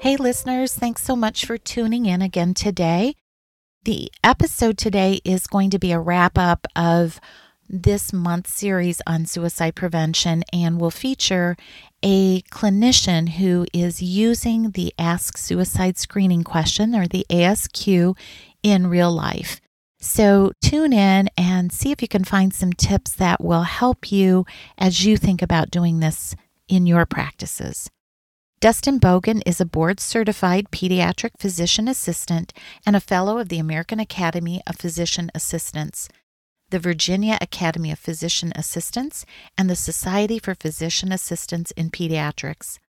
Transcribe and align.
Hey, 0.00 0.16
listeners, 0.16 0.76
thanks 0.76 1.02
so 1.02 1.16
much 1.16 1.44
for 1.44 1.58
tuning 1.58 2.06
in 2.06 2.22
again 2.22 2.54
today. 2.54 3.16
The 3.82 4.12
episode 4.22 4.78
today 4.78 5.20
is 5.24 5.48
going 5.48 5.70
to 5.70 5.78
be 5.80 5.90
a 5.90 5.98
wrap 5.98 6.38
up 6.38 6.68
of 6.76 7.18
this 7.68 8.12
month's 8.12 8.52
series 8.52 9.02
on 9.08 9.26
suicide 9.26 9.74
prevention 9.74 10.44
and 10.52 10.80
will 10.80 10.92
feature 10.92 11.56
a 12.00 12.42
clinician 12.42 13.28
who 13.30 13.66
is 13.72 14.00
using 14.00 14.70
the 14.70 14.94
Ask 15.00 15.36
Suicide 15.36 15.98
Screening 15.98 16.44
question 16.44 16.94
or 16.94 17.08
the 17.08 17.26
ASQ 17.28 18.16
in 18.62 18.86
real 18.86 19.10
life. 19.10 19.60
So 19.98 20.52
tune 20.62 20.92
in 20.92 21.28
and 21.36 21.72
see 21.72 21.90
if 21.90 22.00
you 22.00 22.08
can 22.08 22.22
find 22.22 22.54
some 22.54 22.72
tips 22.72 23.14
that 23.14 23.42
will 23.42 23.64
help 23.64 24.12
you 24.12 24.46
as 24.78 25.04
you 25.04 25.16
think 25.16 25.42
about 25.42 25.72
doing 25.72 25.98
this 25.98 26.36
in 26.68 26.86
your 26.86 27.04
practices. 27.04 27.90
Dustin 28.60 28.98
Bogan 28.98 29.40
is 29.46 29.60
a 29.60 29.64
board 29.64 30.00
certified 30.00 30.72
pediatric 30.72 31.30
physician 31.38 31.86
assistant 31.86 32.52
and 32.84 32.96
a 32.96 33.00
fellow 33.00 33.38
of 33.38 33.50
the 33.50 33.60
American 33.60 34.00
Academy 34.00 34.62
of 34.66 34.74
Physician 34.74 35.30
Assistants, 35.32 36.08
the 36.70 36.80
Virginia 36.80 37.38
Academy 37.40 37.92
of 37.92 38.00
Physician 38.00 38.52
Assistants, 38.56 39.24
and 39.56 39.70
the 39.70 39.76
Society 39.76 40.40
for 40.40 40.56
Physician 40.56 41.12
Assistants 41.12 41.70
in 41.76 41.90
Pediatrics. 41.90 42.80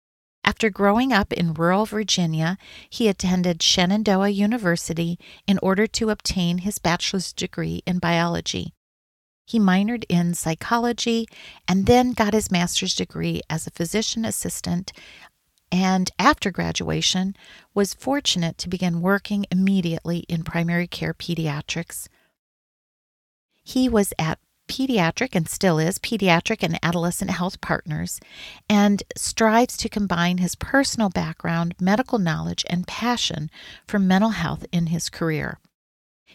After 0.43 0.71
growing 0.71 1.13
up 1.13 1.31
in 1.33 1.53
rural 1.53 1.85
Virginia, 1.85 2.57
he 2.89 3.07
attended 3.07 3.61
Shenandoah 3.61 4.29
University 4.29 5.19
in 5.45 5.59
order 5.61 5.85
to 5.85 6.09
obtain 6.09 6.59
his 6.59 6.79
bachelor's 6.79 7.31
degree 7.31 7.83
in 7.85 7.99
biology. 7.99 8.73
He 9.45 9.59
minored 9.59 10.05
in 10.09 10.33
psychology 10.33 11.27
and 11.67 11.85
then 11.85 12.13
got 12.13 12.33
his 12.33 12.49
master's 12.49 12.95
degree 12.95 13.41
as 13.51 13.67
a 13.67 13.71
physician 13.71 14.25
assistant 14.25 14.91
and 15.71 16.11
after 16.17 16.51
graduation 16.51 17.35
was 17.73 17.93
fortunate 17.93 18.57
to 18.57 18.69
begin 18.69 19.01
working 19.01 19.45
immediately 19.51 20.19
in 20.29 20.43
primary 20.43 20.87
care 20.87 21.13
pediatrics. 21.13 22.07
He 23.63 23.87
was 23.87 24.13
at 24.17 24.39
Pediatric 24.69 25.35
and 25.35 25.49
still 25.49 25.79
is 25.79 25.97
Pediatric 25.97 26.63
and 26.63 26.79
Adolescent 26.83 27.31
Health 27.31 27.59
Partners 27.59 28.19
and 28.69 29.03
strives 29.17 29.75
to 29.77 29.89
combine 29.89 30.37
his 30.37 30.55
personal 30.55 31.09
background, 31.09 31.73
medical 31.81 32.19
knowledge, 32.19 32.63
and 32.69 32.87
passion 32.87 33.49
for 33.87 33.99
mental 33.99 34.29
health 34.29 34.65
in 34.71 34.87
his 34.87 35.09
career. 35.09 35.59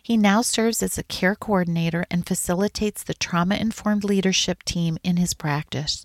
He 0.03 0.17
now 0.17 0.43
serves 0.43 0.83
as 0.83 0.99
a 0.99 1.05
care 1.05 1.37
coordinator 1.37 2.05
and 2.11 2.27
facilitates 2.27 3.03
the 3.03 3.15
trauma 3.15 3.55
informed 3.55 4.05
leadership 4.05 4.65
team 4.65 4.99
in 5.03 5.17
his 5.17 5.33
practice. 5.33 6.05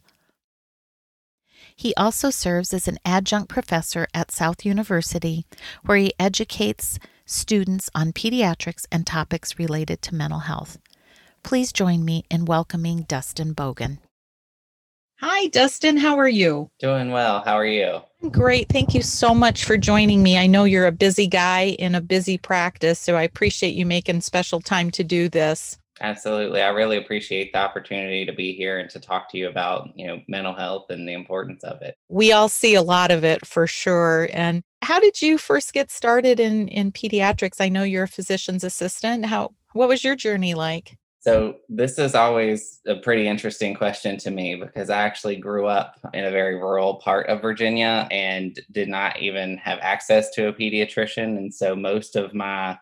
He 1.80 1.96
also 1.96 2.30
serves 2.30 2.74
as 2.74 2.90
an 2.90 3.00
adjunct 3.06 3.48
professor 3.48 4.06
at 4.14 4.32
South 4.32 4.66
University, 4.66 5.46
where 5.86 5.96
he 5.96 6.12
educates 6.20 7.00
students 7.26 7.90
on 7.96 8.12
pediatrics 8.12 8.86
and 8.92 9.08
topics 9.08 9.58
related 9.58 10.02
to 10.02 10.14
mental 10.14 10.40
health. 10.40 10.78
Please 11.42 11.72
join 11.72 12.04
me 12.04 12.26
in 12.30 12.44
welcoming 12.44 13.04
Dustin 13.04 13.56
Bogan. 13.56 14.00
Hi, 15.22 15.48
Dustin. 15.48 15.96
How 15.96 16.20
are 16.20 16.28
you? 16.28 16.70
Doing 16.82 17.12
well. 17.12 17.44
How 17.46 17.54
are 17.54 17.66
you? 17.66 18.02
Great. 18.30 18.68
Thank 18.68 18.94
you 18.94 19.02
so 19.02 19.34
much 19.34 19.64
for 19.64 19.78
joining 19.78 20.22
me. 20.22 20.38
I 20.38 20.48
know 20.48 20.66
you're 20.66 20.86
a 20.86 20.92
busy 20.92 21.28
guy 21.28 21.78
in 21.80 21.96
a 21.96 22.02
busy 22.02 22.38
practice, 22.38 23.00
so 23.00 23.16
I 23.16 23.24
appreciate 23.24 23.76
you 23.76 23.86
making 23.86 24.20
special 24.20 24.60
time 24.60 24.92
to 24.92 25.04
do 25.06 25.30
this. 25.30 25.79
Absolutely. 26.02 26.62
I 26.62 26.70
really 26.70 26.98
appreciate 26.98 27.52
the 27.52 27.60
opportunity 27.60 28.26
to 28.26 28.34
be 28.34 28.54
here 28.54 28.80
and 28.80 28.90
to 28.92 29.00
talk 29.00 29.30
to 29.32 29.38
you 29.38 29.50
about, 29.50 29.90
you 29.96 30.08
know, 30.08 30.22
mental 30.28 30.54
health 30.54 30.90
and 30.90 31.08
the 31.08 31.14
importance 31.14 31.64
of 31.64 31.82
it. 31.82 31.96
We 32.08 32.32
all 32.32 32.50
see 32.50 32.76
a 32.76 32.82
lot 32.82 33.12
of 33.12 33.24
it 33.24 33.46
for 33.46 33.68
sure. 33.68 34.30
And 34.32 34.64
how 34.82 35.00
did 35.00 35.22
you 35.22 35.38
first 35.38 35.74
get 35.74 35.92
started 35.92 36.40
in 36.40 36.68
in 36.70 36.92
pediatrics? 36.92 37.60
I 37.60 37.70
know 37.70 37.84
you're 37.84 38.04
a 38.04 38.08
physician's 38.08 38.64
assistant. 38.64 39.26
How 39.26 39.54
what 39.74 39.90
was 39.90 40.04
your 40.04 40.16
journey 40.16 40.54
like? 40.54 40.98
So, 41.22 41.58
this 41.68 42.00
is 42.00 42.16
always 42.16 42.80
a 42.88 42.96
pretty 42.96 43.28
interesting 43.28 43.76
question 43.76 44.18
to 44.20 44.32
me 44.32 44.56
because 44.56 44.90
I 44.90 45.02
actually 45.02 45.36
grew 45.36 45.68
up 45.68 46.00
in 46.14 46.24
a 46.24 46.32
very 46.32 46.56
rural 46.56 46.96
part 46.96 47.28
of 47.28 47.42
Virginia 47.42 48.08
and 48.10 48.58
did 48.72 48.88
not 48.88 49.20
even 49.20 49.58
have 49.58 49.80
access 49.82 50.30
to 50.32 50.48
a 50.48 50.54
pediatrician. 50.54 51.38
And 51.38 51.54
so, 51.54 51.76
most 51.76 52.16
of 52.16 52.34
my 52.34 52.80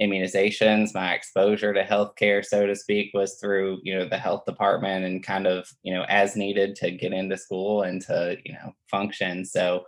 immunizations, 0.00 0.94
my 0.94 1.12
exposure 1.12 1.72
to 1.74 1.84
healthcare, 1.84 2.44
so 2.44 2.66
to 2.66 2.76
speak, 2.76 3.10
was 3.14 3.34
through, 3.34 3.80
you 3.82 3.94
know, 3.94 4.08
the 4.08 4.18
health 4.18 4.44
department 4.44 5.04
and 5.04 5.22
kind 5.22 5.46
of, 5.46 5.68
you 5.82 5.92
know, 5.92 6.04
as 6.08 6.36
needed 6.36 6.76
to 6.76 6.90
get 6.90 7.12
into 7.12 7.36
school 7.36 7.82
and 7.82 8.00
to, 8.02 8.36
you 8.44 8.52
know, 8.52 8.72
function. 8.90 9.44
So 9.44 9.84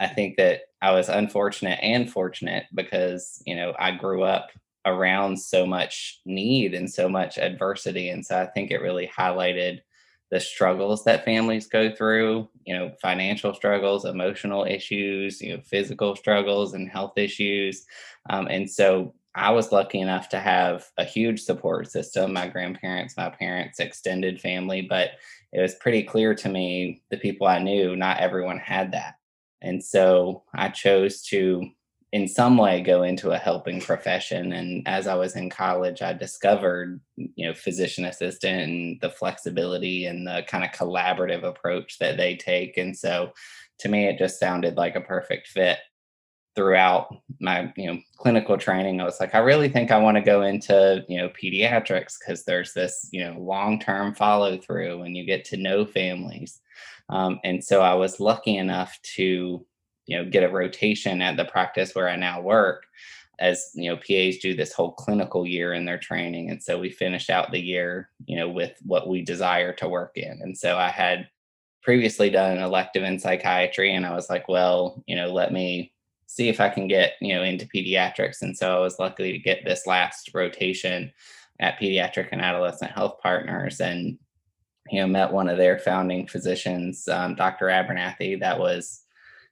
I 0.00 0.08
think 0.08 0.36
that 0.36 0.62
I 0.80 0.92
was 0.92 1.08
unfortunate 1.08 1.78
and 1.80 2.10
fortunate 2.10 2.64
because, 2.74 3.40
you 3.46 3.54
know, 3.54 3.72
I 3.78 3.92
grew 3.92 4.24
up 4.24 4.50
around 4.84 5.36
so 5.38 5.64
much 5.64 6.20
need 6.26 6.74
and 6.74 6.90
so 6.90 7.08
much 7.08 7.38
adversity. 7.38 8.08
And 8.08 8.26
so 8.26 8.40
I 8.40 8.46
think 8.46 8.70
it 8.70 8.82
really 8.82 9.08
highlighted 9.16 9.80
the 10.32 10.40
struggles 10.40 11.04
that 11.04 11.24
families 11.24 11.68
go 11.68 11.94
through, 11.94 12.48
you 12.64 12.74
know, 12.74 12.90
financial 13.00 13.54
struggles, 13.54 14.06
emotional 14.06 14.64
issues, 14.64 15.40
you 15.40 15.54
know, 15.54 15.62
physical 15.62 16.16
struggles 16.16 16.72
and 16.72 16.88
health 16.88 17.12
issues. 17.16 17.84
Um, 18.30 18.48
and 18.48 18.68
so 18.68 19.14
I 19.34 19.50
was 19.50 19.72
lucky 19.72 20.00
enough 20.00 20.28
to 20.30 20.38
have 20.38 20.86
a 20.98 21.04
huge 21.04 21.40
support 21.40 21.90
system 21.90 22.32
my 22.32 22.48
grandparents, 22.48 23.16
my 23.16 23.30
parents, 23.30 23.80
extended 23.80 24.40
family, 24.40 24.82
but 24.82 25.12
it 25.52 25.60
was 25.60 25.74
pretty 25.76 26.02
clear 26.02 26.34
to 26.34 26.48
me 26.48 27.02
the 27.10 27.16
people 27.16 27.46
I 27.46 27.58
knew, 27.58 27.96
not 27.96 28.20
everyone 28.20 28.58
had 28.58 28.92
that. 28.92 29.14
And 29.62 29.82
so 29.82 30.42
I 30.54 30.68
chose 30.68 31.22
to, 31.24 31.66
in 32.12 32.28
some 32.28 32.58
way, 32.58 32.82
go 32.82 33.04
into 33.04 33.30
a 33.30 33.38
helping 33.38 33.80
profession. 33.80 34.52
And 34.52 34.86
as 34.86 35.06
I 35.06 35.14
was 35.14 35.34
in 35.34 35.48
college, 35.48 36.02
I 36.02 36.12
discovered, 36.12 37.00
you 37.16 37.46
know, 37.46 37.54
physician 37.54 38.04
assistant 38.04 38.60
and 38.60 39.00
the 39.00 39.10
flexibility 39.10 40.06
and 40.06 40.26
the 40.26 40.42
kind 40.46 40.64
of 40.64 40.72
collaborative 40.72 41.42
approach 41.42 41.98
that 42.00 42.18
they 42.18 42.36
take. 42.36 42.76
And 42.76 42.96
so 42.96 43.32
to 43.78 43.88
me, 43.88 44.06
it 44.06 44.18
just 44.18 44.38
sounded 44.38 44.76
like 44.76 44.94
a 44.94 45.00
perfect 45.00 45.48
fit 45.48 45.78
throughout 46.54 47.14
my 47.40 47.72
you 47.76 47.86
know 47.86 47.98
clinical 48.16 48.58
training 48.58 49.00
i 49.00 49.04
was 49.04 49.20
like 49.20 49.34
i 49.34 49.38
really 49.38 49.68
think 49.68 49.90
i 49.90 49.98
want 49.98 50.16
to 50.16 50.22
go 50.22 50.42
into 50.42 51.04
you 51.08 51.18
know 51.18 51.30
pediatrics 51.30 52.16
because 52.18 52.44
there's 52.44 52.72
this 52.74 53.08
you 53.10 53.24
know 53.24 53.38
long-term 53.38 54.14
follow 54.14 54.58
through 54.58 55.02
and 55.02 55.16
you 55.16 55.24
get 55.24 55.44
to 55.44 55.56
know 55.56 55.84
families. 55.84 56.60
Um, 57.08 57.40
and 57.44 57.62
so 57.62 57.80
i 57.82 57.94
was 57.94 58.20
lucky 58.20 58.56
enough 58.56 58.98
to 59.14 59.64
you 60.06 60.16
know 60.16 60.28
get 60.28 60.44
a 60.44 60.48
rotation 60.48 61.22
at 61.22 61.36
the 61.36 61.44
practice 61.44 61.94
where 61.94 62.08
i 62.08 62.16
now 62.16 62.40
work 62.40 62.84
as 63.38 63.70
you 63.74 63.90
know 63.90 63.96
pas 63.96 64.38
do 64.38 64.54
this 64.54 64.72
whole 64.72 64.92
clinical 64.92 65.46
year 65.46 65.72
in 65.72 65.84
their 65.84 65.98
training 65.98 66.50
and 66.50 66.62
so 66.62 66.78
we 66.78 66.90
finish 66.90 67.30
out 67.30 67.50
the 67.50 67.60
year 67.60 68.10
you 68.26 68.36
know 68.36 68.48
with 68.48 68.74
what 68.82 69.08
we 69.08 69.22
desire 69.22 69.72
to 69.72 69.88
work 69.88 70.12
in. 70.16 70.38
And 70.42 70.56
so 70.56 70.76
i 70.76 70.88
had 70.88 71.28
previously 71.82 72.30
done 72.30 72.56
an 72.56 72.62
elective 72.62 73.02
in 73.02 73.18
psychiatry 73.18 73.94
and 73.94 74.06
i 74.06 74.14
was 74.14 74.30
like 74.30 74.48
well 74.48 75.02
you 75.06 75.16
know 75.16 75.32
let 75.32 75.52
me 75.52 75.92
see 76.32 76.48
if 76.48 76.62
I 76.62 76.70
can 76.70 76.88
get, 76.88 77.12
you 77.20 77.34
know, 77.34 77.42
into 77.42 77.66
pediatrics. 77.66 78.40
And 78.40 78.56
so 78.56 78.74
I 78.74 78.80
was 78.80 78.98
lucky 78.98 79.32
to 79.32 79.38
get 79.38 79.66
this 79.66 79.86
last 79.86 80.30
rotation 80.32 81.12
at 81.60 81.78
Pediatric 81.78 82.28
and 82.32 82.40
Adolescent 82.40 82.90
Health 82.90 83.18
Partners 83.22 83.82
and, 83.82 84.18
you 84.88 85.00
know, 85.00 85.06
met 85.06 85.30
one 85.30 85.50
of 85.50 85.58
their 85.58 85.78
founding 85.78 86.26
physicians, 86.26 87.06
um, 87.06 87.34
Dr. 87.34 87.66
Abernathy, 87.66 88.40
that 88.40 88.58
was, 88.58 89.02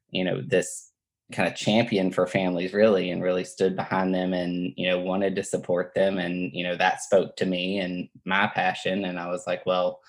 you 0.09 0.25
know, 0.25 0.41
this 0.41 0.91
kind 1.32 1.47
of 1.47 1.55
champion 1.55 2.11
for 2.11 2.27
families 2.27 2.73
really 2.73 3.11
and 3.11 3.23
really 3.23 3.44
stood 3.44 3.77
behind 3.77 4.12
them 4.12 4.32
and 4.32 4.73
you 4.77 4.88
know 4.88 4.99
wanted 4.99 5.37
to 5.37 5.44
support 5.44 5.94
them 5.94 6.19
and 6.19 6.50
you 6.53 6.65
know 6.65 6.77
that 6.77 7.00
spoke 7.00 7.37
to 7.37 7.47
me 7.47 7.79
and 7.79 8.09
my 8.25 8.49
passion 8.49 9.05
and 9.05 9.17
i 9.17 9.29
was 9.29 9.47
like 9.47 9.65
well 9.65 10.00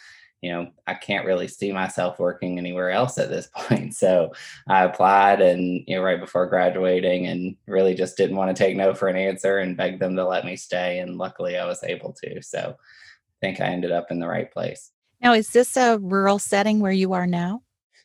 you 0.42 0.52
know, 0.52 0.72
I 0.88 0.96
can't 0.96 1.26
really 1.26 1.48
see 1.48 1.72
myself 1.72 2.18
working 2.20 2.58
anywhere 2.58 2.90
else 2.90 3.18
at 3.18 3.30
this 3.30 3.48
point. 3.56 3.96
So 3.96 4.34
I 4.68 4.84
applied 4.84 5.40
and, 5.40 5.84
you 5.88 5.96
know, 5.96 6.02
right 6.02 6.20
before 6.20 6.48
graduating 6.48 7.28
and 7.28 7.56
really 7.68 7.94
just 7.94 8.18
didn't 8.18 8.38
want 8.38 8.56
to 8.56 8.64
take 8.64 8.76
no 8.76 8.94
for 8.94 9.08
an 9.08 9.16
answer 9.16 9.60
and 9.60 9.78
begged 9.78 10.02
them 10.02 10.16
to 10.16 10.28
let 10.28 10.46
me 10.46 10.56
stay. 10.56 11.00
And 11.00 11.18
luckily 11.18 11.58
I 11.58 11.66
was 11.66 11.84
able 11.84 12.14
to. 12.24 12.42
So 12.42 12.76
I 12.78 13.46
think 13.46 13.62
I 13.62 13.66
ended 13.66 13.92
up 13.92 14.08
in 14.10 14.20
the 14.20 14.28
right 14.28 14.52
place. 14.52 14.92
Now, 15.22 15.34
is 15.34 15.52
this 15.52 15.78
a 15.78 16.00
rural 16.00 16.40
setting 16.40 16.80
where 16.80 16.92
you 16.92 17.14
are 17.14 17.28
now? 17.28 17.62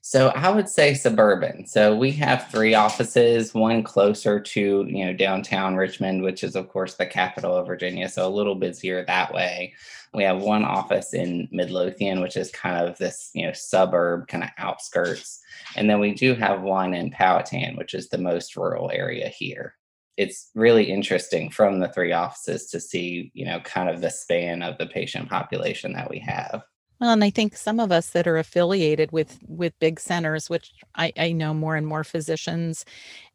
So 0.08 0.28
I 0.28 0.50
would 0.50 0.68
say 0.68 0.94
suburban. 0.94 1.66
So 1.66 1.96
we 1.96 2.12
have 2.12 2.48
three 2.48 2.74
offices, 2.74 3.52
one 3.52 3.82
closer 3.82 4.38
to, 4.38 4.86
you 4.88 5.04
know, 5.04 5.12
downtown 5.12 5.74
Richmond, 5.74 6.22
which 6.22 6.44
is 6.44 6.54
of 6.54 6.68
course 6.68 6.94
the 6.94 7.06
capital 7.06 7.56
of 7.56 7.66
Virginia, 7.66 8.08
so 8.08 8.24
a 8.24 8.30
little 8.30 8.54
busier 8.54 9.04
that 9.04 9.34
way. 9.34 9.74
We 10.14 10.22
have 10.22 10.40
one 10.40 10.64
office 10.64 11.12
in 11.12 11.48
Midlothian, 11.50 12.20
which 12.20 12.36
is 12.36 12.52
kind 12.52 12.86
of 12.86 12.96
this, 12.98 13.32
you 13.34 13.46
know, 13.46 13.52
suburb 13.52 14.28
kind 14.28 14.44
of 14.44 14.50
outskirts. 14.58 15.40
And 15.74 15.90
then 15.90 15.98
we 15.98 16.14
do 16.14 16.36
have 16.36 16.62
one 16.62 16.94
in 16.94 17.10
Powhatan, 17.10 17.74
which 17.74 17.92
is 17.92 18.08
the 18.08 18.16
most 18.16 18.56
rural 18.56 18.92
area 18.94 19.28
here. 19.28 19.74
It's 20.16 20.52
really 20.54 20.84
interesting 20.84 21.50
from 21.50 21.80
the 21.80 21.88
three 21.88 22.12
offices 22.12 22.66
to 22.66 22.78
see, 22.78 23.32
you 23.34 23.44
know, 23.44 23.58
kind 23.58 23.90
of 23.90 24.00
the 24.00 24.10
span 24.10 24.62
of 24.62 24.78
the 24.78 24.86
patient 24.86 25.28
population 25.28 25.94
that 25.94 26.08
we 26.08 26.20
have. 26.20 26.62
Well, 27.00 27.10
and 27.12 27.22
I 27.22 27.30
think 27.30 27.56
some 27.56 27.78
of 27.78 27.92
us 27.92 28.10
that 28.10 28.26
are 28.26 28.38
affiliated 28.38 29.12
with 29.12 29.38
with 29.46 29.78
big 29.80 30.00
centers, 30.00 30.48
which 30.48 30.72
I, 30.94 31.12
I 31.18 31.32
know 31.32 31.52
more 31.52 31.76
and 31.76 31.86
more 31.86 32.04
physicians 32.04 32.84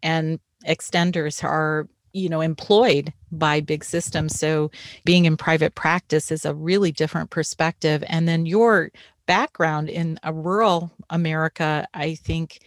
and 0.01 0.39
extenders 0.65 1.43
are 1.43 1.87
you 2.13 2.29
know 2.29 2.41
employed 2.41 3.13
by 3.31 3.61
big 3.61 3.83
systems. 3.83 4.39
So 4.39 4.71
being 5.05 5.25
in 5.25 5.37
private 5.37 5.75
practice 5.75 6.31
is 6.31 6.45
a 6.45 6.55
really 6.55 6.91
different 6.91 7.29
perspective. 7.29 8.03
And 8.07 8.27
then 8.27 8.45
your 8.45 8.91
background 9.27 9.87
in 9.89 10.19
a 10.23 10.33
rural 10.33 10.91
america 11.09 11.87
i 11.93 12.15
think 12.15 12.59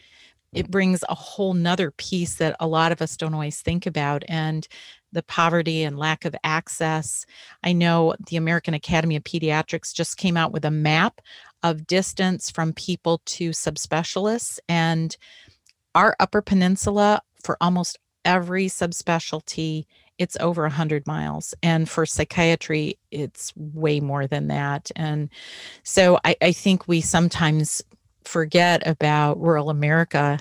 it 0.53 0.71
brings 0.71 1.03
a 1.09 1.15
whole 1.15 1.53
nother 1.55 1.91
piece 1.91 2.37
that 2.37 2.57
a 2.61 2.67
lot 2.67 2.93
of 2.93 3.03
us 3.03 3.17
don't 3.17 3.35
always 3.35 3.61
think 3.61 3.87
about. 3.87 4.23
And 4.29 4.67
the 5.15 5.23
poverty 5.23 5.85
and 5.85 5.99
lack 5.99 6.25
of 6.25 6.35
access. 6.45 7.25
I 7.63 7.73
know 7.73 8.15
the 8.27 8.37
American 8.37 8.75
Academy 8.75 9.17
of 9.17 9.25
Pediatrics 9.25 9.95
just 9.95 10.19
came 10.19 10.37
out 10.37 10.53
with 10.53 10.65
a 10.65 10.71
map 10.71 11.21
of 11.63 11.87
distance 11.87 12.51
from 12.51 12.75
people 12.75 13.23
to 13.25 13.51
subspecialists. 13.51 14.59
And 14.69 15.17
our 15.95 16.15
Upper 16.21 16.43
Peninsula, 16.43 17.23
for 17.43 17.57
almost 17.61 17.99
every 18.25 18.67
subspecialty, 18.67 19.87
it's 20.19 20.37
over 20.41 20.63
100 20.63 21.07
miles. 21.07 21.55
And 21.63 21.89
for 21.89 22.07
psychiatry, 22.07 22.99
it's 23.11 23.53
way 23.57 24.01
more 24.01 24.27
than 24.27 24.49
that. 24.49 24.91
And 24.95 25.31
so 25.83 26.19
I, 26.25 26.37
I 26.43 26.53
think 26.53 26.87
we 26.87 27.01
sometimes 27.01 27.83
forget 28.25 28.87
about 28.87 29.41
rural 29.41 29.71
America 29.71 30.39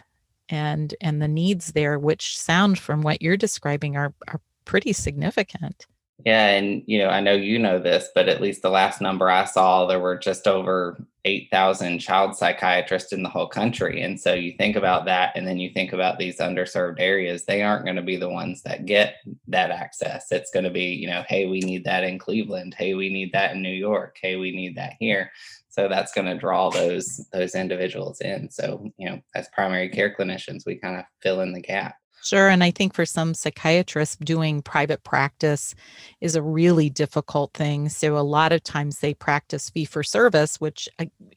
and 0.49 0.93
and 1.01 1.21
the 1.21 1.27
needs 1.27 1.71
there 1.71 1.97
which 1.97 2.37
sound 2.37 2.77
from 2.77 3.01
what 3.01 3.21
you're 3.21 3.37
describing 3.37 3.95
are 3.97 4.13
are 4.27 4.41
pretty 4.65 4.93
significant. 4.93 5.87
Yeah, 6.25 6.49
and 6.49 6.83
you 6.85 6.99
know, 6.99 7.09
I 7.09 7.19
know 7.19 7.33
you 7.33 7.59
know 7.59 7.79
this, 7.79 8.07
but 8.15 8.29
at 8.29 8.41
least 8.41 8.61
the 8.61 8.69
last 8.69 9.01
number 9.01 9.29
I 9.29 9.45
saw, 9.45 9.85
there 9.85 9.99
were 9.99 10.17
just 10.17 10.47
over 10.47 11.05
8,000 11.25 11.99
child 11.99 12.35
psychiatrists 12.35 13.11
in 13.11 13.23
the 13.23 13.29
whole 13.29 13.47
country. 13.47 14.01
And 14.01 14.19
so 14.19 14.33
you 14.33 14.53
think 14.57 14.75
about 14.75 15.05
that, 15.05 15.33
and 15.35 15.45
then 15.45 15.57
you 15.57 15.71
think 15.71 15.91
about 15.91 16.19
these 16.19 16.37
underserved 16.37 16.99
areas, 16.99 17.43
they 17.43 17.61
aren't 17.61 17.85
going 17.85 17.97
to 17.97 18.01
be 18.01 18.15
the 18.15 18.29
ones 18.29 18.61
that 18.61 18.85
get 18.85 19.15
that 19.47 19.71
access. 19.71 20.31
It's 20.31 20.51
going 20.51 20.65
to 20.65 20.69
be, 20.69 20.93
you 20.93 21.07
know, 21.07 21.23
hey, 21.27 21.47
we 21.47 21.59
need 21.59 21.83
that 21.85 22.03
in 22.03 22.19
Cleveland. 22.19 22.75
Hey, 22.77 22.93
we 22.93 23.09
need 23.09 23.33
that 23.33 23.53
in 23.55 23.61
New 23.61 23.69
York. 23.69 24.17
Hey, 24.21 24.35
we 24.35 24.51
need 24.51 24.77
that 24.77 24.93
here. 24.99 25.31
So 25.69 25.87
that's 25.87 26.13
going 26.13 26.27
to 26.27 26.37
draw 26.37 26.69
those 26.69 27.25
those 27.33 27.55
individuals 27.55 28.21
in. 28.21 28.49
So, 28.51 28.91
you 28.97 29.09
know, 29.09 29.19
as 29.33 29.49
primary 29.53 29.89
care 29.89 30.15
clinicians, 30.17 30.65
we 30.65 30.75
kind 30.75 30.97
of 30.97 31.05
fill 31.21 31.41
in 31.41 31.51
the 31.51 31.61
gap. 31.61 31.95
Sure. 32.23 32.47
And 32.47 32.63
I 32.63 32.71
think 32.71 32.93
for 32.93 33.05
some 33.05 33.33
psychiatrists, 33.33 34.15
doing 34.15 34.61
private 34.61 35.03
practice 35.03 35.75
is 36.21 36.37
a 36.37 36.41
really 36.41 36.89
difficult 36.89 37.53
thing. 37.53 37.89
So 37.89 38.17
a 38.17 38.19
lot 38.23 38.53
of 38.53 38.63
times 38.63 38.99
they 38.99 39.13
practice 39.13 39.69
fee 39.69 39.83
for 39.83 40.03
service, 40.03 40.55
which, 40.61 40.87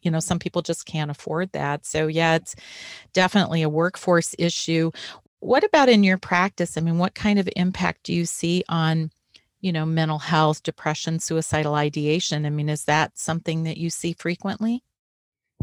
you 0.03 0.13
know, 0.13 0.21
some 0.21 0.39
people 0.39 0.63
just 0.63 0.87
can't 0.87 1.11
afford 1.11 1.51
that. 1.53 1.85
So, 1.85 2.07
yeah, 2.07 2.37
it's 2.37 2.55
definitely 3.13 3.63
a 3.63 3.69
workforce 3.69 4.37
issue. 4.39 4.93
What 5.41 5.65
about 5.65 5.89
in 5.89 6.05
your 6.05 6.19
practice? 6.19 6.77
I 6.77 6.81
mean, 6.83 6.99
what 6.99 7.15
kind 7.17 7.41
of 7.41 7.49
impact 7.57 8.05
do 8.05 8.13
you 8.15 8.25
see 8.25 8.63
on, 8.69 9.11
you 9.61 9.73
know, 9.73 9.87
mental 9.87 10.21
health, 10.21 10.63
depression, 10.63 11.19
suicidal 11.19 11.75
ideation? 11.75 12.47
I 12.47 12.51
mean, 12.51 12.69
is 12.69 12.85
that 12.85 13.19
something 13.19 13.65
that 13.65 13.77
you 13.77 13.91
see 13.91 14.13
frequently? 14.13 14.85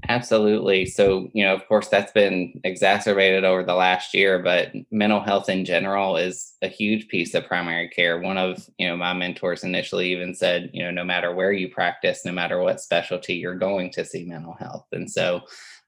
Absolutely. 0.10 0.86
So, 0.86 1.30
you 1.34 1.46
know, 1.46 1.54
of 1.54 1.66
course, 1.68 1.88
that's 1.88 2.12
been 2.12 2.60
exacerbated 2.66 3.46
over 3.46 3.64
the 3.64 3.74
last 3.76 4.14
year, 4.14 4.38
but 4.40 4.72
mental 4.92 5.22
health 5.22 5.48
in 5.48 5.64
general 5.64 6.18
is 6.18 6.54
a 6.62 6.68
huge 6.68 7.08
piece 7.08 7.34
of 7.34 7.46
primary 7.46 7.88
care. 7.88 8.20
One 8.20 8.38
of, 8.38 8.68
you 8.78 8.88
know, 8.88 8.98
my 8.98 9.14
mentors 9.14 9.64
initially 9.64 10.12
even 10.12 10.36
said, 10.36 10.70
you 10.74 10.84
know, 10.84 10.92
no 10.92 11.06
matter 11.06 11.34
where 11.34 11.54
you 11.54 11.70
practice, 11.70 12.26
no 12.26 12.34
matter 12.34 12.60
what 12.60 12.82
specialty, 12.82 13.36
you're 13.36 13.56
going 13.56 13.92
to 13.92 14.04
see 14.04 14.26
mental 14.26 14.56
health. 14.60 14.88
And 14.92 15.10
so 15.10 15.42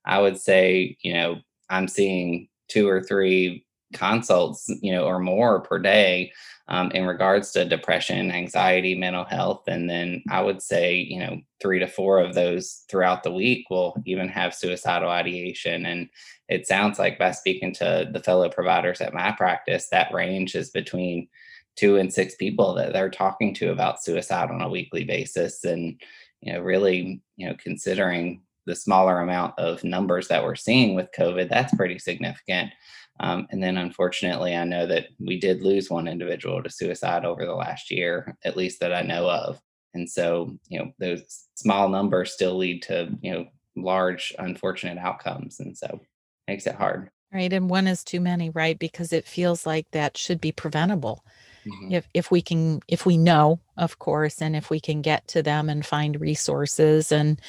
I 0.05 0.21
would 0.21 0.37
say, 0.39 0.95
you 1.01 1.13
know, 1.13 1.35
I'm 1.69 1.87
seeing 1.89 2.47
two 2.69 2.87
or 2.87 3.03
three 3.03 3.65
consults, 3.93 4.69
you 4.81 4.91
know, 4.91 5.05
or 5.05 5.19
more 5.19 5.61
per 5.61 5.79
day 5.79 6.31
um, 6.67 6.91
in 6.91 7.05
regards 7.05 7.51
to 7.51 7.65
depression, 7.65 8.31
anxiety, 8.31 8.95
mental 8.95 9.25
health. 9.25 9.63
And 9.67 9.89
then 9.89 10.23
I 10.29 10.41
would 10.41 10.61
say, 10.61 10.95
you 10.95 11.19
know, 11.19 11.39
three 11.61 11.79
to 11.79 11.87
four 11.87 12.19
of 12.19 12.33
those 12.33 12.83
throughout 12.89 13.23
the 13.23 13.31
week 13.31 13.69
will 13.69 13.95
even 14.05 14.27
have 14.29 14.55
suicidal 14.55 15.09
ideation. 15.09 15.85
And 15.85 16.09
it 16.49 16.67
sounds 16.67 16.97
like 16.97 17.19
by 17.19 17.31
speaking 17.31 17.73
to 17.75 18.09
the 18.11 18.21
fellow 18.21 18.49
providers 18.49 19.01
at 19.01 19.13
my 19.13 19.31
practice, 19.31 19.87
that 19.89 20.13
range 20.13 20.55
is 20.55 20.71
between 20.71 21.27
two 21.75 21.97
and 21.97 22.11
six 22.11 22.35
people 22.35 22.73
that 22.75 22.93
they're 22.93 23.09
talking 23.09 23.53
to 23.55 23.71
about 23.71 24.01
suicide 24.01 24.49
on 24.49 24.61
a 24.61 24.69
weekly 24.69 25.03
basis. 25.03 25.63
And, 25.63 26.01
you 26.41 26.53
know, 26.53 26.61
really, 26.61 27.21
you 27.35 27.47
know, 27.47 27.55
considering 27.59 28.41
the 28.65 28.75
smaller 28.75 29.19
amount 29.19 29.53
of 29.59 29.83
numbers 29.83 30.27
that 30.29 30.43
we're 30.43 30.55
seeing 30.55 30.95
with 30.95 31.11
COVID, 31.15 31.49
that's 31.49 31.75
pretty 31.75 31.99
significant. 31.99 32.71
Um, 33.19 33.47
and 33.49 33.63
then 33.63 33.77
unfortunately, 33.77 34.55
I 34.55 34.65
know 34.65 34.85
that 34.87 35.07
we 35.19 35.39
did 35.39 35.61
lose 35.61 35.89
one 35.89 36.07
individual 36.07 36.61
to 36.61 36.69
suicide 36.69 37.25
over 37.25 37.45
the 37.45 37.55
last 37.55 37.89
year, 37.91 38.37
at 38.43 38.57
least 38.57 38.79
that 38.81 38.93
I 38.93 39.01
know 39.01 39.29
of. 39.29 39.59
And 39.93 40.09
so, 40.09 40.57
you 40.67 40.79
know, 40.79 40.91
those 40.99 41.47
small 41.55 41.87
numbers 41.87 42.33
still 42.33 42.57
lead 42.57 42.83
to, 42.83 43.09
you 43.21 43.31
know, 43.31 43.45
large 43.77 44.33
unfortunate 44.37 44.97
outcomes. 44.97 45.59
And 45.59 45.77
so 45.77 46.01
makes 46.47 46.67
it 46.67 46.75
hard. 46.75 47.09
Right. 47.33 47.51
And 47.51 47.69
one 47.69 47.87
is 47.87 48.03
too 48.03 48.19
many, 48.19 48.49
right? 48.49 48.77
Because 48.77 49.11
it 49.11 49.25
feels 49.25 49.65
like 49.65 49.87
that 49.91 50.17
should 50.17 50.39
be 50.39 50.51
preventable. 50.51 51.23
Mm-hmm. 51.65 51.93
If 51.93 52.07
if 52.13 52.31
we 52.31 52.41
can 52.41 52.81
if 52.87 53.05
we 53.05 53.17
know, 53.17 53.59
of 53.77 53.99
course, 53.99 54.41
and 54.41 54.55
if 54.55 54.69
we 54.69 54.79
can 54.79 55.01
get 55.01 55.27
to 55.29 55.41
them 55.41 55.69
and 55.69 55.85
find 55.85 56.19
resources, 56.21 57.11
and 57.11 57.41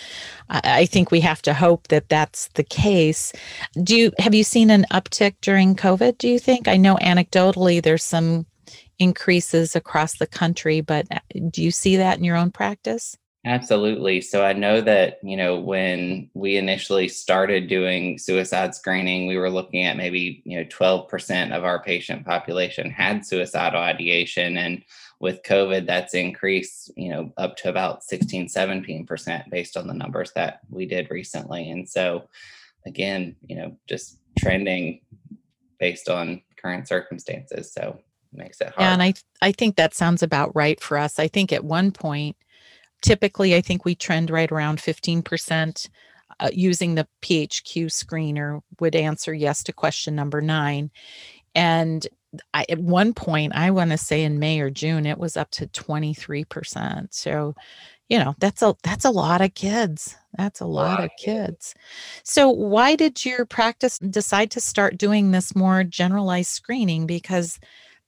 I, 0.49 0.61
I 0.65 0.87
think 0.87 1.11
we 1.11 1.21
have 1.21 1.43
to 1.43 1.55
hope 1.55 1.89
that 1.89 2.09
that's 2.09 2.49
the 2.55 2.65
case. 2.65 3.33
Do 3.83 3.97
you 3.97 4.13
have 4.19 4.35
you 4.35 4.45
seen 4.45 4.71
an 4.71 4.87
uptick 4.93 5.37
during 5.41 5.77
COVID? 5.77 6.19
Do 6.19 6.29
you 6.29 6.39
think? 6.39 6.69
I 6.69 6.77
know 6.77 6.97
anecdotally 6.97 7.83
there's 7.83 8.05
some 8.05 8.47
increases 8.99 9.77
across 9.77 10.17
the 10.17 10.27
country, 10.27 10.81
but 10.81 11.07
uh, 11.11 11.19
do 11.51 11.63
you 11.63 11.71
see 11.71 11.97
that 11.97 12.19
in 12.19 12.25
your 12.25 12.37
own 12.37 12.51
practice? 12.51 13.17
Absolutely. 13.47 14.21
So 14.21 14.45
I 14.45 14.55
know 14.55 14.81
that, 14.81 15.21
you 15.23 15.37
know, 15.37 15.57
when 15.61 16.29
we 16.35 16.57
initially 16.57 17.07
started 17.07 17.69
doing 17.69 18.19
suicide 18.19 18.75
screening, 18.75 19.29
we 19.29 19.37
were 19.37 19.51
looking 19.51 19.85
at 19.85 19.97
maybe, 19.97 20.43
you 20.45 20.59
know, 20.59 20.65
12% 20.65 21.57
of 21.57 21.63
our 21.63 21.81
patient 21.81 22.27
population 22.27 22.91
had 22.91 23.25
suicidal 23.25 23.81
ideation. 23.81 24.57
And 24.57 24.83
with 25.21 25.45
COVID, 25.45 25.87
that's 25.87 26.13
increased, 26.13 26.91
you 26.97 27.09
know, 27.09 27.33
up 27.37 27.57
to 27.59 27.69
about 27.69 28.03
16, 28.03 28.49
17% 28.49 29.49
based 29.49 29.77
on 29.77 29.87
the 29.87 29.95
numbers 29.95 30.33
that 30.35 30.59
we 30.69 30.85
did 30.85 31.09
recently. 31.13 31.71
And 31.71 31.89
so, 31.89 32.29
again, 32.85 33.37
you 33.47 33.55
know, 33.55 33.77
just 33.89 34.19
trending 34.41 35.03
based 35.79 36.09
on 36.09 36.43
current 36.61 36.89
circumstances. 36.89 37.73
So 37.73 38.01
makes 38.33 38.61
it 38.61 38.75
hard. 38.75 38.81
Yeah, 38.81 38.93
and 38.93 39.03
I 39.03 39.15
I 39.41 39.53
think 39.53 39.77
that 39.77 39.95
sounds 39.95 40.23
about 40.23 40.55
right 40.55 40.81
for 40.81 40.99
us. 40.99 41.19
I 41.19 41.29
think 41.29 41.53
at 41.53 41.65
one 41.65 41.93
point 41.93 42.37
typically, 43.07 43.55
I 43.55 43.61
think 43.61 43.85
we 43.85 43.95
trend 43.95 44.31
right 44.31 44.51
around 44.51 44.79
15%. 44.79 45.89
Uh, 46.39 46.51
using 46.53 46.97
the 46.97 47.09
PHQ 47.23 47.87
screener 47.87 48.61
would 48.79 48.95
answer 48.95 49.33
yes 49.33 49.63
to 49.63 49.73
question 49.73 50.15
number 50.15 50.43
nine. 50.43 50.91
And 51.55 52.07
I, 52.53 52.67
at 52.69 52.79
one 52.79 53.15
point, 53.15 53.55
I 53.55 53.71
want 53.71 53.93
to 53.93 53.97
say 53.97 54.23
in 54.23 54.39
May 54.39 54.61
or 54.61 54.69
June, 54.69 55.07
it 55.07 55.19
was 55.19 55.37
up 55.39 55.51
to 55.53 55.67
23%. 55.69 57.07
So, 57.11 57.55
you 58.09 58.19
know, 58.19 58.35
that's 58.39 58.61
a 58.61 58.75
that's 58.83 59.05
a 59.07 59.11
lot 59.11 59.41
of 59.41 59.55
kids. 59.55 60.17
That's 60.37 60.61
a 60.61 60.67
lot 60.67 61.03
of 61.03 61.11
kids. 61.19 61.75
So, 62.23 62.51
why 62.51 62.97
did 62.97 63.25
your 63.25 63.47
practice 63.47 63.99
decide 63.99 64.51
to 64.51 64.61
start 64.61 64.99
doing 64.99 65.31
this 65.31 65.57
more 65.57 65.85
generalized 65.85 66.51
screening? 66.51 67.07
Because 67.07 67.59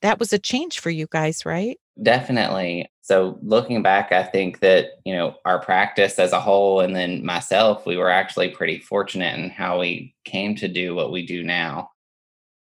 that 0.02 0.18
was 0.18 0.32
a 0.32 0.38
change 0.38 0.80
for 0.80 0.90
you 0.90 1.06
guys, 1.10 1.46
right? 1.46 1.78
Definitely. 2.02 2.90
So 3.02 3.38
looking 3.42 3.82
back, 3.82 4.12
I 4.12 4.22
think 4.22 4.60
that, 4.60 4.90
you 5.04 5.14
know, 5.14 5.34
our 5.44 5.58
practice 5.58 6.18
as 6.18 6.32
a 6.32 6.40
whole 6.40 6.80
and 6.80 6.94
then 6.94 7.24
myself, 7.24 7.86
we 7.86 7.96
were 7.96 8.10
actually 8.10 8.50
pretty 8.50 8.78
fortunate 8.78 9.36
in 9.38 9.50
how 9.50 9.80
we 9.80 10.14
came 10.24 10.54
to 10.56 10.68
do 10.68 10.94
what 10.94 11.10
we 11.10 11.26
do 11.26 11.42
now. 11.42 11.90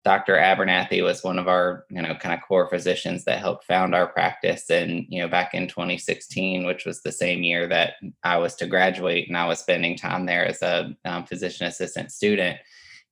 Dr. 0.04 0.36
Abernathy 0.36 1.04
was 1.04 1.22
one 1.24 1.38
of 1.38 1.50
our, 1.50 1.86
you 1.90 2.02
know, 2.02 2.16
kind 2.16 2.34
of 2.34 2.48
core 2.48 2.70
physicians 2.70 3.26
that 3.26 3.40
helped 3.40 3.66
found 3.66 3.94
our 3.94 4.08
practice. 4.08 4.70
And, 4.70 5.06
you 5.10 5.22
know, 5.22 5.28
back 5.28 5.54
in 5.54 5.68
2016, 5.68 6.66
which 6.66 6.86
was 6.86 7.02
the 7.02 7.12
same 7.12 7.44
year 7.44 7.68
that 7.68 7.96
I 8.24 8.38
was 8.38 8.56
to 8.56 8.68
graduate 8.68 9.28
and 9.28 9.38
I 9.38 9.46
was 9.46 9.60
spending 9.60 9.98
time 9.98 10.26
there 10.26 10.46
as 10.46 10.62
a 10.62 10.96
um, 11.04 11.26
physician 11.26 11.68
assistant 11.68 12.14
student, 12.14 12.58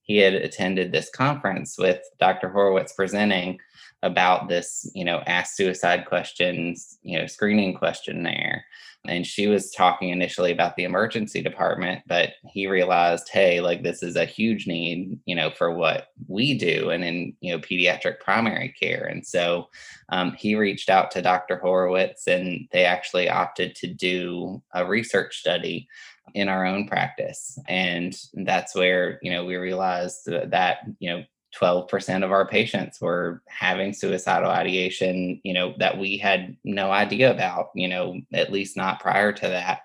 he 0.04 0.18
had 0.18 0.36
attended 0.36 0.92
this 0.92 1.10
conference 1.10 1.78
with 1.78 2.00
Dr. 2.18 2.48
Horowitz 2.48 2.94
presenting 2.94 3.60
about 4.06 4.48
this, 4.48 4.90
you 4.94 5.04
know, 5.04 5.24
ask 5.26 5.56
suicide 5.56 6.06
questions, 6.06 7.00
you 7.02 7.20
know, 7.20 7.26
screening 7.26 7.74
questionnaire. 7.74 8.64
And 9.08 9.26
she 9.26 9.48
was 9.48 9.72
talking 9.72 10.10
initially 10.10 10.52
about 10.52 10.76
the 10.76 10.84
emergency 10.84 11.42
department, 11.42 12.04
but 12.08 12.34
he 12.48 12.68
realized, 12.68 13.30
hey, 13.30 13.62
like 13.62 13.84
this 13.84 14.02
is 14.02 14.16
a 14.16 14.26
huge 14.26 14.68
need, 14.68 15.20
you 15.26 15.36
know, 15.36 15.50
for 15.52 15.72
what 15.72 16.08
we 16.28 16.58
do 16.58 16.92
and 16.92 17.04
in, 17.04 17.36
you 17.40 17.52
know, 17.52 17.60
pediatric 17.60 18.20
primary 18.20 18.74
care. 18.80 19.06
And 19.06 19.26
so 19.26 19.70
um, 20.10 20.34
he 20.34 20.56
reached 20.56 20.90
out 20.90 21.12
to 21.12 21.22
Dr. 21.22 21.58
Horowitz 21.58 22.28
and 22.28 22.68
they 22.72 22.86
actually 22.86 23.30
opted 23.30 23.76
to 23.76 23.88
do 23.88 24.62
a 24.74 24.86
research 24.86 25.40
study 25.40 25.88
in 26.34 26.50
our 26.50 26.66
own 26.66 26.88
practice. 26.88 27.60
And 27.68 28.16
that's 28.34 28.76
where, 28.76 29.20
you 29.22 29.32
know, 29.32 29.46
we 29.46 29.56
realized 29.56 30.26
that, 30.26 30.80
you 31.00 31.12
know, 31.12 31.24
12% 31.60 32.24
of 32.24 32.32
our 32.32 32.48
patients 32.48 33.00
were 33.00 33.42
having 33.48 33.94
suicidal 33.94 34.50
ideation, 34.50 35.40
you 35.44 35.54
know, 35.54 35.74
that 35.80 35.98
we 35.98 36.18
had 36.18 36.58
no 36.64 36.92
idea 36.92 37.32
about, 37.32 37.70
you 37.76 37.88
know, 37.88 38.20
at 38.34 38.52
least 38.52 38.76
not 38.76 39.00
prior 39.00 39.32
to 39.32 39.48
that. 39.48 39.82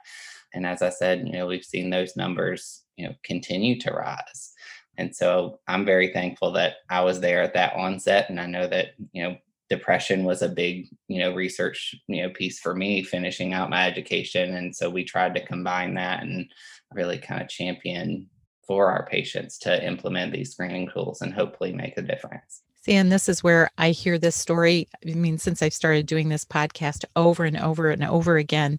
And 0.53 0.67
as 0.67 0.83
I 0.83 0.91
said, 0.91 1.27
you 1.27 1.33
know, 1.33 1.47
we've 1.47 1.65
seen 1.65 1.91
those 1.91 2.17
numbers, 2.17 2.83
you 2.97 3.07
know, 3.07 3.15
continue 3.23 3.79
to 3.81 3.93
rise. 3.93 4.53
And 4.99 5.15
so 5.15 5.61
I'm 5.69 5.85
very 5.85 6.13
thankful 6.13 6.53
that 6.53 6.75
I 6.91 7.03
was 7.03 7.21
there 7.21 7.43
at 7.43 7.55
that 7.55 7.75
onset. 7.75 8.29
And 8.29 8.41
I 8.41 8.47
know 8.47 8.67
that, 8.67 8.89
you 9.13 9.23
know, 9.23 9.37
depression 9.69 10.25
was 10.25 10.43
a 10.43 10.49
big, 10.49 10.89
you 11.07 11.21
know, 11.21 11.33
research, 11.33 11.95
you 12.09 12.23
know, 12.23 12.31
piece 12.31 12.59
for 12.59 12.75
me 12.75 13.05
finishing 13.05 13.55
out 13.55 13.71
my 13.71 13.87
education. 13.87 14.57
And 14.57 14.75
so 14.75 14.91
we 14.91 15.05
tried 15.05 15.35
to 15.37 15.47
combine 15.47 15.95
that 15.95 16.23
and 16.23 16.53
really 16.93 17.19
kind 17.19 17.41
of 17.41 17.49
champion 17.49 18.29
for 18.71 18.87
our 18.87 19.05
patients 19.07 19.59
to 19.59 19.85
implement 19.85 20.33
these 20.33 20.53
screening 20.53 20.89
tools 20.89 21.23
and 21.23 21.35
hopefully 21.35 21.73
make 21.73 21.99
a 21.99 22.03
difference. 22.03 22.63
See, 22.83 22.95
and 22.95 23.11
this 23.11 23.29
is 23.29 23.43
where 23.43 23.69
I 23.77 23.91
hear 23.91 24.17
this 24.17 24.37
story. 24.37 24.87
I 25.05 25.15
mean, 25.15 25.39
since 25.39 25.61
I've 25.61 25.75
started 25.75 26.07
doing 26.07 26.29
this 26.29 26.45
podcast 26.45 27.05
over 27.17 27.45
and 27.45 27.57
over 27.57 27.91
and 27.91 28.05
over 28.05 28.37
again, 28.37 28.79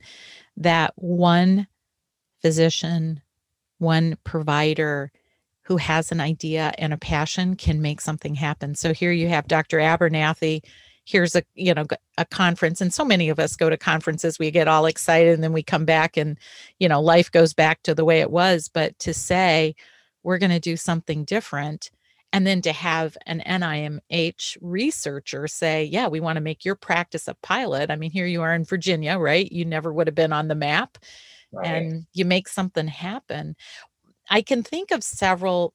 that 0.56 0.94
one 0.96 1.68
physician, 2.42 3.22
one 3.80 4.18
provider 4.24 5.12
who 5.64 5.76
has 5.76 6.10
an 6.14 6.22
idea 6.22 6.72
and 6.78 6.94
a 6.94 6.98
passion 6.98 7.58
can 7.58 7.82
make 7.82 8.00
something 8.00 8.36
happen. 8.36 8.76
So 8.76 8.94
here 8.94 9.12
you 9.12 9.28
have 9.28 9.50
Dr. 9.50 9.80
Abernathy. 9.80 10.62
Here's 11.12 11.36
a 11.36 11.44
you 11.56 11.74
know 11.74 11.86
a 12.18 12.26
conference, 12.26 12.80
and 12.80 12.94
so 12.94 13.04
many 13.04 13.30
of 13.30 13.40
us 13.40 13.56
go 13.56 13.70
to 13.70 13.78
conferences. 13.78 14.40
We 14.40 14.50
get 14.52 14.68
all 14.68 14.86
excited, 14.86 15.34
and 15.34 15.44
then 15.44 15.54
we 15.54 15.64
come 15.64 15.86
back, 15.86 16.16
and 16.16 16.38
you 16.80 16.88
know 16.88 17.02
life 17.02 17.30
goes 17.32 17.54
back 17.54 17.84
to 17.84 17.94
the 17.94 18.06
way 18.06 18.22
it 18.22 18.32
was. 18.32 18.70
But 18.70 18.98
to 19.00 19.14
say 19.14 19.76
we're 20.24 20.38
going 20.38 20.52
to 20.52 20.60
do 20.60 20.78
something 20.78 21.26
different, 21.26 21.92
and 22.32 22.48
then 22.48 22.62
to 22.62 22.72
have 22.72 23.18
an 23.26 23.44
NIMH 23.46 24.58
researcher 24.62 25.48
say, 25.48 25.84
"Yeah, 25.84 26.08
we 26.08 26.20
want 26.20 26.38
to 26.38 26.42
make 26.42 26.64
your 26.64 26.76
practice 26.76 27.28
a 27.28 27.36
pilot." 27.36 27.92
I 27.92 27.98
mean, 27.98 28.12
here 28.12 28.28
you 28.28 28.42
are 28.42 28.56
in 28.56 28.64
Virginia, 28.64 29.18
right? 29.18 29.52
You 29.52 29.66
never 29.66 29.92
would 29.92 30.08
have 30.08 30.16
been 30.16 30.34
on 30.34 30.48
the 30.48 30.56
map, 30.56 30.98
right. 31.52 31.68
and 31.68 32.06
you 32.14 32.24
make 32.24 32.48
something 32.48 32.88
happen. 32.88 33.56
I 34.30 34.42
can 34.42 34.64
think 34.64 34.92
of 34.92 35.04
several 35.04 35.74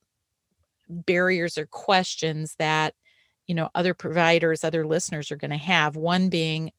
barriers 0.89 1.59
or 1.59 1.67
questions 1.67 2.55
that 2.59 2.95
you 3.47 3.55
know 3.55 3.71
other 3.75 3.95
providers 3.95 4.65
other 4.65 4.87
listeners 4.87 5.31
are 5.31 5.37
going 5.37 5.51
to 5.51 5.57
have. 5.57 5.97
One 5.97 6.29
being 6.29 6.73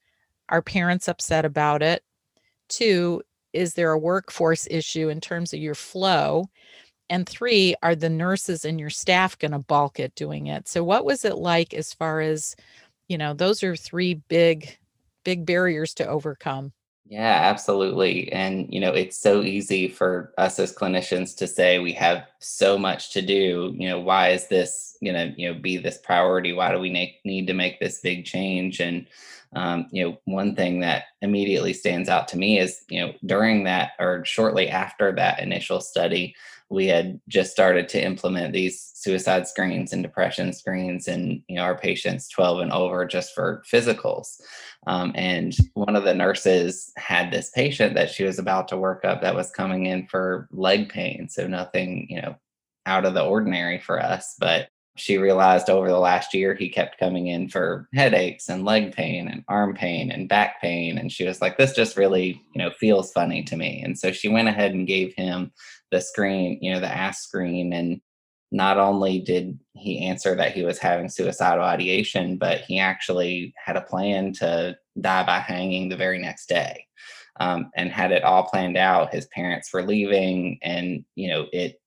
are 0.50 0.62
parents 0.62 1.08
upset 1.08 1.46
about 1.46 1.82
it? 1.82 2.04
Two 2.70 3.22
is 3.54 3.74
there 3.74 3.92
a 3.92 4.00
workforce 4.00 4.68
issue 4.70 5.10
in 5.10 5.22
terms 5.22 5.54
of 5.54 5.60
your 5.60 5.76
flow? 5.76 6.50
And 7.10 7.28
three 7.28 7.76
are 7.84 7.96
the 7.96 8.10
nurses 8.10 8.66
and 8.66 8.80
your 8.80 8.90
staff 8.90 9.40
going 9.40 9.52
to 9.52 9.60
balk 9.60 10.00
at 10.00 10.16
doing 10.16 10.48
it? 10.48 10.68
So 10.68 10.84
what 10.84 11.06
was 11.06 11.24
it 11.26 11.38
like 11.38 11.74
as 11.74 11.94
far 11.94 12.22
as 12.22 12.56
you 13.08 13.18
know 13.18 13.34
those 13.34 13.64
are 13.64 13.76
three 13.76 14.16
big 14.16 14.78
big 15.24 15.46
barriers 15.46 15.94
to 15.96 16.08
overcome 16.08 16.74
yeah, 17.10 17.40
absolutely. 17.44 18.32
And, 18.32 18.72
you 18.74 18.80
know, 18.80 18.92
it's 18.92 19.18
so 19.18 19.42
easy 19.42 19.88
for 19.88 20.34
us 20.38 20.60
as 20.60 20.74
clinicians 20.74 21.36
to 21.38 21.48
say 21.48 21.80
we 21.80 21.94
have 21.94 22.28
so 22.40 22.78
much 22.78 23.12
to 23.14 23.22
do. 23.22 23.74
You 23.78 23.90
know, 23.90 24.00
why 24.00 24.30
is 24.30 24.48
this 24.48 24.98
going 25.04 25.16
to, 25.16 25.42
you 25.42 25.52
know, 25.52 25.60
be 25.60 25.78
this 25.78 25.98
priority? 25.98 26.54
Why 26.54 26.72
do 26.72 26.80
we 26.80 26.90
make, 26.90 27.20
need 27.24 27.48
to 27.48 27.54
make 27.54 27.80
this 27.80 28.00
big 28.02 28.26
change? 28.26 28.80
And, 28.80 29.08
um, 29.56 29.88
you 29.92 30.04
know, 30.04 30.18
one 30.26 30.56
thing 30.56 30.82
that 30.82 31.06
immediately 31.22 31.74
stands 31.74 32.10
out 32.10 32.28
to 32.30 32.38
me 32.38 32.60
is, 32.60 32.84
you 32.90 33.00
know, 33.00 33.14
during 33.26 33.64
that 33.64 33.92
or 34.00 34.24
shortly 34.26 34.70
after 34.70 35.12
that 35.14 35.40
initial 35.40 35.80
study, 35.80 36.36
we 36.70 36.88
had 36.88 37.20
just 37.30 37.52
started 37.52 37.88
to 37.90 38.04
implement 38.04 38.54
these 38.54 38.92
suicide 38.94 39.48
screens 39.48 39.94
and 39.94 40.04
depression 40.04 40.52
screens 40.52 41.08
and 41.08 41.42
you 41.48 41.56
know 41.56 41.62
our 41.62 41.78
patients 41.78 42.28
12 42.28 42.60
and 42.60 42.72
over 42.74 43.06
just 43.06 43.34
for 43.34 43.64
physicals. 43.72 44.42
Um, 44.86 45.14
and 45.16 45.56
one 45.74 45.96
of 45.96 46.04
the 46.04 46.14
nurses 46.14 46.92
had 46.98 47.32
this 47.32 47.50
patient 47.52 47.96
that 47.96 48.12
she 48.12 48.24
was 48.24 48.38
about 48.38 48.68
to 48.70 48.78
work 48.78 49.06
up 49.06 49.22
that 49.22 49.36
was 49.36 49.50
coming 49.52 49.86
in 49.86 50.08
for 50.08 50.50
leg 50.52 50.90
pain 50.90 51.30
so 51.30 51.48
nothing 51.48 52.08
you 52.10 52.22
know 52.22 52.36
out 52.86 53.06
of 53.06 53.14
the 53.14 53.24
ordinary 53.24 53.80
for 53.80 54.02
us 54.02 54.36
but 54.40 54.70
she 54.98 55.18
realized 55.18 55.70
over 55.70 55.88
the 55.88 56.00
last 56.00 56.34
year 56.34 56.56
he 56.56 56.70
kept 56.70 57.00
coming 57.00 57.28
in 57.28 57.50
for 57.50 57.88
headaches 57.94 58.50
and 58.50 58.66
leg 58.66 58.94
pain 58.94 59.28
and 59.28 59.44
arm 59.48 59.74
pain 59.74 60.12
and 60.12 60.30
back 60.30 60.62
pain. 60.62 60.98
And 60.98 61.12
she 61.12 61.26
was 61.26 61.42
like 61.42 61.58
this 61.58 61.74
just 61.74 61.98
really 61.98 62.42
you 62.54 62.60
know 62.60 62.72
feels 62.80 63.12
funny 63.12 63.44
to 63.44 63.56
me. 63.56 63.82
And 63.84 63.98
so 63.98 64.12
she 64.12 64.28
went 64.28 64.48
ahead 64.48 64.74
and 64.74 64.88
gave 64.88 65.14
him 65.16 65.52
the 65.92 66.02
screen 66.02 66.60
you 66.62 66.74
know 66.74 66.80
the 66.80 66.94
ask 66.94 67.24
screen. 67.24 67.74
And 67.74 68.02
not 68.52 68.78
only 68.78 69.20
did 69.20 69.60
he 69.76 70.06
answer 70.06 70.36
that 70.36 70.54
he 70.54 70.64
was 70.64 70.78
having 70.78 71.10
suicidal 71.10 71.66
ideation 71.66 72.38
but 72.38 72.62
he 72.62 72.80
actually 72.80 73.54
had 73.58 73.76
a 73.76 73.82
plan 73.82 74.32
to 74.32 74.78
die 75.02 75.26
by 75.26 75.40
hanging 75.40 75.90
the 75.90 75.98
very 75.98 76.18
next 76.18 76.48
day 76.48 76.88
um, 77.40 77.70
and 77.76 77.92
had 77.92 78.12
it 78.12 78.24
all 78.24 78.44
planned 78.44 78.78
out. 78.78 79.14
His 79.14 79.28
parents 79.28 79.72
were 79.74 79.84
leaving 79.84 80.60
and 80.62 81.06
you 81.16 81.30
know 81.30 81.48
it 81.52 81.80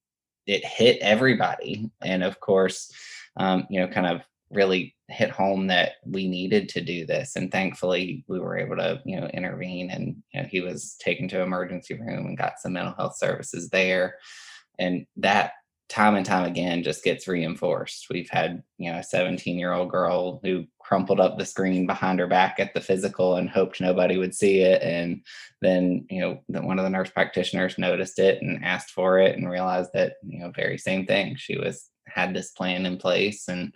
it 0.47 0.65
hit 0.65 0.99
everybody. 1.01 1.91
And 2.03 2.23
of 2.23 2.41
course, 2.41 2.93
um, 3.37 3.67
you 3.71 3.81
know, 3.81 3.89
kind 3.89 4.07
of 4.07 4.23
really 4.51 4.97
hit 5.09 5.31
home 5.31 5.69
that 5.69 5.93
we 6.05 6.29
needed 6.29 6.69
to 6.69 6.81
do 6.81 7.07
this. 7.07 7.37
And 7.37 7.51
thankfully, 7.51 8.25
we 8.27 8.41
were 8.41 8.59
able 8.59 8.77
to, 8.77 9.01
you 9.05 9.21
know, 9.21 9.27
intervene. 9.29 9.91
And 9.91 10.17
you 10.33 10.43
know, 10.43 10.49
he 10.49 10.61
was 10.61 10.97
taken 11.01 11.29
to 11.29 11.41
emergency 11.41 11.95
room 11.95 12.27
and 12.27 12.39
got 12.39 12.59
some 12.59 12.73
mental 12.73 12.95
health 12.95 13.17
services 13.17 13.69
there. 13.71 14.17
And 14.79 15.07
that 15.17 15.53
time 15.91 16.15
and 16.15 16.25
time 16.25 16.45
again 16.45 16.85
just 16.85 17.03
gets 17.03 17.27
reinforced. 17.27 18.07
We've 18.11 18.31
had, 18.31 18.63
you 18.79 18.91
know, 18.91 18.99
a 18.99 19.03
17 19.03 19.59
year 19.59 19.73
old 19.73 19.91
girl 19.91 20.41
who 20.43 20.65
crumpled 20.79 21.19
up 21.19 21.37
the 21.37 21.45
screen 21.45 21.87
behind 21.87 22.21
her 22.21 22.29
back 22.29 22.61
at 22.61 22.73
the 22.73 22.81
physical 22.81 23.37
and 23.37 23.51
hoped 23.51 23.81
nobody 23.81 24.17
would 24.17 24.35
see 24.35 24.61
it. 24.61 24.83
And 24.83 25.21
then, 25.61 26.07
you 26.09 26.21
know, 26.21 26.61
one 26.61 26.79
of 26.79 26.85
the 26.85 26.91
nurse 26.91 27.11
practitioners 27.11 27.77
noticed 27.77 28.21
it 28.21 28.41
and 28.41 28.65
asked 28.65 28.93
for 28.93 29.19
it 29.19 29.37
and 29.37 29.51
realized 29.51 29.91
that, 29.95 30.15
you 30.23 30.39
know, 30.39 30.53
very 30.55 30.79
same 30.79 31.07
thing. 31.07 31.35
She 31.37 31.59
was 31.59 31.89
had 32.07 32.35
this 32.35 32.53
plan 32.53 32.87
in 32.87 32.97
place. 32.97 33.49
And 33.49 33.75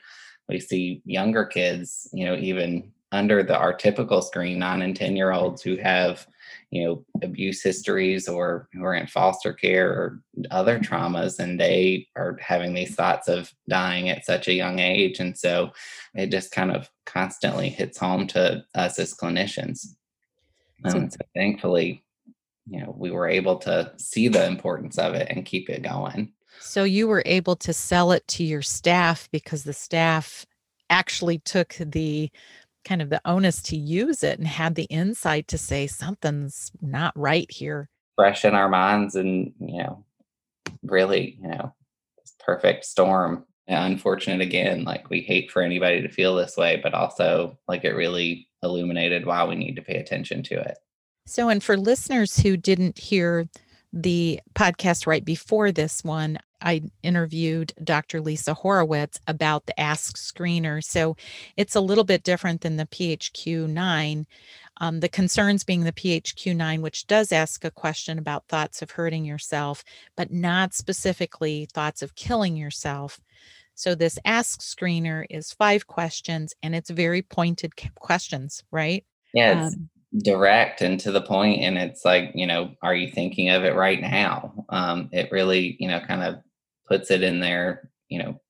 we 0.48 0.60
see 0.60 1.02
younger 1.04 1.44
kids, 1.44 2.08
you 2.12 2.24
know, 2.26 2.36
even 2.36 2.92
under 3.14 3.42
the 3.42 3.56
our 3.56 3.72
typical 3.72 4.22
screen, 4.22 4.58
nine 4.58 4.82
and 4.82 4.96
10 4.96 5.16
year 5.16 5.32
olds 5.32 5.62
who 5.62 5.76
have, 5.76 6.26
you 6.74 6.84
know 6.84 7.04
abuse 7.22 7.62
histories 7.62 8.28
or 8.28 8.68
who 8.72 8.82
are 8.84 8.94
in 8.94 9.06
foster 9.06 9.52
care 9.52 9.90
or 9.90 10.20
other 10.50 10.80
traumas 10.80 11.38
and 11.38 11.60
they 11.60 12.06
are 12.16 12.36
having 12.40 12.74
these 12.74 12.96
thoughts 12.96 13.28
of 13.28 13.52
dying 13.68 14.08
at 14.08 14.24
such 14.24 14.48
a 14.48 14.52
young 14.52 14.80
age. 14.80 15.20
And 15.20 15.38
so 15.38 15.70
it 16.14 16.32
just 16.32 16.50
kind 16.50 16.72
of 16.72 16.90
constantly 17.06 17.68
hits 17.68 17.98
home 17.98 18.26
to 18.28 18.64
us 18.74 18.98
as 18.98 19.14
clinicians. 19.14 19.94
Um, 20.84 21.10
so 21.10 21.18
thankfully 21.34 22.02
you 22.66 22.80
know 22.80 22.94
we 22.98 23.12
were 23.12 23.28
able 23.28 23.56
to 23.58 23.92
see 23.96 24.26
the 24.26 24.44
importance 24.44 24.98
of 24.98 25.14
it 25.14 25.28
and 25.30 25.44
keep 25.46 25.70
it 25.70 25.82
going. 25.82 26.32
So 26.58 26.82
you 26.82 27.06
were 27.06 27.22
able 27.24 27.54
to 27.56 27.72
sell 27.72 28.10
it 28.10 28.26
to 28.28 28.44
your 28.44 28.62
staff 28.62 29.28
because 29.30 29.62
the 29.62 29.72
staff 29.72 30.44
actually 30.90 31.38
took 31.38 31.76
the 31.78 32.30
kind 32.84 33.02
of 33.02 33.10
the 33.10 33.20
onus 33.24 33.62
to 33.62 33.76
use 33.76 34.22
it 34.22 34.38
and 34.38 34.46
had 34.46 34.74
the 34.74 34.84
insight 34.84 35.48
to 35.48 35.58
say 35.58 35.86
something's 35.86 36.70
not 36.80 37.12
right 37.16 37.50
here. 37.50 37.88
Fresh 38.16 38.44
in 38.44 38.54
our 38.54 38.68
minds 38.68 39.16
and 39.16 39.52
you 39.58 39.78
know 39.78 40.04
really 40.82 41.38
you 41.40 41.48
know 41.48 41.74
perfect 42.38 42.84
storm 42.84 43.44
And 43.66 43.92
unfortunate 43.92 44.40
again 44.40 44.84
like 44.84 45.10
we 45.10 45.20
hate 45.20 45.50
for 45.50 45.62
anybody 45.62 46.02
to 46.02 46.08
feel 46.08 46.36
this 46.36 46.56
way 46.56 46.78
but 46.82 46.94
also 46.94 47.58
like 47.66 47.84
it 47.84 47.96
really 47.96 48.48
illuminated 48.62 49.26
why 49.26 49.44
we 49.44 49.54
need 49.56 49.76
to 49.76 49.82
pay 49.82 49.96
attention 49.96 50.42
to 50.44 50.60
it. 50.60 50.78
So 51.26 51.48
and 51.48 51.62
for 51.62 51.76
listeners 51.76 52.38
who 52.38 52.56
didn't 52.56 52.98
hear 52.98 53.48
the 53.92 54.40
podcast 54.54 55.06
right 55.06 55.24
before 55.24 55.72
this 55.72 56.04
one 56.04 56.38
I 56.64 56.82
interviewed 57.02 57.72
Dr. 57.84 58.20
Lisa 58.20 58.54
Horowitz 58.54 59.20
about 59.28 59.66
the 59.66 59.78
Ask 59.78 60.16
Screener. 60.16 60.82
So 60.82 61.16
it's 61.56 61.76
a 61.76 61.80
little 61.80 62.04
bit 62.04 62.24
different 62.24 62.62
than 62.62 62.76
the 62.76 62.86
PHQ 62.86 63.68
9. 63.68 64.26
Um, 64.78 65.00
the 65.00 65.08
concerns 65.08 65.62
being 65.62 65.84
the 65.84 65.92
PHQ 65.92 66.56
9, 66.56 66.82
which 66.82 67.06
does 67.06 67.30
ask 67.30 67.64
a 67.64 67.70
question 67.70 68.18
about 68.18 68.48
thoughts 68.48 68.82
of 68.82 68.90
hurting 68.90 69.24
yourself, 69.24 69.84
but 70.16 70.32
not 70.32 70.74
specifically 70.74 71.68
thoughts 71.72 72.02
of 72.02 72.14
killing 72.16 72.56
yourself. 72.56 73.20
So 73.74 73.94
this 73.94 74.18
Ask 74.24 74.60
Screener 74.60 75.26
is 75.30 75.52
five 75.52 75.86
questions 75.86 76.54
and 76.62 76.74
it's 76.74 76.90
very 76.90 77.22
pointed 77.22 77.72
questions, 77.94 78.64
right? 78.70 79.04
Yeah, 79.32 79.66
it's 79.66 79.76
um, 79.76 79.90
direct 80.22 80.80
and 80.80 80.98
to 81.00 81.10
the 81.10 81.20
point 81.20 81.60
and 81.60 81.76
it's 81.76 82.04
like 82.04 82.30
you 82.34 82.46
know 82.46 82.70
are 82.82 82.94
you 82.94 83.10
thinking 83.10 83.50
of 83.50 83.64
it 83.64 83.74
right 83.74 84.00
now 84.00 84.64
um 84.68 85.08
it 85.10 85.28
really 85.32 85.76
you 85.80 85.88
know 85.88 85.98
kind 85.98 86.22
of 86.22 86.36
puts 86.86 87.10
it 87.10 87.22
in 87.22 87.40
their 87.40 87.88
you 88.08 88.18
know 88.18 88.40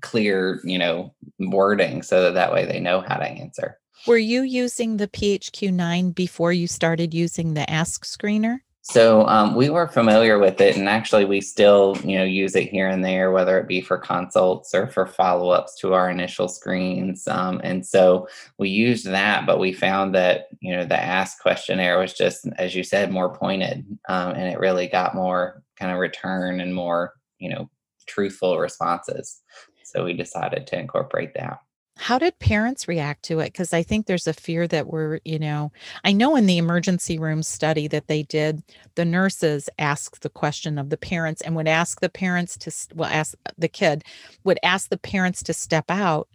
clear 0.00 0.60
you 0.64 0.78
know 0.78 1.14
wording 1.38 2.02
so 2.02 2.22
that 2.22 2.34
that 2.34 2.52
way 2.52 2.64
they 2.64 2.80
know 2.80 3.00
how 3.00 3.16
to 3.16 3.26
answer 3.26 3.78
were 4.06 4.18
you 4.18 4.42
using 4.42 4.96
the 4.96 5.08
phq9 5.08 6.14
before 6.14 6.52
you 6.52 6.66
started 6.66 7.12
using 7.12 7.54
the 7.54 7.68
ask 7.70 8.04
screener 8.04 8.58
so 8.82 9.26
um, 9.26 9.54
we 9.54 9.68
were 9.68 9.86
familiar 9.86 10.38
with 10.38 10.60
it, 10.60 10.76
and 10.76 10.88
actually, 10.88 11.26
we 11.26 11.42
still, 11.42 11.98
you 12.02 12.16
know, 12.16 12.24
use 12.24 12.56
it 12.56 12.70
here 12.70 12.88
and 12.88 13.04
there, 13.04 13.30
whether 13.30 13.58
it 13.58 13.68
be 13.68 13.82
for 13.82 13.98
consults 13.98 14.74
or 14.74 14.86
for 14.86 15.06
follow-ups 15.06 15.78
to 15.80 15.92
our 15.92 16.10
initial 16.10 16.48
screens. 16.48 17.28
Um, 17.28 17.60
and 17.62 17.84
so 17.86 18.26
we 18.58 18.70
used 18.70 19.06
that, 19.06 19.44
but 19.44 19.60
we 19.60 19.74
found 19.74 20.14
that, 20.14 20.46
you 20.60 20.74
know, 20.74 20.84
the 20.84 20.98
ask 20.98 21.40
questionnaire 21.40 21.98
was 21.98 22.14
just, 22.14 22.48
as 22.56 22.74
you 22.74 22.82
said, 22.82 23.12
more 23.12 23.34
pointed, 23.34 23.84
um, 24.08 24.30
and 24.30 24.50
it 24.50 24.58
really 24.58 24.86
got 24.86 25.14
more 25.14 25.62
kind 25.76 25.92
of 25.92 25.98
return 25.98 26.60
and 26.60 26.74
more, 26.74 27.12
you 27.38 27.50
know, 27.50 27.70
truthful 28.10 28.58
responses. 28.58 29.40
So 29.84 30.04
we 30.04 30.12
decided 30.12 30.66
to 30.68 30.78
incorporate 30.78 31.34
that. 31.34 31.60
How 31.96 32.18
did 32.18 32.38
parents 32.38 32.88
react 32.88 33.24
to 33.24 33.40
it? 33.40 33.52
Because 33.52 33.74
I 33.74 33.82
think 33.82 34.06
there's 34.06 34.26
a 34.26 34.32
fear 34.32 34.66
that 34.68 34.86
we're, 34.86 35.20
you 35.24 35.38
know, 35.38 35.70
I 36.02 36.12
know 36.12 36.34
in 36.34 36.46
the 36.46 36.56
emergency 36.56 37.18
room 37.18 37.42
study 37.42 37.88
that 37.88 38.06
they 38.06 38.22
did, 38.22 38.62
the 38.94 39.04
nurses 39.04 39.68
asked 39.78 40.22
the 40.22 40.30
question 40.30 40.78
of 40.78 40.88
the 40.88 40.96
parents 40.96 41.42
and 41.42 41.54
would 41.56 41.68
ask 41.68 42.00
the 42.00 42.08
parents 42.08 42.56
to, 42.58 42.94
well, 42.94 43.10
ask 43.12 43.34
uh, 43.44 43.50
the 43.58 43.68
kid, 43.68 44.02
would 44.44 44.58
ask 44.62 44.88
the 44.88 44.96
parents 44.96 45.42
to 45.42 45.52
step 45.52 45.90
out 45.90 46.28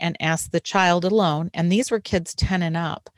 and 0.00 0.16
ask 0.18 0.50
the 0.50 0.60
child 0.60 1.04
alone. 1.04 1.50
And 1.54 1.70
these 1.70 1.90
were 1.90 2.00
kids 2.00 2.34
10 2.34 2.62
and 2.62 2.76
up. 2.76 3.08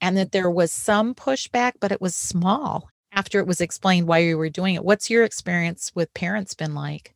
And 0.00 0.16
that 0.16 0.32
there 0.32 0.50
was 0.50 0.72
some 0.72 1.14
pushback, 1.14 1.74
but 1.80 1.92
it 1.92 2.00
was 2.00 2.16
small 2.16 2.90
after 3.12 3.38
it 3.38 3.46
was 3.46 3.60
explained 3.60 4.08
why 4.08 4.18
you 4.18 4.36
were 4.36 4.50
doing 4.50 4.74
it. 4.74 4.84
What's 4.84 5.08
your 5.08 5.22
experience 5.22 5.92
with 5.94 6.12
parents 6.14 6.54
been 6.54 6.74
like? 6.74 7.13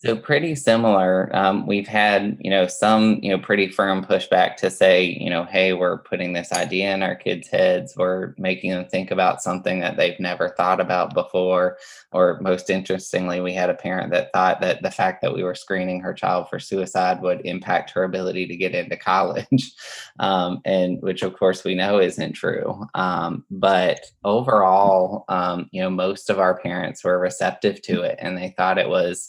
So 0.00 0.14
pretty 0.14 0.54
similar. 0.54 1.28
Um, 1.34 1.66
we've 1.66 1.88
had, 1.88 2.36
you 2.38 2.50
know, 2.50 2.68
some, 2.68 3.18
you 3.20 3.32
know, 3.32 3.38
pretty 3.42 3.66
firm 3.66 4.04
pushback 4.04 4.54
to 4.58 4.70
say, 4.70 5.04
you 5.04 5.28
know, 5.28 5.42
hey, 5.42 5.72
we're 5.72 5.98
putting 5.98 6.32
this 6.32 6.52
idea 6.52 6.94
in 6.94 7.02
our 7.02 7.16
kids' 7.16 7.48
heads. 7.48 7.94
We're 7.96 8.32
making 8.38 8.70
them 8.70 8.86
think 8.86 9.10
about 9.10 9.42
something 9.42 9.80
that 9.80 9.96
they've 9.96 10.20
never 10.20 10.50
thought 10.50 10.80
about 10.80 11.14
before. 11.14 11.78
Or 12.12 12.38
most 12.40 12.70
interestingly, 12.70 13.40
we 13.40 13.52
had 13.52 13.70
a 13.70 13.74
parent 13.74 14.12
that 14.12 14.32
thought 14.32 14.60
that 14.60 14.82
the 14.82 14.90
fact 14.92 15.20
that 15.22 15.34
we 15.34 15.42
were 15.42 15.56
screening 15.56 16.00
her 16.00 16.14
child 16.14 16.48
for 16.48 16.60
suicide 16.60 17.20
would 17.20 17.44
impact 17.44 17.90
her 17.90 18.04
ability 18.04 18.46
to 18.46 18.56
get 18.56 18.76
into 18.76 18.96
college, 18.96 19.72
um, 20.20 20.60
and 20.64 21.02
which 21.02 21.24
of 21.24 21.36
course 21.36 21.64
we 21.64 21.74
know 21.74 21.98
isn't 21.98 22.34
true. 22.34 22.84
Um, 22.94 23.44
but 23.50 23.98
overall, 24.24 25.24
um, 25.28 25.68
you 25.72 25.82
know, 25.82 25.90
most 25.90 26.30
of 26.30 26.38
our 26.38 26.56
parents 26.56 27.02
were 27.02 27.18
receptive 27.18 27.82
to 27.82 28.02
it, 28.02 28.20
and 28.20 28.38
they 28.38 28.54
thought 28.56 28.78
it 28.78 28.88
was 28.88 29.28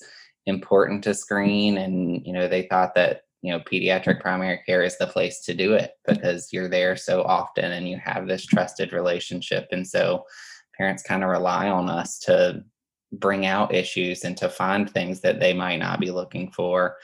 important 0.49 1.03
to 1.03 1.13
screen 1.13 1.77
and 1.77 2.25
you 2.25 2.33
know 2.33 2.47
they 2.47 2.63
thought 2.63 2.93
that 2.95 3.21
you 3.41 3.51
know 3.51 3.59
pediatric 3.59 4.19
primary 4.19 4.61
care 4.65 4.83
is 4.83 4.97
the 4.97 5.07
place 5.07 5.41
to 5.41 5.53
do 5.53 5.73
it 5.73 5.91
because 6.07 6.51
you're 6.51 6.69
there 6.69 6.95
so 6.95 7.23
often 7.23 7.71
and 7.71 7.87
you 7.87 7.97
have 8.03 8.27
this 8.27 8.45
trusted 8.45 8.93
relationship. 8.93 9.67
And 9.71 9.87
so 9.87 10.25
parents 10.77 11.03
kind 11.03 11.23
of 11.23 11.29
rely 11.29 11.69
on 11.69 11.89
us 11.89 12.19
to 12.19 12.63
bring 13.11 13.45
out 13.45 13.73
issues 13.73 14.23
and 14.23 14.37
to 14.37 14.49
find 14.49 14.89
things 14.89 15.21
that 15.21 15.39
they 15.39 15.53
might 15.53 15.77
not 15.77 15.99
be 15.99 16.11
looking 16.11 16.51
for. 16.51 16.97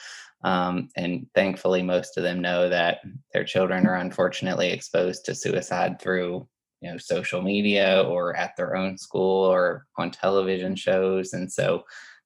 Um, 0.43 0.89
and 0.95 1.25
thankfully 1.33 1.81
most 1.81 2.17
of 2.17 2.23
them 2.23 2.41
know 2.41 2.69
that 2.69 2.99
their 3.33 3.43
children 3.43 3.87
are 3.87 3.95
unfortunately 3.95 4.69
exposed 4.71 5.25
to 5.25 5.35
suicide 5.35 5.99
through 5.99 6.47
you 6.81 6.91
know 6.91 6.97
social 6.97 7.41
media 7.41 8.03
or 8.03 8.35
at 8.35 8.55
their 8.55 8.75
own 8.75 8.97
school 8.97 9.45
or 9.45 9.87
on 9.97 10.11
television 10.11 10.75
shows. 10.75 11.33
And 11.33 11.51
so 11.51 11.83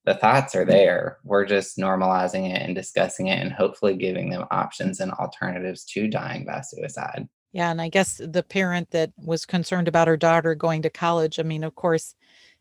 the 0.10 0.16
thoughts 0.16 0.56
are 0.56 0.66
there. 0.66 1.20
We're 1.24 1.46
just 1.46 1.78
normalizing 1.78 2.50
it 2.50 2.64
and 2.64 2.74
discussing 2.74 3.28
it 3.28 3.40
and 3.40 3.52
hopefully 3.52 3.96
giving 3.96 4.32
them 4.32 4.48
options 4.50 5.00
and 5.00 5.12
alternatives 5.12 5.86
to 5.86 6.08
dying 6.08 6.46
by 6.46 6.62
suicide. 6.62 7.30
Yeah. 7.52 7.70
And 7.70 7.80
I 7.80 7.90
guess 7.90 8.20
the 8.24 8.42
parent 8.42 8.90
that 8.90 9.12
was 9.18 9.46
concerned 9.46 9.88
about 9.88 10.08
her 10.08 10.18
daughter 10.18 10.56
going 10.56 10.82
to 10.82 10.90
college, 10.90 11.40
I 11.40 11.44
mean, 11.44 11.64
of 11.64 11.76
course, 11.76 12.16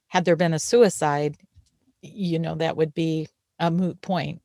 had 0.09 0.27
there 0.27 0.37
been 0.37 0.53
a 0.53 0.59
suicide, 0.59 1.39
you 2.03 2.39
know, 2.39 2.55
that 2.57 2.77
would 2.77 2.93
be 2.93 3.29
a 3.59 3.71
moot 3.71 3.99
point. 4.03 4.43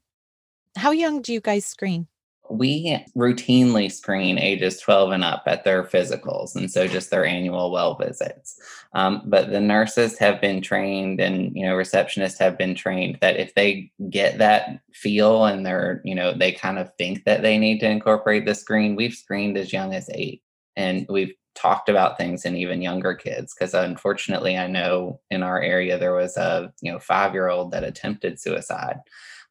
How 0.78 0.92
young 0.92 1.22
do 1.22 1.34
you 1.34 1.42
guys 1.42 1.66
screen? 1.66 2.08
We 2.50 3.04
routinely 3.16 3.92
screen 3.92 4.38
ages 4.38 4.80
12 4.80 5.12
and 5.12 5.24
up 5.24 5.44
at 5.48 5.64
their 5.64 5.84
physicals 5.84 6.56
and 6.56 6.70
so 6.70 6.88
just 6.88 7.10
their 7.10 7.26
annual 7.26 7.72
well 7.72 7.96
visits. 7.96 8.60
Um, 8.94 9.24
but 9.26 9.50
the 9.50 9.62
nurses 9.62 10.18
have 10.20 10.42
been 10.42 10.62
trained 10.62 11.20
and 11.20 11.56
you 11.56 11.66
know 11.66 11.74
receptionists 11.74 12.38
have 12.40 12.58
been 12.58 12.76
trained 12.76 13.18
that 13.22 13.38
if 13.38 13.56
they 13.56 13.92
get 14.10 14.38
that 14.40 14.80
feel 14.94 15.46
and 15.46 15.66
they're 15.66 16.02
you 16.04 16.14
know 16.14 16.34
they 16.34 16.52
kind 16.52 16.80
of 16.80 16.92
think 16.98 17.24
that 17.26 17.42
they 17.42 17.58
need 17.58 17.80
to 17.80 17.90
incorporate 17.90 18.46
the 18.46 18.56
screen 18.56 18.96
we've 18.96 19.16
screened 19.16 19.58
as 19.58 19.74
young 19.74 19.94
as 19.94 20.10
eight 20.14 20.42
and 20.76 21.06
we've 21.10 21.34
talked 21.56 21.88
about 21.88 22.18
things 22.18 22.46
in 22.46 22.58
even 22.58 22.82
younger 22.82 23.14
kids 23.14 23.54
because 23.54 23.74
unfortunately 23.74 24.58
i 24.58 24.66
know 24.68 25.20
in 25.30 25.44
our 25.44 25.62
area 25.62 25.98
there 25.98 26.16
was 26.16 26.36
a 26.36 26.72
you 26.82 26.92
know 26.92 27.00
five 27.00 27.34
year 27.34 27.50
old 27.50 27.72
that 27.72 27.84
attempted 27.84 28.40
suicide 28.40 28.98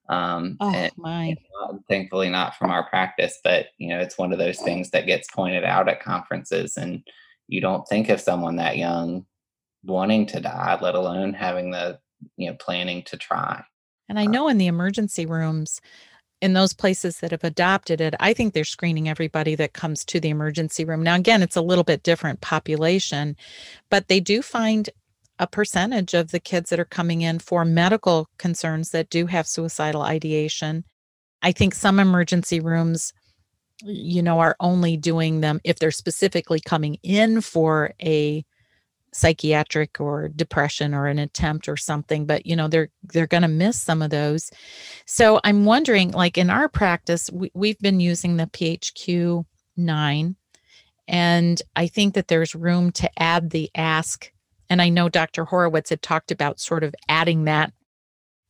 um, 0.09 0.57
oh 0.61 0.73
and, 0.73 0.93
my! 0.97 1.37
thankfully, 1.89 2.29
not 2.29 2.57
from 2.57 2.71
our 2.71 2.89
practice, 2.89 3.39
but 3.43 3.67
you 3.79 3.89
know, 3.89 4.01
it's 4.01 4.19
one 4.19 4.33
of 4.33 4.39
those 4.39 4.59
things 4.59 4.91
that 4.91 5.07
gets 5.07 5.29
pointed 5.31 5.65
out 5.65 5.89
at 5.89 6.03
conferences, 6.03 6.77
and 6.77 7.03
you 7.49 7.61
don't 7.61 7.87
think 7.89 8.09
of 8.09 8.21
someone 8.21 8.57
that 8.57 8.77
young 8.77 9.27
wanting 9.85 10.27
to 10.27 10.41
die, 10.41 10.79
let 10.81 10.95
alone 10.95 11.33
having 11.33 11.71
the 11.71 11.99
you 12.37 12.51
know 12.51 12.57
planning 12.57 13.03
to 13.05 13.17
try. 13.17 13.63
And 14.09 14.19
I 14.19 14.25
uh 14.25 14.31
know 14.31 14.49
in 14.49 14.59
the 14.59 14.67
emergency 14.67 15.27
rooms, 15.27 15.81
in 16.43 16.55
those 16.55 16.73
places 16.73 17.21
that 17.21 17.31
have 17.31 17.45
adopted 17.45 18.01
it, 18.01 18.15
I 18.19 18.33
think 18.33 18.53
they're 18.53 18.65
screening 18.65 19.09
everybody 19.09 19.55
that 19.55 19.75
comes 19.75 20.05
to 20.07 20.19
the 20.19 20.31
emergency 20.31 20.85
room. 20.85 21.03
Now, 21.03 21.15
again, 21.15 21.41
it's 21.41 21.57
a 21.57 21.63
little 21.63 21.85
bit 21.85 22.03
different 22.03 22.41
population, 22.41 23.37
but 23.91 24.09
they 24.09 24.19
do 24.19 24.43
find 24.43 24.91
a 25.43 25.47
percentage 25.49 26.15
of 26.15 26.31
the 26.31 26.39
kids 26.39 26.71
that 26.71 26.79
are 26.79 26.85
coming 26.85 27.23
in 27.23 27.41
for 27.41 27.65
medical 27.65 28.29
concerns 28.39 28.91
that 28.91 29.11
do 29.11 29.27
have 29.27 29.45
suicidal 29.49 30.03
ideation. 30.03 30.85
I 31.43 31.51
think 31.51 31.75
some 31.75 31.99
emergency 31.99 32.61
rooms, 32.61 33.13
you 33.83 34.23
know, 34.23 34.39
are 34.39 34.55
only 34.61 34.97
doing 34.97 35.41
them 35.41 35.61
if 35.65 35.81
they're 35.81 35.91
specifically 35.91 36.61
coming 36.61 36.97
in 37.03 37.41
for 37.41 37.93
a 38.01 38.45
psychiatric 39.13 40.01
or 40.01 40.29
depression 40.29 40.95
or 40.95 41.07
an 41.07 41.19
attempt 41.19 41.69
or 41.69 41.77
something 41.77 42.25
but 42.25 42.47
you 42.47 42.57
know 42.57 42.67
they're 42.67 42.89
they're 43.13 43.27
going 43.27 43.43
to 43.43 43.49
miss 43.49 43.79
some 43.79 44.01
of 44.01 44.09
those 44.09 44.51
so 45.05 45.39
i'm 45.45 45.67
wondering 45.67 46.11
like 46.13 46.39
in 46.39 46.49
our 46.49 46.67
practice 46.67 47.29
we, 47.31 47.51
we've 47.53 47.79
been 47.81 48.01
using 48.01 48.39
the 48.39 48.47
phq 48.47 49.45
9 49.77 50.37
and 51.09 51.63
i 51.77 51.87
think 51.87 52.15
that 52.15 52.29
there's 52.29 52.55
room 52.55 52.91
to 52.91 53.11
add 53.23 53.51
the 53.51 53.71
ask 53.75 54.32
and 54.73 54.81
I 54.81 54.89
know 54.89 55.11
Dr. 55.11 55.45
Horowitz 55.45 55.91
had 55.91 56.01
talked 56.01 56.31
about 56.31 56.59
sort 56.59 56.83
of 56.83 56.95
adding 57.07 57.45
that, 57.45 57.75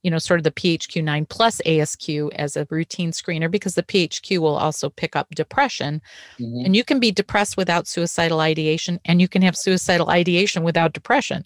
you 0.05 0.11
know, 0.11 0.19
sort 0.19 0.39
of 0.39 0.45
the 0.45 0.53
PHQ9 0.53 1.29
plus 1.29 1.61
ASQ 1.67 2.33
as 2.35 2.57
a 2.57 2.65
routine 2.71 3.11
screener 3.11 3.51
because 3.51 3.75
the 3.75 3.83
PHQ 3.83 4.39
will 4.39 4.55
also 4.55 4.89
pick 4.89 5.17
up 5.17 5.35
depression. 5.35 6.01
Mm-hmm. 6.39 6.65
And 6.65 6.77
you 6.77 6.85
can 6.85 7.01
be 7.01 7.11
depressed 7.11 7.57
without 7.57 7.89
suicidal 7.89 8.39
ideation, 8.39 9.01
and 9.05 9.21
you 9.21 9.27
can 9.27 9.43
have 9.43 9.57
suicidal 9.57 10.11
ideation 10.11 10.63
without 10.63 10.93
depression. 10.93 11.45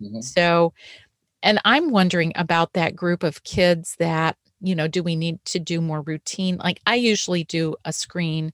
Mm-hmm. 0.00 0.20
So, 0.20 0.72
and 1.42 1.58
I'm 1.64 1.90
wondering 1.90 2.30
about 2.36 2.74
that 2.74 2.94
group 2.94 3.24
of 3.24 3.42
kids 3.42 3.96
that, 3.98 4.36
you 4.60 4.76
know, 4.76 4.86
do 4.86 5.02
we 5.02 5.16
need 5.16 5.44
to 5.46 5.58
do 5.58 5.80
more 5.80 6.02
routine? 6.02 6.58
Like 6.58 6.78
I 6.86 6.94
usually 6.94 7.42
do 7.42 7.74
a 7.84 7.92
screen 7.92 8.52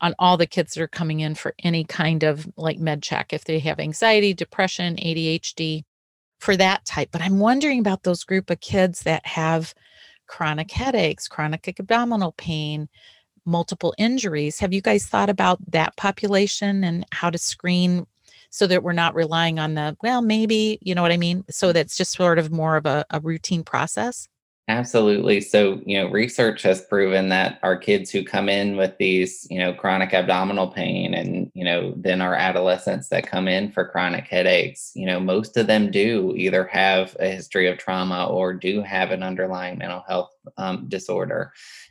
on 0.00 0.14
all 0.18 0.36
the 0.36 0.46
kids 0.46 0.74
that 0.74 0.82
are 0.82 0.88
coming 0.88 1.20
in 1.20 1.34
for 1.34 1.54
any 1.62 1.84
kind 1.84 2.22
of 2.22 2.48
like 2.56 2.78
med 2.78 3.02
check 3.02 3.32
if 3.32 3.44
they 3.44 3.58
have 3.58 3.80
anxiety, 3.80 4.32
depression, 4.32 4.96
ADHD, 4.96 5.84
for 6.38 6.56
that 6.56 6.84
type. 6.84 7.08
But 7.10 7.22
I'm 7.22 7.38
wondering 7.38 7.80
about 7.80 8.04
those 8.04 8.24
group 8.24 8.50
of 8.50 8.60
kids 8.60 9.00
that 9.02 9.26
have 9.26 9.74
chronic 10.26 10.70
headaches, 10.70 11.26
chronic 11.26 11.66
abdominal 11.78 12.32
pain, 12.32 12.88
multiple 13.44 13.94
injuries. 13.98 14.60
Have 14.60 14.72
you 14.72 14.80
guys 14.80 15.06
thought 15.06 15.30
about 15.30 15.58
that 15.72 15.96
population 15.96 16.84
and 16.84 17.04
how 17.12 17.30
to 17.30 17.38
screen 17.38 18.06
so 18.50 18.66
that 18.66 18.82
we're 18.82 18.92
not 18.92 19.14
relying 19.14 19.58
on 19.58 19.74
the, 19.74 19.96
well, 20.02 20.22
maybe, 20.22 20.78
you 20.80 20.94
know 20.94 21.02
what 21.02 21.12
I 21.12 21.16
mean? 21.16 21.44
So 21.50 21.72
that's 21.72 21.96
just 21.96 22.12
sort 22.12 22.38
of 22.38 22.52
more 22.52 22.76
of 22.76 22.86
a, 22.86 23.04
a 23.10 23.20
routine 23.20 23.64
process? 23.64 24.28
Absolutely. 24.70 25.40
So, 25.40 25.80
you 25.86 25.96
know, 25.96 26.10
research 26.10 26.60
has 26.62 26.82
proven 26.84 27.30
that 27.30 27.58
our 27.62 27.74
kids 27.74 28.10
who 28.10 28.22
come 28.22 28.50
in 28.50 28.76
with 28.76 28.98
these, 28.98 29.46
you 29.48 29.58
know, 29.58 29.72
chronic 29.72 30.12
abdominal 30.12 30.68
pain 30.68 31.14
and, 31.14 31.50
you 31.54 31.64
know, 31.64 31.94
then 31.96 32.20
our 32.20 32.34
adolescents 32.34 33.08
that 33.08 33.26
come 33.26 33.48
in 33.48 33.72
for 33.72 33.88
chronic 33.88 34.26
headaches, 34.26 34.92
you 34.94 35.06
know, 35.06 35.20
most 35.20 35.56
of 35.56 35.68
them 35.68 35.90
do 35.90 36.34
either 36.36 36.64
have 36.66 37.16
a 37.18 37.28
history 37.30 37.66
of 37.66 37.78
trauma 37.78 38.26
or 38.26 38.52
do 38.52 38.82
have 38.82 39.10
an 39.10 39.22
underlying 39.22 39.78
mental 39.78 40.04
health 40.06 40.30
um, 40.58 40.84
disorder. 40.88 41.50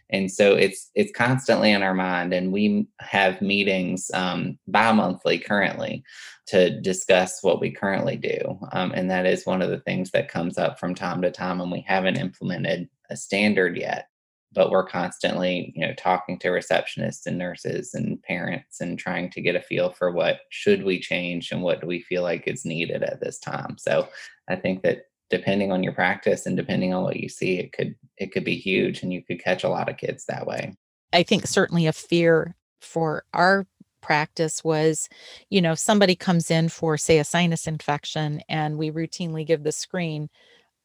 And 0.09 0.31
so 0.31 0.55
it's 0.55 0.89
it's 0.95 1.11
constantly 1.11 1.71
in 1.71 1.83
our 1.83 1.93
mind, 1.93 2.33
and 2.33 2.51
we 2.53 2.87
have 2.99 3.41
meetings 3.41 4.09
um, 4.13 4.57
bi-monthly 4.67 5.39
currently 5.39 6.03
to 6.47 6.79
discuss 6.79 7.43
what 7.43 7.59
we 7.59 7.71
currently 7.71 8.15
do. 8.15 8.57
Um, 8.71 8.93
and 8.93 9.11
that 9.11 9.25
is 9.25 9.45
one 9.45 9.61
of 9.61 9.69
the 9.69 9.79
things 9.81 10.11
that 10.11 10.31
comes 10.31 10.57
up 10.57 10.79
from 10.79 10.95
time 10.95 11.21
to 11.23 11.31
time, 11.31 11.59
and 11.59 11.71
we 11.71 11.81
haven't 11.81 12.17
implemented 12.17 12.89
a 13.09 13.17
standard 13.17 13.77
yet. 13.77 14.07
But 14.53 14.71
we're 14.71 14.87
constantly, 14.87 15.73
you 15.75 15.85
know, 15.85 15.93
talking 15.95 16.39
to 16.39 16.47
receptionists 16.47 17.25
and 17.25 17.37
nurses 17.37 17.93
and 17.93 18.23
parents 18.23 18.79
and 18.79 18.97
trying 18.97 19.29
to 19.31 19.41
get 19.41 19.57
a 19.57 19.61
feel 19.61 19.91
for 19.91 20.11
what 20.11 20.39
should 20.49 20.83
we 20.83 21.01
change 21.01 21.51
and 21.51 21.61
what 21.61 21.81
do 21.81 21.85
we 21.85 21.99
feel 22.01 22.23
like 22.23 22.47
is 22.47 22.63
needed 22.63 23.03
at 23.03 23.19
this 23.19 23.39
time. 23.39 23.77
So 23.77 24.07
I 24.47 24.55
think 24.55 24.83
that 24.83 25.01
depending 25.29 25.71
on 25.71 25.83
your 25.83 25.93
practice 25.93 26.45
and 26.45 26.55
depending 26.55 26.93
on 26.93 27.03
what 27.03 27.17
you 27.17 27.29
see, 27.29 27.59
it 27.59 27.71
could 27.73 27.95
it 28.17 28.31
could 28.31 28.43
be 28.43 28.55
huge 28.55 29.03
and 29.03 29.11
you 29.11 29.23
could 29.23 29.43
catch 29.43 29.63
a 29.63 29.69
lot 29.69 29.89
of 29.89 29.97
kids 29.97 30.25
that 30.25 30.45
way. 30.45 30.75
I 31.13 31.23
think 31.23 31.47
certainly 31.47 31.87
a 31.87 31.93
fear 31.93 32.55
for 32.81 33.23
our 33.33 33.65
practice 34.01 34.63
was, 34.63 35.09
you 35.49 35.61
know, 35.61 35.75
somebody 35.75 36.15
comes 36.15 36.49
in 36.49 36.69
for, 36.69 36.97
say, 36.97 37.19
a 37.19 37.23
sinus 37.23 37.67
infection 37.67 38.41
and 38.47 38.77
we 38.77 38.91
routinely 38.91 39.45
give 39.45 39.63
the 39.63 39.71
screen. 39.71 40.29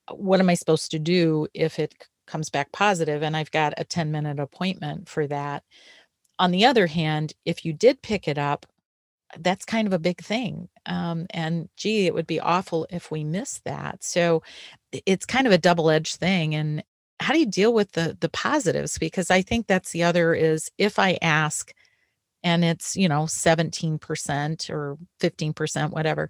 Uh, 0.09 0.15
what 0.15 0.41
am 0.41 0.51
I 0.51 0.55
supposed 0.55 0.91
to 0.91 0.99
do 0.99 1.47
if 1.55 1.79
it 1.79 1.95
comes 2.27 2.51
back 2.51 2.73
positive 2.73 3.23
and 3.23 3.37
I've 3.37 3.51
got 3.51 3.75
a 3.77 3.85
10 3.85 4.11
minute 4.11 4.41
appointment 4.41 5.09
for 5.09 5.27
that? 5.29 5.63
On 6.39 6.51
the 6.51 6.67
other 6.67 6.89
hand, 6.89 7.35
if 7.45 7.65
you 7.65 7.73
did 7.73 8.03
pick 8.03 8.27
it 8.27 8.39
up, 8.39 8.67
that's 9.39 9.65
kind 9.65 9.87
of 9.87 9.93
a 9.93 9.99
big 9.99 10.21
thing. 10.21 10.69
Um, 10.87 11.27
and 11.31 11.69
gee, 11.77 12.07
it 12.07 12.15
would 12.15 12.27
be 12.27 12.41
awful 12.41 12.87
if 12.91 13.11
we 13.11 13.25
miss 13.25 13.61
that. 13.65 14.03
So 14.03 14.43
it's 14.93 15.27
kind 15.27 15.47
of 15.47 15.53
a 15.53 15.59
double 15.59 15.91
edged 15.91 16.17
thing. 16.17 16.55
And 16.55 16.83
how 17.21 17.33
do 17.33 17.41
you 17.41 17.47
deal 17.47 17.73
with 17.73 17.93
the 17.93 18.17
the 18.21 18.29
positives? 18.29 18.99
Because 18.99 19.31
I 19.31 19.43
think 19.43 19.67
that's 19.67 19.93
the 19.93 20.03
other 20.05 20.35
is 20.35 20.71
if 20.79 20.99
I 20.99 21.19
ask 21.23 21.73
and 22.43 22.65
it's, 22.65 22.97
you 22.97 23.09
know, 23.09 23.23
17% 23.25 24.71
or 24.71 24.99
15%, 25.21 25.91
whatever, 25.91 26.29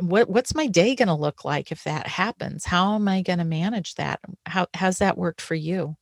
what 0.00 0.28
what's 0.30 0.54
my 0.54 0.66
day 0.66 0.94
going 0.94 1.08
to 1.08 1.14
look 1.14 1.44
like 1.44 1.70
if 1.72 1.84
that 1.84 2.06
happens? 2.06 2.64
How 2.64 2.94
am 2.94 3.06
I 3.08 3.22
going 3.22 3.38
to 3.38 3.44
manage 3.44 3.94
that? 3.96 4.20
How 4.46 4.66
has 4.74 4.98
that 4.98 5.18
worked 5.18 5.40
for 5.42 5.54
you? 5.54 5.96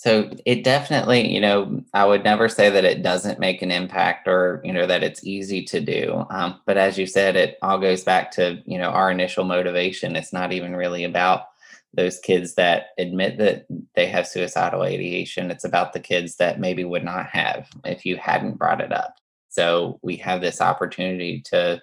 So 0.00 0.30
it 0.46 0.64
definitely, 0.64 1.30
you 1.30 1.42
know, 1.42 1.84
I 1.92 2.06
would 2.06 2.24
never 2.24 2.48
say 2.48 2.70
that 2.70 2.86
it 2.86 3.02
doesn't 3.02 3.38
make 3.38 3.60
an 3.60 3.70
impact 3.70 4.28
or, 4.28 4.62
you 4.64 4.72
know, 4.72 4.86
that 4.86 5.02
it's 5.02 5.26
easy 5.26 5.62
to 5.64 5.78
do. 5.78 6.24
Um, 6.30 6.58
but 6.64 6.78
as 6.78 6.96
you 6.96 7.04
said, 7.06 7.36
it 7.36 7.58
all 7.60 7.78
goes 7.78 8.02
back 8.02 8.30
to, 8.32 8.62
you 8.64 8.78
know, 8.78 8.88
our 8.88 9.10
initial 9.10 9.44
motivation. 9.44 10.16
It's 10.16 10.32
not 10.32 10.54
even 10.54 10.74
really 10.74 11.04
about 11.04 11.48
those 11.92 12.18
kids 12.18 12.54
that 12.54 12.86
admit 12.96 13.36
that 13.36 13.66
they 13.94 14.06
have 14.06 14.26
suicidal 14.26 14.80
ideation. 14.80 15.50
It's 15.50 15.66
about 15.66 15.92
the 15.92 16.00
kids 16.00 16.36
that 16.36 16.58
maybe 16.58 16.82
would 16.82 17.04
not 17.04 17.26
have 17.26 17.68
if 17.84 18.06
you 18.06 18.16
hadn't 18.16 18.56
brought 18.56 18.80
it 18.80 18.92
up. 18.92 19.16
So 19.50 19.98
we 20.00 20.16
have 20.16 20.40
this 20.40 20.62
opportunity 20.62 21.42
to 21.50 21.82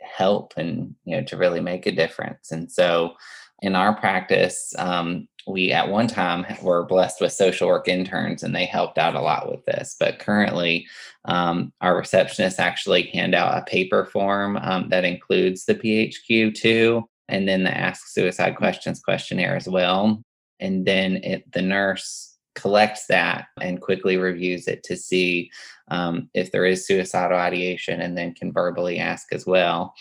help 0.00 0.54
and, 0.56 0.94
you 1.04 1.14
know, 1.14 1.24
to 1.24 1.36
really 1.36 1.60
make 1.60 1.84
a 1.84 1.92
difference. 1.92 2.52
And 2.52 2.72
so 2.72 3.16
in 3.62 3.76
our 3.76 3.94
practice, 3.94 4.74
um, 4.78 5.28
we 5.46 5.72
at 5.72 5.88
one 5.88 6.06
time 6.06 6.44
were 6.62 6.84
blessed 6.84 7.20
with 7.20 7.32
social 7.32 7.68
work 7.68 7.88
interns 7.88 8.42
and 8.42 8.54
they 8.54 8.66
helped 8.66 8.98
out 8.98 9.14
a 9.14 9.20
lot 9.20 9.50
with 9.50 9.64
this. 9.64 9.96
But 9.98 10.18
currently, 10.18 10.86
um, 11.24 11.72
our 11.80 12.00
receptionists 12.00 12.58
actually 12.58 13.04
hand 13.08 13.34
out 13.34 13.56
a 13.56 13.64
paper 13.64 14.04
form 14.06 14.56
um, 14.58 14.88
that 14.90 15.04
includes 15.04 15.64
the 15.64 15.74
PHQ2 15.74 17.02
and 17.28 17.48
then 17.48 17.64
the 17.64 17.76
Ask 17.76 18.08
Suicide 18.08 18.56
Questions 18.56 19.00
questionnaire 19.00 19.56
as 19.56 19.68
well. 19.68 20.22
And 20.58 20.86
then 20.86 21.16
it, 21.16 21.50
the 21.52 21.62
nurse 21.62 22.36
collects 22.54 23.06
that 23.06 23.46
and 23.60 23.80
quickly 23.80 24.16
reviews 24.16 24.66
it 24.66 24.82
to 24.82 24.96
see 24.96 25.50
um, 25.88 26.28
if 26.34 26.52
there 26.52 26.66
is 26.66 26.86
suicidal 26.86 27.38
ideation 27.38 28.00
and 28.00 28.16
then 28.16 28.34
can 28.34 28.52
verbally 28.52 28.98
ask 28.98 29.32
as 29.32 29.46
well. 29.46 29.94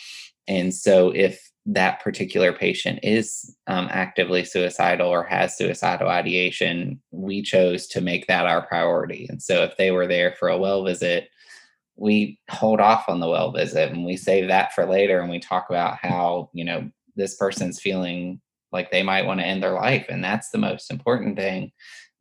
And 0.47 0.73
so 0.73 1.11
if 1.11 1.48
that 1.65 2.01
particular 2.01 2.53
patient 2.53 2.99
is 3.03 3.55
um, 3.67 3.87
actively 3.91 4.43
suicidal 4.43 5.07
or 5.07 5.23
has 5.23 5.57
suicidal 5.57 6.07
ideation, 6.07 7.01
we 7.11 7.41
chose 7.41 7.87
to 7.87 8.01
make 8.01 8.27
that 8.27 8.47
our 8.47 8.65
priority. 8.65 9.27
And 9.29 9.41
so 9.41 9.63
if 9.63 9.77
they 9.77 9.91
were 9.91 10.07
there 10.07 10.33
for 10.39 10.49
a 10.49 10.57
well 10.57 10.83
visit, 10.83 11.29
we 11.95 12.39
hold 12.49 12.79
off 12.79 13.05
on 13.07 13.19
the 13.19 13.27
well 13.27 13.51
visit 13.51 13.91
and 13.91 14.05
we 14.05 14.15
save 14.15 14.47
that 14.47 14.73
for 14.73 14.85
later 14.85 15.19
and 15.19 15.29
we 15.29 15.39
talk 15.39 15.69
about 15.69 15.97
how, 15.97 16.49
you 16.53 16.63
know, 16.63 16.89
this 17.15 17.35
person's 17.35 17.79
feeling 17.79 18.39
like 18.71 18.89
they 18.89 19.03
might 19.03 19.25
want 19.25 19.39
to 19.39 19.45
end 19.45 19.61
their 19.61 19.73
life. 19.73 20.05
And 20.09 20.23
that's 20.23 20.49
the 20.49 20.57
most 20.57 20.91
important 20.91 21.37
thing. 21.37 21.71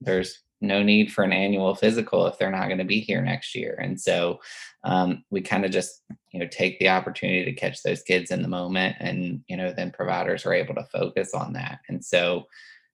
There's 0.01 0.43
no 0.61 0.83
need 0.83 1.13
for 1.13 1.25
an 1.25 1.33
annual 1.33 1.75
physical 1.75 2.27
if 2.27 2.39
they're 2.39 2.51
not 2.51 2.67
going 2.67 2.79
to 2.79 2.85
be 2.85 3.01
here 3.01 3.23
next 3.23 3.55
year. 3.55 3.79
And 3.81 4.01
so 4.01 4.41
um, 4.85 5.25
we 5.31 5.41
kind 5.41 5.65
of 5.65 5.71
just, 5.71 6.03
you 6.33 6.41
know, 6.41 6.49
take 6.51 6.79
the 6.79 6.89
opportunity 6.89 7.45
to 7.45 7.53
catch 7.53 7.83
those 7.83 8.03
kids 8.03 8.31
in 8.31 8.43
the 8.43 8.49
moment. 8.49 8.97
And, 9.01 9.43
you 9.49 9.57
know, 9.57 9.73
then 9.73 9.91
providers 9.91 10.45
are 10.45 10.53
able 10.53 10.75
to 10.75 10.89
focus 10.93 11.33
on 11.35 11.53
that. 11.55 11.81
And 11.89 12.05
so 12.05 12.47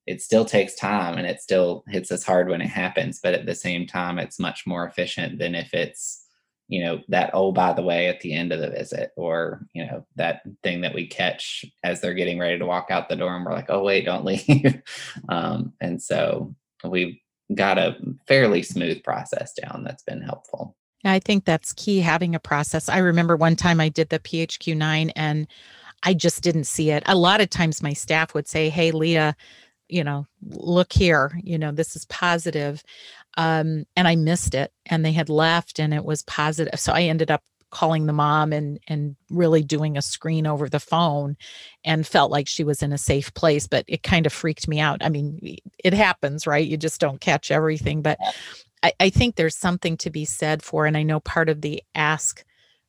it 0.05 0.21
still 0.21 0.45
takes 0.45 0.75
time 0.75 1.17
and 1.17 1.25
it 1.25 1.41
still 1.41 1.83
hits 1.87 2.11
us 2.11 2.23
hard 2.23 2.49
when 2.49 2.61
it 2.61 2.67
happens. 2.67 3.19
But 3.21 3.33
at 3.33 3.45
the 3.45 3.55
same 3.55 3.87
time, 3.87 4.19
it's 4.19 4.39
much 4.39 4.67
more 4.67 4.85
efficient 4.85 5.39
than 5.39 5.55
if 5.55 5.73
it's, 5.73 6.21
you 6.67 6.83
know 6.83 6.99
that 7.09 7.29
oh 7.33 7.51
by 7.51 7.73
the 7.73 7.81
way 7.83 8.07
at 8.07 8.21
the 8.21 8.33
end 8.33 8.51
of 8.51 8.59
the 8.59 8.71
visit 8.71 9.11
or 9.15 9.67
you 9.73 9.85
know 9.85 10.03
that 10.15 10.41
thing 10.63 10.81
that 10.81 10.95
we 10.95 11.05
catch 11.05 11.63
as 11.83 12.01
they're 12.01 12.15
getting 12.15 12.39
ready 12.39 12.57
to 12.57 12.65
walk 12.65 12.87
out 12.89 13.07
the 13.07 13.15
door 13.15 13.35
and 13.35 13.45
we're 13.45 13.53
like 13.53 13.69
oh 13.69 13.83
wait 13.83 14.05
don't 14.05 14.25
leave 14.25 14.81
um, 15.29 15.73
and 15.79 16.01
so 16.01 16.55
we've 16.83 17.17
got 17.53 17.77
a 17.77 17.97
fairly 18.27 18.63
smooth 18.63 19.03
process 19.03 19.53
down 19.53 19.83
that's 19.83 20.03
been 20.03 20.21
helpful. 20.21 20.75
I 21.03 21.19
think 21.19 21.45
that's 21.45 21.73
key 21.73 21.99
having 21.99 22.33
a 22.33 22.39
process. 22.39 22.89
I 22.89 22.97
remember 22.97 23.35
one 23.35 23.55
time 23.55 23.79
I 23.79 23.89
did 23.89 24.09
the 24.09 24.19
PHQ9 24.19 25.11
and 25.15 25.47
I 26.03 26.13
just 26.13 26.41
didn't 26.41 26.65
see 26.65 26.91
it. 26.91 27.03
A 27.05 27.15
lot 27.15 27.41
of 27.41 27.49
times 27.49 27.83
my 27.83 27.93
staff 27.93 28.33
would 28.33 28.47
say, 28.47 28.69
Hey, 28.69 28.91
Leah, 28.91 29.35
you 29.87 30.03
know, 30.03 30.25
look 30.49 30.91
here, 30.91 31.39
you 31.43 31.59
know, 31.59 31.71
this 31.71 31.95
is 31.95 32.05
positive. 32.05 32.83
Um, 33.37 33.85
and 33.95 34.07
I 34.07 34.15
missed 34.15 34.55
it 34.55 34.71
and 34.87 35.05
they 35.05 35.11
had 35.11 35.29
left 35.29 35.79
and 35.79 35.93
it 35.93 36.03
was 36.03 36.23
positive. 36.23 36.79
So 36.79 36.93
I 36.93 37.03
ended 37.03 37.29
up 37.29 37.43
calling 37.75 38.05
the 38.05 38.13
mom 38.13 38.53
and 38.53 38.79
and 38.87 39.17
really 39.29 39.61
doing 39.61 39.97
a 39.97 40.01
screen 40.01 40.47
over 40.47 40.69
the 40.69 40.79
phone 40.79 41.35
and 41.83 42.07
felt 42.07 42.31
like 42.31 42.47
she 42.47 42.63
was 42.63 42.81
in 42.81 42.93
a 42.93 42.97
safe 42.97 43.33
place 43.33 43.67
but 43.67 43.83
it 43.89 44.01
kind 44.01 44.25
of 44.25 44.31
freaked 44.31 44.65
me 44.69 44.79
out 44.79 45.03
i 45.03 45.09
mean 45.09 45.57
it 45.83 45.93
happens 45.93 46.47
right 46.47 46.67
you 46.67 46.77
just 46.77 47.01
don't 47.01 47.19
catch 47.19 47.51
everything 47.51 48.01
but 48.01 48.17
I, 48.81 48.93
I 49.01 49.09
think 49.09 49.35
there's 49.35 49.57
something 49.57 49.97
to 49.97 50.09
be 50.09 50.23
said 50.23 50.63
for 50.63 50.85
and 50.85 50.95
i 50.95 51.03
know 51.03 51.19
part 51.19 51.49
of 51.49 51.59
the 51.59 51.83
ask 51.95 52.45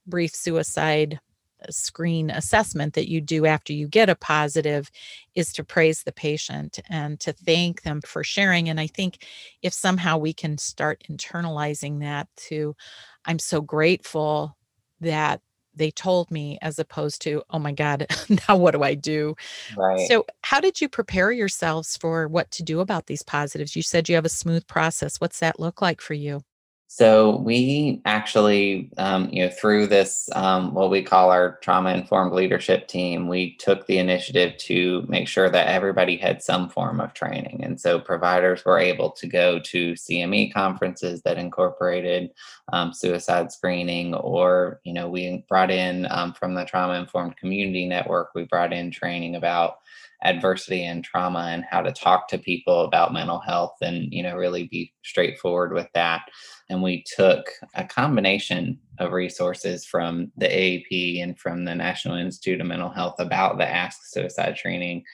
brief 0.06 0.32
suicide 0.32 1.18
uh, 1.60 1.66
screen 1.68 2.30
assessment 2.30 2.94
that 2.94 3.10
you 3.10 3.20
do 3.20 3.44
after 3.44 3.72
you 3.72 3.88
get 3.88 4.08
a 4.08 4.14
positive 4.14 4.88
is 5.34 5.52
to 5.54 5.64
praise 5.64 6.04
the 6.04 6.12
patient 6.12 6.78
and 6.88 7.18
to 7.18 7.32
thank 7.32 7.82
them 7.82 8.02
for 8.02 8.22
sharing. 8.22 8.68
And 8.68 8.78
I 8.78 8.86
think 8.86 9.24
if 9.62 9.72
somehow 9.72 10.18
we 10.18 10.34
can 10.34 10.58
start 10.58 11.02
internalizing 11.10 12.00
that 12.00 12.28
to, 12.48 12.76
I'm 13.24 13.38
so 13.38 13.62
grateful 13.62 14.54
that 15.00 15.40
they 15.74 15.90
told 15.90 16.30
me 16.30 16.58
as 16.62 16.78
opposed 16.78 17.20
to 17.22 17.42
oh 17.50 17.58
my 17.58 17.72
god 17.72 18.06
now 18.48 18.56
what 18.56 18.72
do 18.72 18.82
i 18.82 18.94
do? 18.94 19.34
Right. 19.76 20.08
So 20.08 20.24
how 20.42 20.60
did 20.60 20.80
you 20.80 20.88
prepare 20.88 21.30
yourselves 21.30 21.96
for 21.96 22.28
what 22.28 22.50
to 22.52 22.62
do 22.62 22.80
about 22.80 23.06
these 23.06 23.22
positives? 23.22 23.76
You 23.76 23.82
said 23.82 24.08
you 24.08 24.14
have 24.14 24.24
a 24.24 24.30
smooth 24.30 24.66
process. 24.66 25.20
What's 25.20 25.40
that 25.40 25.60
look 25.60 25.82
like 25.82 26.00
for 26.00 26.14
you 26.14 26.42
so 26.88 27.38
we 27.38 28.00
actually, 28.04 28.90
um, 28.96 29.28
you 29.30 29.44
know, 29.44 29.50
through 29.50 29.88
this 29.88 30.28
um, 30.34 30.72
what 30.72 30.88
we 30.88 31.02
call 31.02 31.30
our 31.30 31.58
trauma 31.60 31.92
informed 31.92 32.32
leadership 32.32 32.86
team, 32.86 33.26
we 33.26 33.56
took 33.56 33.86
the 33.86 33.98
initiative 33.98 34.56
to 34.58 35.04
make 35.08 35.26
sure 35.26 35.50
that 35.50 35.66
everybody 35.66 36.16
had 36.16 36.42
some 36.42 36.68
form 36.68 37.00
of 37.00 37.12
training, 37.12 37.64
and 37.64 37.80
so 37.80 37.98
providers 37.98 38.64
were 38.64 38.78
able 38.78 39.10
to 39.10 39.26
go 39.26 39.58
to 39.58 39.94
CME 39.94 40.54
conferences 40.54 41.22
that 41.22 41.38
incorporated 41.38 42.30
um, 42.72 42.92
suicide 42.92 43.50
screening, 43.50 44.14
or 44.14 44.80
you 44.84 44.92
know, 44.92 45.08
we 45.08 45.44
brought 45.48 45.72
in 45.72 46.06
um, 46.10 46.32
from 46.34 46.54
the 46.54 46.64
trauma 46.64 46.94
informed 46.94 47.36
community 47.36 47.86
network, 47.86 48.30
we 48.34 48.44
brought 48.44 48.72
in 48.72 48.92
training 48.92 49.34
about 49.34 49.78
adversity 50.24 50.84
and 50.84 51.04
trauma 51.04 51.50
and 51.50 51.64
how 51.70 51.82
to 51.82 51.92
talk 51.92 52.28
to 52.28 52.38
people 52.38 52.82
about 52.82 53.12
mental 53.12 53.38
health 53.38 53.76
and 53.82 54.12
you 54.12 54.22
know 54.22 54.34
really 54.34 54.66
be 54.68 54.92
straightforward 55.02 55.72
with 55.72 55.88
that 55.94 56.22
and 56.68 56.82
we 56.82 57.04
took 57.16 57.50
a 57.74 57.84
combination 57.84 58.78
of 58.98 59.12
resources 59.12 59.84
from 59.84 60.32
the 60.36 60.46
AAP 60.46 61.22
and 61.22 61.38
from 61.38 61.64
the 61.64 61.74
National 61.74 62.16
Institute 62.16 62.60
of 62.60 62.66
Mental 62.66 62.90
Health 62.90 63.16
about 63.18 63.58
the 63.58 63.68
Ask 63.68 64.00
Suicide 64.06 64.56
training 64.56 65.04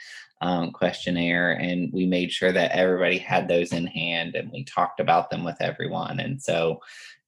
um, 0.40 0.72
questionnaire, 0.72 1.52
and 1.52 1.92
we 1.92 2.06
made 2.06 2.32
sure 2.32 2.52
that 2.52 2.72
everybody 2.72 3.18
had 3.18 3.48
those 3.48 3.72
in 3.72 3.86
hand, 3.86 4.34
and 4.34 4.50
we 4.50 4.64
talked 4.64 4.98
about 4.98 5.30
them 5.30 5.44
with 5.44 5.56
everyone. 5.60 6.18
And 6.18 6.42
so, 6.42 6.80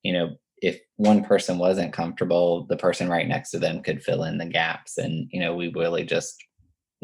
you 0.02 0.12
know, 0.12 0.36
if 0.62 0.80
one 0.96 1.22
person 1.22 1.58
wasn't 1.58 1.92
comfortable, 1.92 2.66
the 2.66 2.76
person 2.76 3.08
right 3.08 3.28
next 3.28 3.50
to 3.50 3.58
them 3.58 3.82
could 3.82 4.02
fill 4.02 4.24
in 4.24 4.38
the 4.38 4.46
gaps. 4.46 4.98
And 4.98 5.28
you 5.30 5.40
know, 5.40 5.54
we 5.54 5.68
really 5.68 6.04
just 6.04 6.42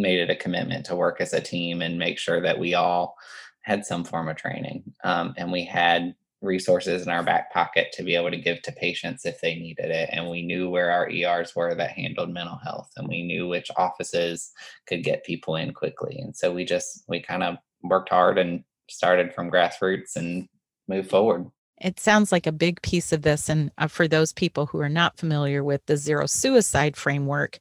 made 0.00 0.18
it 0.18 0.30
a 0.30 0.36
commitment 0.36 0.86
to 0.86 0.96
work 0.96 1.20
as 1.20 1.32
a 1.32 1.40
team 1.40 1.82
and 1.82 1.98
make 1.98 2.18
sure 2.18 2.40
that 2.40 2.58
we 2.58 2.74
all 2.74 3.16
had 3.62 3.84
some 3.84 4.04
form 4.04 4.28
of 4.28 4.36
training, 4.36 4.82
um, 5.04 5.34
and 5.36 5.52
we 5.52 5.64
had 5.64 6.14
resources 6.42 7.02
in 7.02 7.10
our 7.10 7.22
back 7.22 7.52
pocket 7.52 7.92
to 7.92 8.02
be 8.02 8.14
able 8.14 8.30
to 8.30 8.36
give 8.36 8.62
to 8.62 8.72
patients 8.72 9.26
if 9.26 9.40
they 9.40 9.54
needed 9.54 9.90
it. 9.90 10.08
And 10.10 10.30
we 10.30 10.42
knew 10.42 10.70
where 10.70 10.90
our 10.90 11.10
ERs 11.10 11.54
were 11.54 11.74
that 11.74 11.90
handled 11.90 12.30
mental 12.30 12.58
health, 12.62 12.90
and 12.96 13.06
we 13.06 13.22
knew 13.22 13.46
which 13.46 13.70
offices 13.76 14.52
could 14.86 15.04
get 15.04 15.24
people 15.24 15.56
in 15.56 15.74
quickly. 15.74 16.18
And 16.18 16.34
so 16.34 16.52
we 16.52 16.64
just, 16.64 17.04
we 17.08 17.20
kind 17.20 17.42
of 17.42 17.56
worked 17.82 18.08
hard 18.08 18.38
and 18.38 18.64
started 18.88 19.34
from 19.34 19.50
grassroots 19.50 20.16
and 20.16 20.48
moved 20.88 21.10
forward. 21.10 21.46
It 21.80 21.98
sounds 21.98 22.30
like 22.30 22.46
a 22.46 22.52
big 22.52 22.82
piece 22.82 23.12
of 23.12 23.22
this. 23.22 23.48
And 23.48 23.70
uh, 23.78 23.86
for 23.88 24.06
those 24.06 24.32
people 24.32 24.66
who 24.66 24.80
are 24.80 24.88
not 24.88 25.16
familiar 25.16 25.64
with 25.64 25.84
the 25.86 25.96
zero 25.96 26.26
suicide 26.26 26.96
framework, 26.96 27.58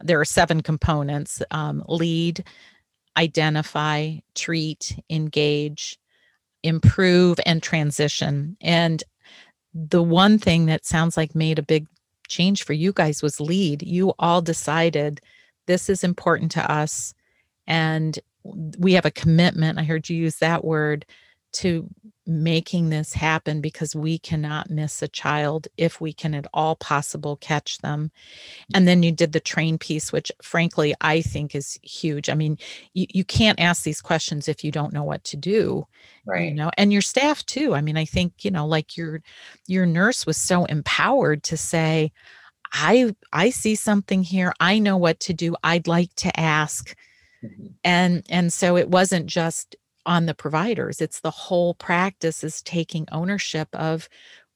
there 0.00 0.20
are 0.20 0.26
seven 0.26 0.60
components 0.60 1.42
um, 1.50 1.82
lead, 1.88 2.44
identify, 3.16 4.16
treat, 4.34 4.98
engage, 5.08 5.98
improve 6.62 7.40
and 7.46 7.62
transition. 7.62 8.56
And 8.60 9.02
the 9.74 10.02
one 10.02 10.38
thing 10.38 10.66
that 10.66 10.84
sounds 10.84 11.16
like 11.16 11.34
made 11.34 11.58
a 11.58 11.62
big 11.62 11.86
change 12.28 12.64
for 12.64 12.72
you 12.74 12.92
guys 12.92 13.22
was 13.22 13.40
lead. 13.40 13.82
You 13.82 14.12
all 14.18 14.42
decided 14.42 15.20
this 15.66 15.88
is 15.88 16.04
important 16.04 16.52
to 16.52 16.70
us 16.70 17.14
and 17.66 18.18
we 18.78 18.92
have 18.94 19.06
a 19.06 19.10
commitment. 19.10 19.78
I 19.78 19.84
heard 19.84 20.08
you 20.08 20.16
use 20.16 20.36
that 20.36 20.64
word 20.64 21.06
to 21.52 21.88
making 22.26 22.90
this 22.90 23.12
happen 23.12 23.60
because 23.60 23.96
we 23.96 24.16
cannot 24.18 24.70
miss 24.70 25.02
a 25.02 25.08
child 25.08 25.66
if 25.76 26.00
we 26.00 26.12
can 26.12 26.34
at 26.34 26.46
all 26.54 26.76
possible 26.76 27.36
catch 27.36 27.78
them. 27.78 28.12
And 28.74 28.86
then 28.86 29.02
you 29.02 29.10
did 29.10 29.32
the 29.32 29.40
train 29.40 29.76
piece 29.76 30.12
which 30.12 30.30
frankly 30.40 30.94
i 31.00 31.20
think 31.20 31.54
is 31.54 31.78
huge. 31.82 32.28
I 32.28 32.34
mean 32.34 32.58
you, 32.94 33.06
you 33.10 33.24
can't 33.24 33.58
ask 33.58 33.82
these 33.82 34.00
questions 34.00 34.48
if 34.48 34.62
you 34.62 34.70
don't 34.70 34.92
know 34.92 35.02
what 35.02 35.24
to 35.24 35.36
do 35.36 35.86
right. 36.24 36.48
you 36.48 36.54
know 36.54 36.70
and 36.78 36.92
your 36.92 37.02
staff 37.02 37.44
too. 37.44 37.74
I 37.74 37.80
mean 37.80 37.96
i 37.96 38.04
think 38.04 38.44
you 38.44 38.50
know 38.50 38.66
like 38.66 38.96
your 38.96 39.20
your 39.66 39.86
nurse 39.86 40.24
was 40.24 40.36
so 40.36 40.64
empowered 40.66 41.42
to 41.44 41.56
say 41.56 42.12
i 42.72 43.14
i 43.32 43.50
see 43.50 43.74
something 43.74 44.22
here. 44.22 44.52
I 44.60 44.78
know 44.78 44.96
what 44.96 45.18
to 45.20 45.34
do. 45.34 45.56
I'd 45.64 45.88
like 45.88 46.14
to 46.16 46.38
ask. 46.38 46.94
Mm-hmm. 47.44 47.66
and 47.82 48.24
and 48.28 48.52
so 48.52 48.76
it 48.76 48.88
wasn't 48.88 49.26
just 49.26 49.74
on 50.06 50.26
the 50.26 50.34
providers. 50.34 51.00
It's 51.00 51.20
the 51.20 51.30
whole 51.30 51.74
practice 51.74 52.42
is 52.44 52.62
taking 52.62 53.06
ownership 53.12 53.68
of 53.74 54.08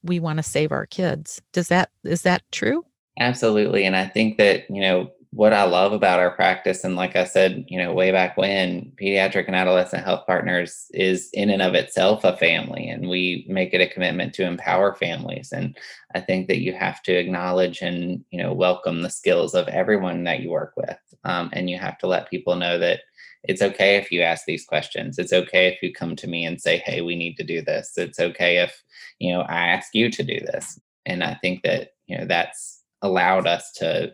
we 0.03 0.21
want 0.21 0.39
to 0.39 0.43
save 0.43 0.73
our 0.73 0.87
kids. 0.87 1.41
Does 1.53 1.69
that 1.69 1.91
is 2.05 2.23
that 2.23 2.43
true? 2.53 2.85
Absolutely. 3.19 3.85
And 3.85 3.97
I 3.97 4.07
think 4.07 4.39
that, 4.39 4.71
you 4.71 4.81
know, 4.81 5.11
what 5.31 5.53
I 5.53 5.65
love 5.65 5.93
about 5.93 6.21
our 6.21 6.31
practice, 6.31 6.83
and 6.83 6.97
like 6.97 7.15
I 7.15 7.25
said, 7.25 7.67
you 7.69 7.79
know, 7.79 7.93
way 7.93 8.11
back 8.11 8.39
when, 8.39 8.93
pediatric 9.01 9.47
and 9.47 9.57
adolescent 9.57 10.05
health 10.05 10.27
partners 10.27 10.87
is 10.93 11.29
in 11.35 11.51
and 11.51 11.61
of 11.61 11.75
itself 11.75 12.25
a 12.25 12.37
family, 12.37 12.89
and 12.89 13.09
we 13.09 13.45
make 13.49 13.75
it 13.75 13.83
a 13.83 13.93
commitment 13.93 14.33
to 14.35 14.47
empower 14.47 14.95
families. 14.95 15.53
And 15.53 15.77
I 16.15 16.21
think 16.21 16.49
that 16.49 16.61
you 16.61 16.73
have 16.73 17.03
to 17.03 17.13
acknowledge 17.13 17.83
and, 17.83 18.25
you 18.31 18.43
know, 18.43 18.55
welcome 18.55 19.03
the 19.03 19.11
skills 19.11 19.55
of 19.55 19.69
everyone 19.69 20.25
that 20.25 20.41
you 20.41 20.51
work 20.51 20.73
with. 20.77 20.97
Um, 21.25 21.51
and 21.53 21.69
you 21.69 21.77
have 21.77 21.99
to 21.99 22.07
let 22.07 22.31
people 22.31 22.57
know 22.57 22.79
that 22.79 23.01
it's 23.49 23.63
okay 23.63 23.97
if 23.97 24.11
you 24.11 24.23
ask 24.23 24.45
these 24.47 24.65
questions 24.65 25.19
it's 25.19 25.33
okay 25.33 25.67
if 25.69 25.83
you 25.83 25.93
come 25.93 26.17
to 26.17 26.27
me 26.27 26.45
and 26.45 26.61
say 26.61 26.79
hey 26.79 27.01
we 27.01 27.17
need 27.17 27.37
to 27.37 27.45
do 27.45 27.63
this 27.63 27.93
it's 27.97 28.19
okay 28.19 28.59
if 28.59 28.83
you 29.19 29.33
know 29.33 29.43
i 29.43 29.69
ask 29.69 29.95
you 29.95 30.11
to 30.11 30.23
do 30.23 30.41
this 30.41 30.81
and 31.05 31.23
i 31.23 31.35
think 31.35 31.63
that 31.63 31.91
you 32.07 32.17
know 32.17 32.27
that's 32.27 32.83
allowed 33.03 33.47
us 33.47 33.73
to 33.73 34.13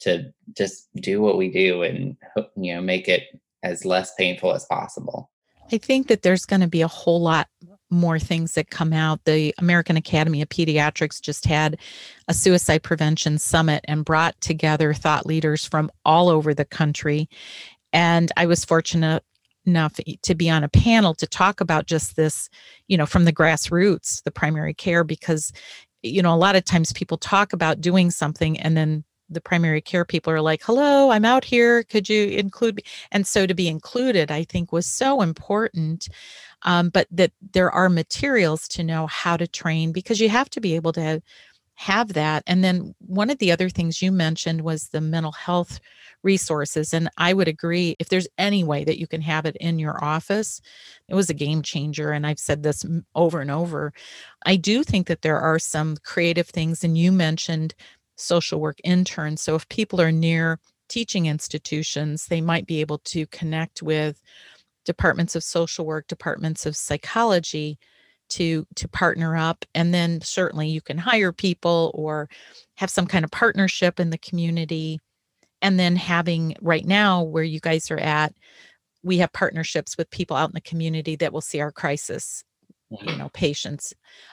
to 0.00 0.32
just 0.56 0.88
do 0.96 1.20
what 1.20 1.36
we 1.36 1.50
do 1.50 1.82
and 1.82 2.16
you 2.56 2.74
know 2.74 2.80
make 2.80 3.08
it 3.08 3.24
as 3.62 3.84
less 3.84 4.14
painful 4.14 4.52
as 4.52 4.64
possible 4.66 5.30
i 5.72 5.78
think 5.78 6.08
that 6.08 6.22
there's 6.22 6.44
going 6.44 6.60
to 6.60 6.68
be 6.68 6.82
a 6.82 6.88
whole 6.88 7.22
lot 7.22 7.48
more 7.94 8.18
things 8.18 8.54
that 8.54 8.70
come 8.70 8.92
out. 8.92 9.24
The 9.24 9.54
American 9.58 9.96
Academy 9.96 10.42
of 10.42 10.48
Pediatrics 10.48 11.20
just 11.20 11.46
had 11.46 11.78
a 12.28 12.34
suicide 12.34 12.82
prevention 12.82 13.38
summit 13.38 13.84
and 13.88 14.04
brought 14.04 14.38
together 14.40 14.92
thought 14.92 15.26
leaders 15.26 15.64
from 15.64 15.90
all 16.04 16.28
over 16.28 16.52
the 16.52 16.64
country. 16.64 17.28
And 17.94 18.32
I 18.36 18.44
was 18.44 18.64
fortunate 18.64 19.22
enough 19.64 19.98
to 20.22 20.34
be 20.34 20.50
on 20.50 20.64
a 20.64 20.68
panel 20.68 21.14
to 21.14 21.26
talk 21.26 21.60
about 21.60 21.86
just 21.86 22.16
this, 22.16 22.50
you 22.88 22.98
know, 22.98 23.06
from 23.06 23.24
the 23.24 23.32
grassroots, 23.32 24.22
the 24.24 24.30
primary 24.30 24.74
care, 24.74 25.04
because, 25.04 25.52
you 26.02 26.20
know, 26.20 26.34
a 26.34 26.36
lot 26.36 26.56
of 26.56 26.64
times 26.64 26.92
people 26.92 27.16
talk 27.16 27.54
about 27.54 27.80
doing 27.80 28.10
something 28.10 28.60
and 28.60 28.76
then 28.76 29.04
the 29.30 29.40
primary 29.40 29.80
care 29.80 30.04
people 30.04 30.32
are 30.32 30.42
like, 30.42 30.62
hello, 30.64 31.10
I'm 31.10 31.24
out 31.24 31.44
here. 31.44 31.82
Could 31.84 32.08
you 32.08 32.26
include 32.26 32.76
me? 32.76 32.82
And 33.10 33.26
so 33.26 33.46
to 33.46 33.54
be 33.54 33.68
included, 33.68 34.30
I 34.30 34.44
think 34.44 34.70
was 34.70 34.86
so 34.86 35.22
important. 35.22 36.08
Um, 36.62 36.88
but 36.88 37.06
that 37.10 37.32
there 37.52 37.70
are 37.70 37.88
materials 37.88 38.66
to 38.68 38.82
know 38.82 39.06
how 39.06 39.36
to 39.36 39.46
train 39.46 39.92
because 39.92 40.20
you 40.20 40.28
have 40.30 40.50
to 40.50 40.60
be 40.60 40.74
able 40.74 40.92
to 40.92 41.02
have, 41.02 41.22
have 41.74 42.12
that. 42.14 42.42
And 42.46 42.64
then 42.64 42.94
one 42.98 43.30
of 43.30 43.38
the 43.38 43.52
other 43.52 43.68
things 43.68 44.02
you 44.02 44.10
mentioned 44.12 44.62
was 44.62 44.88
the 44.88 45.00
mental 45.00 45.32
health 45.32 45.80
resources. 46.24 46.94
And 46.94 47.08
I 47.18 47.32
would 47.34 47.48
agree 47.48 47.96
if 47.98 48.08
there's 48.08 48.28
any 48.38 48.64
way 48.64 48.84
that 48.84 48.98
you 48.98 49.06
can 49.06 49.20
have 49.22 49.46
it 49.46 49.56
in 49.60 49.78
your 49.78 50.02
office, 50.04 50.60
it 51.08 51.14
was 51.14 51.30
a 51.30 51.34
game 51.34 51.62
changer. 51.62 52.10
And 52.12 52.26
I've 52.26 52.38
said 52.38 52.62
this 52.62 52.84
over 53.14 53.40
and 53.40 53.50
over. 53.50 53.92
I 54.46 54.56
do 54.56 54.82
think 54.84 55.06
that 55.08 55.22
there 55.22 55.38
are 55.38 55.58
some 55.58 55.96
creative 56.04 56.48
things, 56.48 56.84
and 56.84 56.96
you 56.98 57.12
mentioned 57.12 57.74
social 58.16 58.60
work 58.60 58.78
interns. 58.84 59.42
So 59.42 59.54
if 59.54 59.68
people 59.68 60.00
are 60.00 60.12
near 60.12 60.58
teaching 60.88 61.26
institutions, 61.26 62.26
they 62.26 62.40
might 62.40 62.66
be 62.66 62.80
able 62.80 62.98
to 62.98 63.26
connect 63.28 63.82
with 63.82 64.20
departments 64.84 65.34
of 65.34 65.44
social 65.44 65.86
work, 65.86 66.06
departments 66.08 66.66
of 66.66 66.76
psychology 66.76 67.78
to 68.30 68.66
to 68.74 68.88
partner 68.88 69.36
up 69.36 69.64
and 69.74 69.92
then 69.92 70.20
certainly 70.22 70.68
you 70.68 70.80
can 70.80 70.96
hire 70.96 71.32
people 71.32 71.90
or 71.94 72.28
have 72.76 72.90
some 72.90 73.06
kind 73.06 73.24
of 73.24 73.30
partnership 73.30 74.00
in 74.00 74.08
the 74.10 74.18
community 74.18 74.98
and 75.64 75.80
then 75.80 75.96
having 75.96 76.54
right 76.60 76.84
now 76.84 77.22
where 77.22 77.42
you 77.42 77.58
guys 77.58 77.90
are 77.90 77.98
at 77.98 78.34
we 79.02 79.18
have 79.18 79.32
partnerships 79.32 79.98
with 79.98 80.08
people 80.10 80.36
out 80.36 80.48
in 80.48 80.54
the 80.54 80.60
community 80.60 81.16
that 81.16 81.32
will 81.32 81.40
see 81.40 81.60
our 81.60 81.72
crisis 81.72 82.44
you 82.90 82.98
mm-hmm. 82.98 83.18
know 83.18 83.28
patients. 83.30 83.92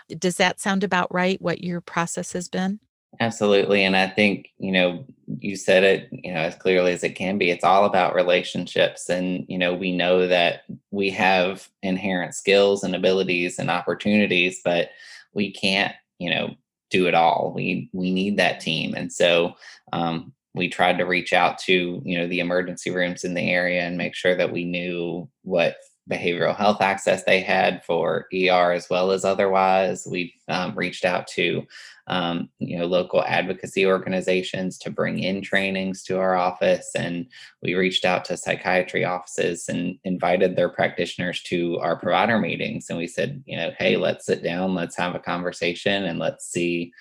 Does 0.10 0.36
that 0.36 0.60
sound 0.60 0.84
about 0.84 1.12
right 1.12 1.42
what 1.42 1.64
your 1.64 1.82
process 1.82 2.34
has 2.34 2.48
been? 2.48 2.80
Absolutely 3.20 3.84
and 3.84 3.98
i 3.98 4.08
think 4.08 4.52
you 4.58 4.72
know 4.72 5.06
you 5.40 5.58
said 5.58 5.84
it 5.84 6.08
you 6.12 6.34
know 6.34 6.40
as 6.40 6.56
clearly 6.56 6.94
as 6.94 7.04
it 7.04 7.14
can 7.14 7.38
be 7.38 7.50
it's 7.50 7.64
all 7.64 7.84
about 7.84 8.16
relationships 8.16 9.10
and 9.10 9.44
you 9.50 9.58
know 9.58 9.74
we 9.74 9.92
know 9.92 10.28
that 10.28 10.62
we 10.92 11.10
have 11.10 11.68
inherent 11.84 12.34
skills 12.34 12.86
and 12.86 12.96
abilities 12.96 13.60
and 13.60 13.70
opportunities 13.70 14.62
but 14.64 14.92
we 15.34 15.52
can't 15.52 15.94
you 16.20 16.30
know 16.30 16.56
do 16.92 17.08
it 17.08 17.16
all. 17.16 17.52
We 17.56 17.90
we 17.94 18.12
need 18.12 18.38
that 18.38 18.60
team 18.60 18.94
and 18.94 19.12
so 19.12 19.56
um, 19.94 20.34
we 20.54 20.68
tried 20.68 20.98
to 20.98 21.06
reach 21.06 21.34
out 21.34 21.58
to 21.60 22.02
you 22.04 22.18
know 22.18 22.28
the 22.28 22.40
emergency 22.40 22.92
rooms 22.92 23.24
in 23.24 23.34
the 23.34 23.50
area 23.50 23.82
and 23.82 23.98
make 23.98 24.16
sure 24.16 24.36
that 24.36 24.52
we 24.52 24.66
knew 24.66 25.30
what 25.44 25.78
behavioral 26.10 26.56
health 26.56 26.82
access 26.82 27.24
they 27.24 27.40
had 27.40 27.84
for 27.86 28.28
ER 28.34 28.74
as 28.74 28.90
well 28.90 29.12
as 29.12 29.24
otherwise. 29.24 30.08
We 30.10 30.34
um, 30.50 30.76
reached 30.76 31.06
out 31.06 31.28
to 31.28 31.64
um, 32.08 32.50
you 32.60 32.78
know 32.78 32.86
local 32.86 33.24
advocacy 33.24 33.86
organizations 33.86 34.78
to 34.80 34.90
bring 34.90 35.20
in 35.20 35.42
trainings 35.42 36.04
to 36.04 36.20
our 36.20 36.36
office, 36.36 36.92
and 36.96 37.28
we 37.62 37.76
reached 37.76 38.04
out 38.04 38.26
to 38.26 38.38
psychiatry 38.38 39.06
offices 39.06 39.70
and 39.70 39.98
invited 40.04 40.56
their 40.56 40.70
practitioners 40.70 41.42
to 41.44 41.80
our 41.80 41.96
provider 41.96 42.40
meetings. 42.40 42.88
And 42.90 42.98
we 42.98 43.08
said, 43.08 43.44
you 43.46 43.56
know, 43.56 43.72
hey, 43.78 43.96
let's 43.96 44.26
sit 44.26 44.44
down, 44.44 44.76
let's 44.76 44.98
have 44.98 45.16
a 45.16 45.20
conversation, 45.20 46.06
and 46.06 46.20
let's 46.20 46.52
see 46.52 46.92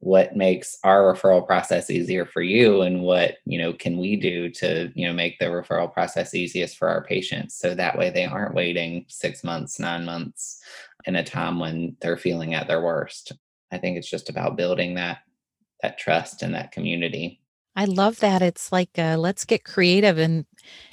what 0.00 0.36
makes 0.36 0.76
our 0.84 1.14
referral 1.14 1.46
process 1.46 1.88
easier 1.88 2.26
for 2.26 2.42
you 2.42 2.82
and 2.82 3.02
what 3.02 3.36
you 3.46 3.58
know 3.58 3.72
can 3.72 3.96
we 3.96 4.16
do 4.16 4.50
to 4.50 4.92
you 4.94 5.06
know 5.06 5.14
make 5.14 5.38
the 5.38 5.46
referral 5.46 5.90
process 5.90 6.34
easiest 6.34 6.76
for 6.76 6.88
our 6.88 7.02
patients 7.04 7.56
so 7.56 7.74
that 7.74 7.96
way 7.96 8.10
they 8.10 8.26
aren't 8.26 8.54
waiting 8.54 9.06
six 9.08 9.42
months 9.42 9.80
nine 9.80 10.04
months 10.04 10.60
in 11.06 11.16
a 11.16 11.24
time 11.24 11.58
when 11.58 11.96
they're 12.00 12.16
feeling 12.16 12.54
at 12.54 12.66
their 12.66 12.82
worst. 12.82 13.32
I 13.70 13.78
think 13.78 13.96
it's 13.96 14.10
just 14.10 14.30
about 14.30 14.56
building 14.56 14.94
that 14.94 15.18
that 15.82 15.98
trust 15.98 16.42
and 16.42 16.54
that 16.54 16.72
community. 16.72 17.40
I 17.76 17.86
love 17.86 18.20
that. 18.20 18.40
It's 18.40 18.70
like 18.70 18.90
uh, 18.98 19.16
let's 19.18 19.44
get 19.44 19.64
creative 19.64 20.18
and 20.18 20.46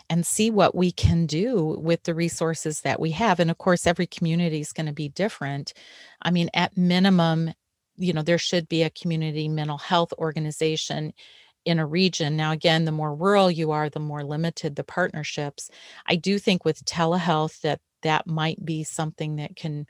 and 0.09 0.25
see 0.25 0.51
what 0.51 0.75
we 0.75 0.91
can 0.91 1.25
do 1.25 1.79
with 1.79 2.03
the 2.03 2.13
resources 2.13 2.81
that 2.81 2.99
we 2.99 3.11
have. 3.11 3.39
And 3.39 3.49
of 3.49 3.57
course 3.57 3.87
every 3.87 4.07
community 4.07 4.59
is 4.59 4.73
going 4.73 4.87
to 4.87 4.93
be 4.93 5.09
different. 5.09 5.73
I 6.21 6.31
mean 6.31 6.49
at 6.53 6.75
minimum 6.75 7.53
you 7.97 8.13
know 8.13 8.21
there 8.23 8.37
should 8.37 8.67
be 8.69 8.83
a 8.83 8.89
community 8.89 9.47
mental 9.49 9.77
health 9.77 10.13
organization 10.17 11.13
in 11.65 11.79
a 11.79 11.85
region. 11.85 12.35
Now, 12.35 12.51
again, 12.51 12.85
the 12.85 12.91
more 12.91 13.13
rural 13.13 13.51
you 13.51 13.71
are, 13.71 13.89
the 13.89 13.99
more 13.99 14.23
limited 14.23 14.75
the 14.75 14.83
partnerships. 14.83 15.69
I 16.07 16.15
do 16.15 16.39
think 16.39 16.65
with 16.65 16.83
telehealth 16.85 17.61
that 17.61 17.79
that 18.03 18.25
might 18.27 18.63
be 18.65 18.83
something 18.83 19.35
that 19.35 19.55
can, 19.55 19.85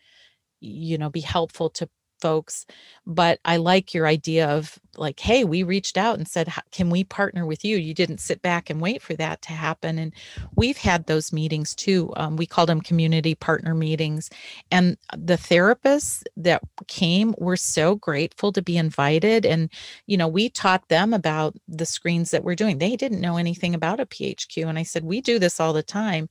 you 0.62 0.98
know, 0.98 1.10
be 1.10 1.22
helpful 1.22 1.70
to 1.72 1.90
folks. 2.22 2.66
But 3.06 3.40
I 3.44 3.58
like 3.58 3.94
your 3.94 4.08
idea 4.08 4.48
of 4.48 4.80
like, 4.98 5.20
hey, 5.20 5.44
we 5.44 5.64
reached 5.64 5.98
out 5.98 6.18
and 6.18 6.28
said, 6.28 6.52
can 6.72 6.90
we 6.90 7.04
partner 7.04 7.46
with 7.46 7.66
you? 7.66 7.78
You 7.78 7.94
didn't 7.94 8.20
sit 8.20 8.42
back 8.42 8.70
and 8.70 8.82
wait 8.82 9.02
for 9.02 9.16
that 9.16 9.42
to 9.44 9.54
happen. 9.54 9.98
And 9.98 10.14
we've 10.56 10.78
had 10.78 11.06
those 11.06 11.34
meetings 11.34 11.74
too. 11.74 12.14
Um, 12.18 12.36
we 12.36 12.46
called 12.46 12.70
them 12.70 12.82
community 12.82 13.34
partner 13.34 13.74
meetings. 13.74 14.30
And 14.70 14.98
the 15.18 15.38
therapists 15.38 16.24
that 16.38 16.62
came 16.88 17.34
were 17.38 17.58
so 17.58 17.96
grateful 17.96 18.52
to 18.52 18.62
be 18.62 18.78
invited. 18.78 19.46
And, 19.46 19.70
you 20.06 20.18
know, 20.18 20.28
we 20.28 20.50
taught 20.50 20.88
them 20.90 21.14
about 21.14 21.56
the 21.68 21.86
screens 21.86 22.32
that 22.32 22.44
we're 22.44 22.56
doing. 22.56 22.78
They 22.78 22.96
didn't 22.96 23.22
know 23.22 23.38
anything 23.38 23.74
about 23.74 24.00
a 24.00 24.06
PHQ. 24.06 24.68
And 24.68 24.78
I 24.78 24.84
said, 24.84 25.04
we 25.04 25.22
do 25.22 25.40
this 25.40 25.60
all 25.60 25.74
the 25.74 25.84
time 25.84 26.30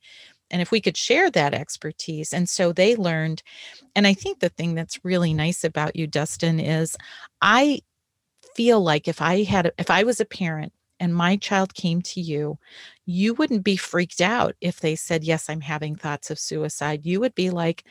and 0.51 0.63
if 0.63 0.71
we 0.71 0.81
could 0.81 0.97
share 0.97 1.31
that 1.31 1.55
expertise 1.55 2.33
and 2.33 2.49
so 2.49 2.73
they 2.73 2.97
learned 2.97 3.43
and 3.95 4.07
i 4.07 4.15
think 4.15 4.41
the 4.41 4.49
thing 4.49 4.75
that's 4.75 5.05
really 5.05 5.35
nice 5.35 5.65
about 5.65 5.97
you 5.97 6.07
dustin 6.07 6.61
is 6.61 6.97
i 7.43 7.81
feel 8.55 8.81
like 8.81 9.09
if 9.09 9.21
i 9.23 9.43
had 9.43 9.73
if 9.79 9.91
i 9.91 10.03
was 10.03 10.21
a 10.21 10.25
parent 10.25 10.73
and 10.99 11.15
my 11.15 11.37
child 11.37 11.75
came 11.75 12.03
to 12.03 12.21
you 12.21 12.59
you 13.07 13.35
wouldn't 13.35 13.65
be 13.65 13.77
freaked 13.77 14.21
out 14.21 14.55
if 14.61 14.81
they 14.81 14.95
said 14.95 15.25
yes 15.25 15.49
i'm 15.49 15.61
having 15.61 15.97
thoughts 15.97 16.31
of 16.31 16.39
suicide. 16.39 17.05
You 17.05 17.21
would 17.21 17.35
be 17.35 17.51
like 17.51 17.85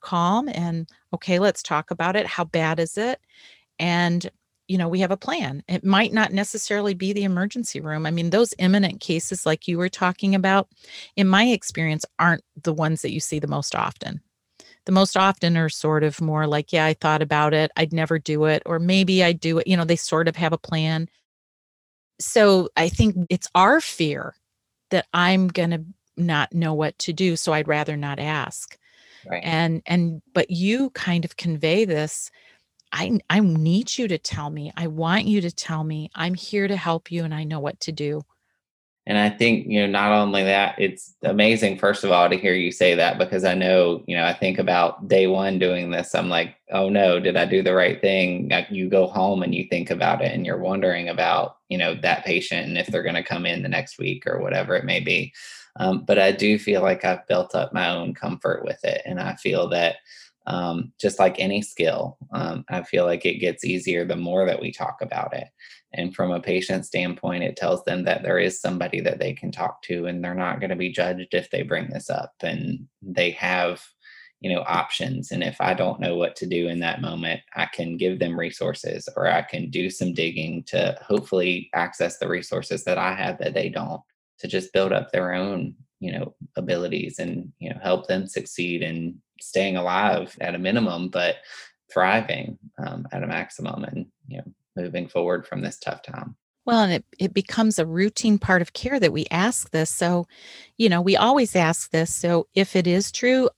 calm 0.00 0.48
and 0.48 0.88
okay 1.14 1.38
let's 1.38 1.62
talk 1.62 1.90
about 1.90 2.16
it. 2.16 2.26
How 2.26 2.44
bad 2.44 2.78
is 2.78 2.98
it? 2.98 3.20
And 3.78 4.30
you 4.68 4.76
know, 4.78 4.88
we 4.88 5.00
have 5.00 5.10
a 5.10 5.16
plan. 5.16 5.62
It 5.68 5.84
might 5.84 6.12
not 6.12 6.32
necessarily 6.32 6.94
be 6.94 7.12
the 7.12 7.24
emergency 7.24 7.80
room. 7.80 8.06
I 8.06 8.10
mean, 8.10 8.30
those 8.30 8.54
imminent 8.58 9.00
cases, 9.00 9.46
like 9.46 9.68
you 9.68 9.78
were 9.78 9.88
talking 9.88 10.34
about, 10.34 10.68
in 11.16 11.28
my 11.28 11.44
experience, 11.44 12.04
aren't 12.18 12.42
the 12.62 12.72
ones 12.72 13.02
that 13.02 13.12
you 13.12 13.20
see 13.20 13.38
the 13.38 13.46
most 13.46 13.74
often. 13.74 14.20
The 14.84 14.92
most 14.92 15.16
often 15.16 15.56
are 15.56 15.68
sort 15.68 16.04
of 16.04 16.20
more 16.20 16.46
like, 16.46 16.72
yeah, 16.72 16.86
I 16.86 16.94
thought 16.94 17.22
about 17.22 17.54
it. 17.54 17.70
I'd 17.76 17.92
never 17.92 18.18
do 18.18 18.44
it. 18.44 18.62
Or 18.66 18.78
maybe 18.78 19.22
I 19.22 19.32
do 19.32 19.58
it. 19.58 19.66
You 19.66 19.76
know, 19.76 19.84
they 19.84 19.96
sort 19.96 20.28
of 20.28 20.36
have 20.36 20.52
a 20.52 20.58
plan. 20.58 21.08
So 22.20 22.68
I 22.76 22.88
think 22.88 23.16
it's 23.28 23.48
our 23.54 23.80
fear 23.80 24.34
that 24.90 25.06
I'm 25.12 25.48
going 25.48 25.70
to 25.70 25.84
not 26.16 26.52
know 26.52 26.72
what 26.72 26.98
to 27.00 27.12
do. 27.12 27.36
So 27.36 27.52
I'd 27.52 27.68
rather 27.68 27.96
not 27.96 28.18
ask. 28.18 28.78
Right. 29.28 29.42
And, 29.44 29.82
and, 29.86 30.22
but 30.34 30.50
you 30.50 30.90
kind 30.90 31.24
of 31.24 31.36
convey 31.36 31.84
this 31.84 32.30
I 32.92 33.18
I 33.28 33.40
need 33.40 33.98
you 33.98 34.08
to 34.08 34.18
tell 34.18 34.50
me. 34.50 34.72
I 34.76 34.86
want 34.86 35.26
you 35.26 35.40
to 35.40 35.50
tell 35.50 35.84
me. 35.84 36.10
I'm 36.14 36.34
here 36.34 36.68
to 36.68 36.76
help 36.76 37.10
you 37.10 37.24
and 37.24 37.34
I 37.34 37.44
know 37.44 37.60
what 37.60 37.80
to 37.80 37.92
do. 37.92 38.22
And 39.08 39.18
I 39.18 39.30
think, 39.30 39.68
you 39.68 39.80
know, 39.80 39.86
not 39.86 40.10
only 40.10 40.42
that, 40.42 40.74
it's 40.78 41.14
amazing, 41.22 41.78
first 41.78 42.02
of 42.02 42.10
all, 42.10 42.28
to 42.28 42.36
hear 42.36 42.54
you 42.54 42.72
say 42.72 42.96
that 42.96 43.18
because 43.18 43.44
I 43.44 43.54
know, 43.54 44.02
you 44.08 44.16
know, 44.16 44.24
I 44.24 44.32
think 44.32 44.58
about 44.58 45.06
day 45.06 45.28
one 45.28 45.60
doing 45.60 45.92
this. 45.92 46.12
I'm 46.12 46.28
like, 46.28 46.56
oh 46.72 46.88
no, 46.88 47.20
did 47.20 47.36
I 47.36 47.44
do 47.44 47.62
the 47.62 47.74
right 47.74 48.00
thing? 48.00 48.50
You 48.68 48.88
go 48.88 49.06
home 49.06 49.44
and 49.44 49.54
you 49.54 49.68
think 49.70 49.92
about 49.92 50.22
it 50.22 50.32
and 50.32 50.44
you're 50.44 50.58
wondering 50.58 51.08
about, 51.08 51.58
you 51.68 51.78
know, 51.78 51.94
that 52.02 52.24
patient 52.24 52.66
and 52.66 52.76
if 52.76 52.88
they're 52.88 53.04
going 53.04 53.14
to 53.14 53.22
come 53.22 53.46
in 53.46 53.62
the 53.62 53.68
next 53.68 53.96
week 53.98 54.26
or 54.26 54.40
whatever 54.40 54.74
it 54.74 54.84
may 54.84 54.98
be. 54.98 55.32
Um, 55.78 56.04
but 56.04 56.18
I 56.18 56.32
do 56.32 56.58
feel 56.58 56.82
like 56.82 57.04
I've 57.04 57.28
built 57.28 57.54
up 57.54 57.72
my 57.72 57.90
own 57.90 58.12
comfort 58.12 58.64
with 58.64 58.82
it. 58.84 59.02
And 59.04 59.20
I 59.20 59.36
feel 59.36 59.68
that, 59.68 59.96
um, 60.46 60.92
just 61.00 61.18
like 61.18 61.38
any 61.38 61.62
skill, 61.62 62.18
um, 62.32 62.64
I 62.68 62.82
feel 62.82 63.04
like 63.04 63.26
it 63.26 63.38
gets 63.38 63.64
easier 63.64 64.04
the 64.04 64.16
more 64.16 64.46
that 64.46 64.60
we 64.60 64.72
talk 64.72 64.98
about 65.02 65.34
it. 65.34 65.48
And 65.92 66.14
from 66.14 66.30
a 66.30 66.40
patient 66.40 66.86
standpoint, 66.86 67.42
it 67.42 67.56
tells 67.56 67.84
them 67.84 68.04
that 68.04 68.22
there 68.22 68.38
is 68.38 68.60
somebody 68.60 69.00
that 69.00 69.18
they 69.18 69.32
can 69.32 69.50
talk 69.50 69.82
to 69.82 70.06
and 70.06 70.22
they're 70.22 70.34
not 70.34 70.60
going 70.60 70.70
to 70.70 70.76
be 70.76 70.92
judged 70.92 71.32
if 71.32 71.50
they 71.50 71.62
bring 71.62 71.88
this 71.90 72.10
up 72.10 72.34
and 72.42 72.86
they 73.02 73.30
have 73.30 73.82
you 74.40 74.54
know 74.54 74.62
options 74.66 75.30
and 75.30 75.42
if 75.42 75.58
i 75.60 75.72
don't 75.72 75.98
know 75.98 76.14
what 76.16 76.36
to 76.36 76.46
do 76.46 76.68
in 76.68 76.80
that 76.80 77.00
moment 77.00 77.40
i 77.54 77.64
can 77.66 77.96
give 77.96 78.18
them 78.18 78.38
resources 78.38 79.08
or 79.16 79.26
i 79.26 79.40
can 79.40 79.70
do 79.70 79.88
some 79.88 80.12
digging 80.12 80.62
to 80.64 80.96
hopefully 81.00 81.70
access 81.74 82.18
the 82.18 82.28
resources 82.28 82.84
that 82.84 82.98
i 82.98 83.14
have 83.14 83.38
that 83.38 83.54
they 83.54 83.68
don't 83.68 84.02
to 84.38 84.46
just 84.46 84.72
build 84.74 84.92
up 84.92 85.10
their 85.10 85.32
own 85.32 85.74
you 86.00 86.12
know 86.12 86.34
abilities 86.56 87.18
and 87.18 87.50
you 87.58 87.70
know 87.70 87.78
help 87.82 88.06
them 88.06 88.26
succeed 88.26 88.82
in 88.82 89.18
staying 89.40 89.76
alive 89.76 90.36
at 90.40 90.54
a 90.54 90.58
minimum 90.58 91.08
but 91.08 91.36
thriving 91.92 92.58
um, 92.78 93.06
at 93.12 93.22
a 93.22 93.26
maximum 93.26 93.84
and 93.84 94.06
you 94.28 94.38
know 94.38 94.44
moving 94.76 95.08
forward 95.08 95.46
from 95.46 95.62
this 95.62 95.78
tough 95.78 96.02
time. 96.02 96.36
Well 96.64 96.80
and 96.80 96.92
it, 96.92 97.04
it 97.18 97.34
becomes 97.34 97.78
a 97.78 97.86
routine 97.86 98.38
part 98.38 98.60
of 98.60 98.72
care 98.72 98.98
that 99.00 99.12
we 99.12 99.26
ask 99.30 99.70
this. 99.70 99.90
So 99.90 100.26
you 100.76 100.88
know 100.88 101.00
we 101.00 101.16
always 101.16 101.56
ask 101.56 101.90
this. 101.90 102.14
So 102.14 102.48
if 102.54 102.76
it 102.76 102.86
is 102.86 103.12
true 103.12 103.48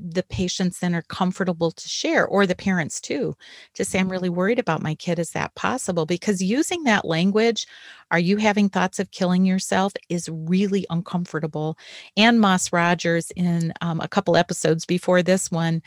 the 0.00 0.24
patients 0.24 0.80
then 0.80 0.94
are 0.94 1.02
comfortable 1.02 1.70
to 1.70 1.88
share 1.88 2.26
or 2.26 2.44
the 2.44 2.56
parents 2.56 3.00
too 3.00 3.36
to 3.74 3.84
say 3.84 4.00
i'm 4.00 4.08
really 4.08 4.28
worried 4.28 4.58
about 4.58 4.82
my 4.82 4.94
kid. 4.94 5.18
Is 5.18 5.30
that 5.30 5.54
possible? 5.54 6.06
Because 6.06 6.42
using 6.42 6.84
that 6.84 7.04
language 7.04 7.66
are 8.10 8.18
you 8.18 8.36
having 8.36 8.68
thoughts 8.68 8.98
of 8.98 9.10
killing 9.10 9.44
yourself? 9.44 9.92
is 10.08 10.28
really 10.28 10.86
uncomfortable. 10.90 11.76
And 12.16 12.40
Moss 12.40 12.72
Rogers 12.72 13.32
in 13.32 13.72
um, 13.80 14.00
a 14.00 14.08
couple 14.08 14.36
episodes 14.36 14.86
before 14.86 15.22
this 15.22 15.50
one 15.50 15.82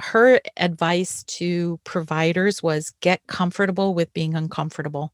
her 0.00 0.40
advice 0.56 1.24
to 1.24 1.80
providers 1.84 2.62
was 2.62 2.92
get 3.00 3.20
comfortable 3.26 3.94
with 3.94 4.12
being 4.12 4.34
uncomfortable. 4.34 5.12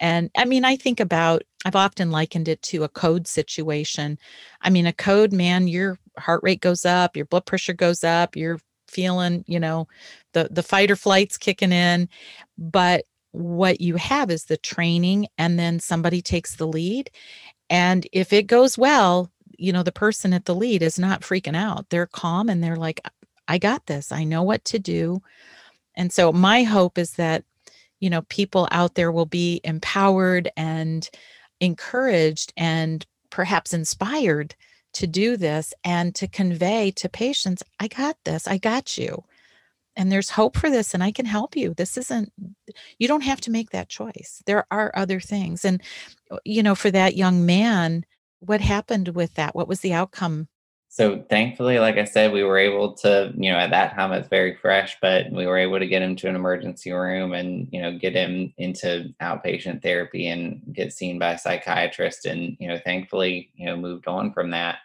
And 0.00 0.30
I 0.36 0.46
mean, 0.46 0.64
I 0.64 0.76
think 0.76 1.00
about, 1.00 1.42
I've 1.64 1.76
often 1.76 2.10
likened 2.10 2.48
it 2.48 2.60
to 2.62 2.82
a 2.82 2.88
code 2.88 3.28
situation. 3.28 4.18
I 4.62 4.70
mean, 4.70 4.86
a 4.86 4.92
code, 4.92 5.32
man, 5.32 5.68
your 5.68 5.98
heart 6.18 6.40
rate 6.42 6.60
goes 6.60 6.84
up, 6.84 7.16
your 7.16 7.26
blood 7.26 7.46
pressure 7.46 7.72
goes 7.72 8.04
up, 8.04 8.36
you're 8.36 8.60
feeling, 8.88 9.44
you 9.46 9.58
know, 9.58 9.88
the, 10.32 10.48
the 10.50 10.62
fight 10.62 10.90
or 10.90 10.96
flight's 10.96 11.38
kicking 11.38 11.72
in. 11.72 12.08
But 12.58 13.04
what 13.32 13.80
you 13.80 13.96
have 13.96 14.30
is 14.30 14.44
the 14.44 14.58
training, 14.58 15.26
and 15.38 15.58
then 15.58 15.80
somebody 15.80 16.20
takes 16.20 16.56
the 16.56 16.66
lead. 16.66 17.10
And 17.70 18.06
if 18.12 18.32
it 18.32 18.46
goes 18.46 18.76
well, 18.76 19.30
you 19.58 19.72
know, 19.72 19.82
the 19.82 19.92
person 19.92 20.32
at 20.32 20.44
the 20.44 20.54
lead 20.54 20.82
is 20.82 20.98
not 20.98 21.22
freaking 21.22 21.56
out. 21.56 21.88
They're 21.88 22.06
calm 22.06 22.48
and 22.48 22.62
they're 22.62 22.76
like, 22.76 23.00
I 23.48 23.58
got 23.58 23.86
this. 23.86 24.12
I 24.12 24.24
know 24.24 24.42
what 24.42 24.64
to 24.66 24.78
do. 24.78 25.22
And 25.96 26.12
so 26.12 26.32
my 26.32 26.62
hope 26.62 26.98
is 26.98 27.12
that 27.12 27.44
you 28.00 28.10
know 28.10 28.22
people 28.22 28.68
out 28.72 28.94
there 28.94 29.12
will 29.12 29.26
be 29.26 29.60
empowered 29.64 30.50
and 30.56 31.08
encouraged 31.60 32.52
and 32.56 33.06
perhaps 33.30 33.72
inspired 33.72 34.54
to 34.94 35.06
do 35.06 35.36
this 35.36 35.74
and 35.84 36.14
to 36.14 36.26
convey 36.28 36.90
to 36.90 37.08
patients 37.08 37.62
i 37.80 37.88
got 37.88 38.16
this 38.24 38.46
i 38.46 38.58
got 38.58 38.98
you 38.98 39.24
and 39.96 40.10
there's 40.10 40.30
hope 40.30 40.56
for 40.56 40.70
this 40.70 40.94
and 40.94 41.02
i 41.02 41.10
can 41.12 41.26
help 41.26 41.56
you. 41.56 41.74
This 41.74 41.96
isn't 41.96 42.32
you 42.98 43.08
don't 43.08 43.22
have 43.22 43.40
to 43.42 43.50
make 43.50 43.70
that 43.70 43.88
choice. 43.88 44.42
There 44.46 44.66
are 44.70 44.90
other 44.94 45.20
things. 45.20 45.64
And 45.64 45.82
you 46.44 46.62
know 46.62 46.74
for 46.74 46.90
that 46.90 47.16
young 47.16 47.44
man 47.44 48.04
what 48.40 48.60
happened 48.60 49.08
with 49.08 49.34
that? 49.34 49.54
What 49.54 49.68
was 49.68 49.80
the 49.80 49.92
outcome 49.92 50.48
so 50.94 51.24
thankfully, 51.30 51.78
like 51.78 51.96
I 51.96 52.04
said, 52.04 52.34
we 52.34 52.44
were 52.44 52.58
able 52.58 52.92
to, 52.96 53.32
you 53.34 53.50
know, 53.50 53.56
at 53.56 53.70
that 53.70 53.94
time 53.94 54.12
it's 54.12 54.28
very 54.28 54.54
fresh, 54.56 54.98
but 55.00 55.32
we 55.32 55.46
were 55.46 55.56
able 55.56 55.78
to 55.78 55.86
get 55.86 56.02
him 56.02 56.16
to 56.16 56.28
an 56.28 56.36
emergency 56.36 56.92
room 56.92 57.32
and, 57.32 57.66
you 57.72 57.80
know, 57.80 57.96
get 57.96 58.12
him 58.12 58.52
into 58.58 59.08
outpatient 59.22 59.80
therapy 59.80 60.26
and 60.28 60.60
get 60.70 60.92
seen 60.92 61.18
by 61.18 61.32
a 61.32 61.38
psychiatrist. 61.38 62.26
And, 62.26 62.58
you 62.60 62.68
know, 62.68 62.78
thankfully, 62.84 63.48
you 63.54 63.64
know, 63.64 63.74
moved 63.74 64.06
on 64.06 64.34
from 64.34 64.50
that. 64.50 64.80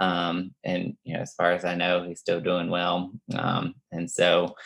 Um, 0.00 0.52
and, 0.64 0.96
you 1.04 1.14
know, 1.14 1.20
as 1.20 1.34
far 1.34 1.52
as 1.52 1.64
I 1.64 1.76
know, 1.76 2.02
he's 2.02 2.18
still 2.18 2.40
doing 2.40 2.68
well. 2.68 3.12
Um, 3.38 3.76
and 3.92 4.10
so, 4.10 4.56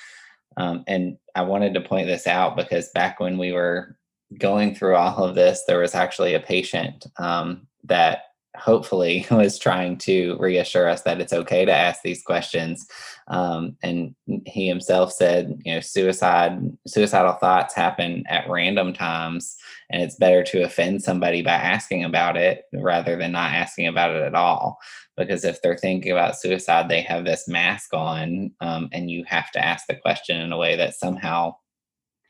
um, 0.57 0.85
and 0.87 1.19
I 1.35 1.43
wanted 1.43 1.75
to 1.75 1.83
point 1.83 2.07
this 2.07 2.27
out 2.27 2.57
because 2.57 2.89
back 2.93 3.21
when 3.21 3.37
we 3.37 3.53
were 3.53 3.99
going 4.39 4.75
through 4.75 4.97
all 4.97 5.23
of 5.23 5.35
this, 5.35 5.65
there 5.67 5.81
was 5.81 5.95
actually 5.95 6.33
a 6.33 6.41
patient 6.41 7.09
um, 7.19 7.67
that 7.85 8.28
hopefully 8.59 9.27
was 9.31 9.59
trying 9.59 9.97
to 9.99 10.37
reassure 10.39 10.89
us 10.89 11.03
that 11.03 11.21
it's 11.21 11.33
okay 11.33 11.65
to 11.65 11.73
ask 11.73 12.03
these 12.03 12.23
questions. 12.23 12.87
Um, 13.29 13.77
and 13.83 14.15
he 14.47 14.69
himself 14.69 15.13
said 15.13 15.61
you 15.65 15.75
know 15.75 15.81
suicide 15.81 16.61
suicidal 16.87 17.35
thoughts 17.35 17.75
happen 17.75 18.25
at 18.29 18.49
random 18.49 18.93
times 18.93 19.57
and 19.91 20.03
it's 20.03 20.17
better 20.17 20.43
to 20.45 20.65
offend 20.65 21.03
somebody 21.03 21.43
by 21.43 21.53
asking 21.53 22.05
about 22.05 22.37
it 22.37 22.65
rather 22.73 23.17
than 23.17 23.33
not 23.33 23.53
asking 23.53 23.87
about 23.87 24.15
it 24.15 24.23
at 24.23 24.35
all. 24.35 24.79
Because 25.17 25.45
if 25.45 25.61
they're 25.63 25.77
thinking 25.77 26.13
about 26.13 26.39
suicide 26.39 26.89
they 26.89 27.03
have 27.03 27.25
this 27.25 27.49
mask 27.49 27.95
on 27.95 28.53
um, 28.61 28.89
and 28.93 29.11
you 29.11 29.25
have 29.27 29.51
to 29.53 29.65
ask 29.65 29.87
the 29.87 29.97
question 29.97 30.41
in 30.41 30.53
a 30.53 30.59
way 30.59 30.77
that 30.77 30.95
somehow 30.95 31.55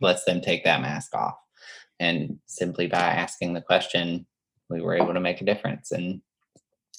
lets 0.00 0.24
them 0.24 0.40
take 0.40 0.64
that 0.64 0.80
mask 0.80 1.14
off. 1.14 1.36
And 2.00 2.38
simply 2.46 2.86
by 2.86 2.98
asking 2.98 3.54
the 3.54 3.60
question 3.60 4.26
we 4.68 4.80
were 4.80 4.96
able 4.96 5.14
to 5.14 5.20
make 5.20 5.40
a 5.40 5.44
difference. 5.44 5.92
And 5.92 6.20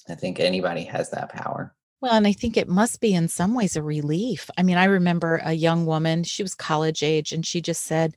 I 0.08 0.14
think 0.14 0.40
anybody 0.40 0.84
has 0.84 1.10
that 1.10 1.30
power. 1.30 1.74
Well, 2.00 2.14
and 2.14 2.26
I 2.26 2.32
think 2.32 2.56
it 2.56 2.68
must 2.68 3.00
be 3.00 3.14
in 3.14 3.28
some 3.28 3.54
ways 3.54 3.76
a 3.76 3.82
relief. 3.82 4.48
I 4.56 4.62
mean, 4.62 4.78
I 4.78 4.84
remember 4.84 5.40
a 5.44 5.52
young 5.52 5.84
woman, 5.84 6.24
she 6.24 6.42
was 6.42 6.54
college 6.54 7.02
age, 7.02 7.32
and 7.32 7.44
she 7.44 7.60
just 7.60 7.84
said, 7.84 8.16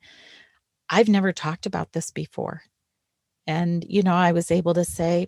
I've 0.90 1.10
never 1.10 1.34
talked 1.34 1.66
about 1.66 1.92
this 1.92 2.10
before. 2.10 2.62
And, 3.46 3.86
you 3.88 4.02
know, 4.02 4.14
I 4.14 4.32
was 4.32 4.52
able 4.52 4.74
to 4.76 4.86
say, 4.86 5.28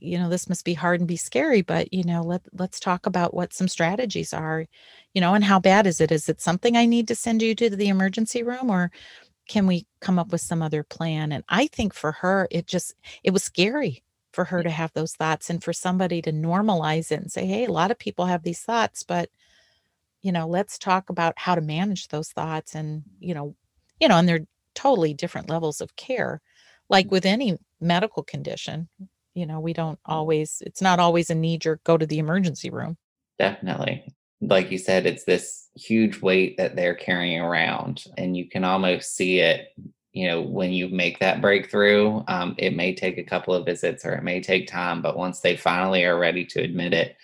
you 0.00 0.18
know, 0.18 0.28
this 0.28 0.50
must 0.50 0.66
be 0.66 0.74
hard 0.74 1.00
and 1.00 1.08
be 1.08 1.16
scary, 1.16 1.62
but, 1.62 1.94
you 1.94 2.04
know, 2.04 2.22
let 2.22 2.42
let's 2.52 2.78
talk 2.78 3.06
about 3.06 3.32
what 3.32 3.54
some 3.54 3.68
strategies 3.68 4.34
are, 4.34 4.66
you 5.14 5.20
know, 5.22 5.32
and 5.32 5.44
how 5.44 5.58
bad 5.58 5.86
is 5.86 6.00
it? 6.02 6.12
Is 6.12 6.28
it 6.28 6.42
something 6.42 6.76
I 6.76 6.84
need 6.84 7.08
to 7.08 7.14
send 7.14 7.40
you 7.40 7.54
to 7.54 7.70
the 7.70 7.88
emergency 7.88 8.42
room 8.42 8.68
or 8.68 8.90
can 9.48 9.66
we 9.66 9.86
come 10.00 10.18
up 10.18 10.30
with 10.30 10.40
some 10.40 10.62
other 10.62 10.82
plan? 10.82 11.32
And 11.32 11.44
I 11.48 11.66
think 11.66 11.94
for 11.94 12.12
her, 12.12 12.48
it 12.50 12.66
just 12.66 12.94
it 13.24 13.32
was 13.32 13.42
scary 13.42 14.04
for 14.32 14.44
her 14.44 14.62
to 14.62 14.70
have 14.70 14.92
those 14.92 15.14
thoughts 15.14 15.50
and 15.50 15.64
for 15.64 15.72
somebody 15.72 16.22
to 16.22 16.32
normalize 16.32 17.10
it 17.10 17.20
and 17.20 17.32
say, 17.32 17.46
"Hey, 17.46 17.64
a 17.64 17.72
lot 17.72 17.90
of 17.90 17.98
people 17.98 18.26
have 18.26 18.42
these 18.42 18.60
thoughts, 18.60 19.02
but 19.02 19.30
you 20.22 20.32
know, 20.32 20.46
let's 20.46 20.78
talk 20.78 21.10
about 21.10 21.34
how 21.36 21.54
to 21.54 21.60
manage 21.60 22.08
those 22.08 22.30
thoughts 22.30 22.74
and, 22.74 23.02
you 23.20 23.34
know, 23.34 23.54
you 24.00 24.08
know, 24.08 24.16
and 24.16 24.28
they're 24.28 24.46
totally 24.74 25.14
different 25.14 25.48
levels 25.48 25.80
of 25.80 25.94
care. 25.96 26.40
Like 26.88 27.06
mm. 27.06 27.10
with 27.10 27.26
any 27.26 27.56
medical 27.80 28.22
condition, 28.22 28.88
you 29.34 29.46
know, 29.46 29.60
we 29.60 29.72
don't 29.72 29.98
mm. 29.98 30.12
always 30.12 30.62
it's 30.66 30.82
not 30.82 31.00
always 31.00 31.30
a 31.30 31.34
knee 31.34 31.58
jerk 31.58 31.82
go 31.84 31.96
to 31.96 32.06
the 32.06 32.18
emergency 32.18 32.70
room. 32.70 32.96
Definitely. 33.38 34.12
Like 34.40 34.70
you 34.70 34.78
said, 34.78 35.06
it's 35.06 35.24
this 35.24 35.68
huge 35.74 36.20
weight 36.20 36.56
that 36.58 36.76
they're 36.76 36.94
carrying 36.94 37.40
around, 37.40 38.04
and 38.16 38.36
you 38.36 38.48
can 38.48 38.64
almost 38.64 39.16
see 39.16 39.40
it. 39.40 39.68
You 40.12 40.28
know, 40.28 40.42
when 40.42 40.72
you 40.72 40.88
make 40.88 41.18
that 41.18 41.40
breakthrough, 41.40 42.22
um, 42.28 42.54
it 42.58 42.74
may 42.74 42.94
take 42.94 43.18
a 43.18 43.24
couple 43.24 43.54
of 43.54 43.66
visits 43.66 44.04
or 44.04 44.14
it 44.14 44.24
may 44.24 44.40
take 44.40 44.66
time, 44.66 45.02
but 45.02 45.16
once 45.16 45.40
they 45.40 45.56
finally 45.56 46.04
are 46.04 46.18
ready 46.18 46.44
to 46.46 46.62
admit 46.62 46.92
it, 46.92 47.16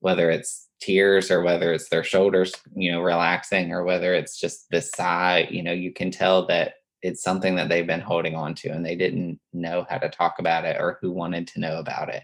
whether 0.00 0.30
it's 0.30 0.68
tears 0.80 1.30
or 1.30 1.42
whether 1.42 1.72
it's 1.72 1.88
their 1.88 2.02
shoulders, 2.02 2.52
you 2.74 2.90
know, 2.90 3.00
relaxing 3.00 3.72
or 3.72 3.84
whether 3.84 4.14
it's 4.14 4.38
just 4.38 4.66
this 4.70 4.90
sigh, 4.90 5.46
you 5.50 5.62
know, 5.62 5.72
you 5.72 5.92
can 5.92 6.10
tell 6.10 6.46
that 6.46 6.74
it's 7.02 7.22
something 7.22 7.56
that 7.56 7.68
they've 7.68 7.86
been 7.86 8.00
holding 8.00 8.34
on 8.34 8.54
to 8.54 8.68
and 8.68 8.84
they 8.84 8.96
didn't 8.96 9.38
know 9.52 9.86
how 9.88 9.98
to 9.98 10.08
talk 10.08 10.36
about 10.38 10.64
it 10.64 10.76
or 10.80 10.98
who 11.00 11.10
wanted 11.10 11.46
to 11.48 11.60
know 11.60 11.78
about 11.78 12.08
it. 12.08 12.22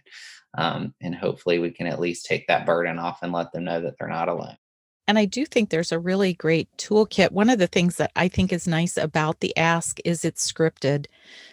Um, 0.56 0.94
and 1.00 1.14
hopefully 1.14 1.58
we 1.58 1.70
can 1.70 1.86
at 1.86 2.00
least 2.00 2.26
take 2.26 2.46
that 2.48 2.66
burden 2.66 2.98
off 2.98 3.20
and 3.22 3.32
let 3.32 3.52
them 3.52 3.64
know 3.64 3.80
that 3.82 3.94
they're 3.98 4.08
not 4.08 4.28
alone. 4.28 4.56
And 5.06 5.18
I 5.18 5.24
do 5.24 5.46
think 5.46 5.70
there's 5.70 5.92
a 5.92 5.98
really 5.98 6.34
great 6.34 6.68
toolkit. 6.76 7.32
One 7.32 7.48
of 7.48 7.58
the 7.58 7.66
things 7.66 7.96
that 7.96 8.12
I 8.14 8.28
think 8.28 8.52
is 8.52 8.68
nice 8.68 8.96
about 8.98 9.40
the 9.40 9.56
ask 9.56 9.98
is 10.04 10.24
it's 10.24 10.50
scripted. 10.50 11.06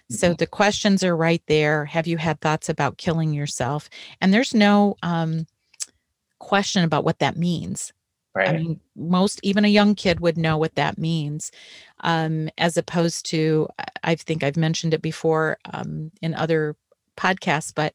So 0.09 0.33
Mhm. 0.33 0.37
the 0.37 0.47
questions 0.47 1.03
are 1.03 1.15
right 1.15 1.41
there. 1.47 1.85
Have 1.85 2.05
you 2.07 2.17
had 2.17 2.41
thoughts 2.41 2.69
about 2.69 2.97
killing 2.97 3.33
yourself? 3.33 3.89
And 4.21 4.33
there's 4.33 4.53
no 4.53 4.97
um, 5.03 5.47
question 6.39 6.83
about 6.83 7.03
what 7.05 7.19
that 7.19 7.37
means. 7.37 7.93
Right. 8.35 8.49
I 8.49 8.53
mean, 8.53 8.81
most 8.95 9.39
even 9.43 9.63
a 9.65 9.69
young 9.69 9.95
kid 9.95 10.19
would 10.19 10.37
know 10.37 10.57
what 10.57 10.75
that 10.75 10.97
means, 10.97 11.51
um, 12.01 12.49
as 12.57 12.77
opposed 12.77 13.25
to 13.27 13.67
I 13.79 13.85
I 14.03 14.15
think 14.15 14.43
I've 14.43 14.57
mentioned 14.57 14.93
it 14.93 15.01
before, 15.01 15.57
um, 15.73 16.11
in 16.21 16.35
other 16.35 16.75
podcasts, 17.17 17.73
but 17.73 17.93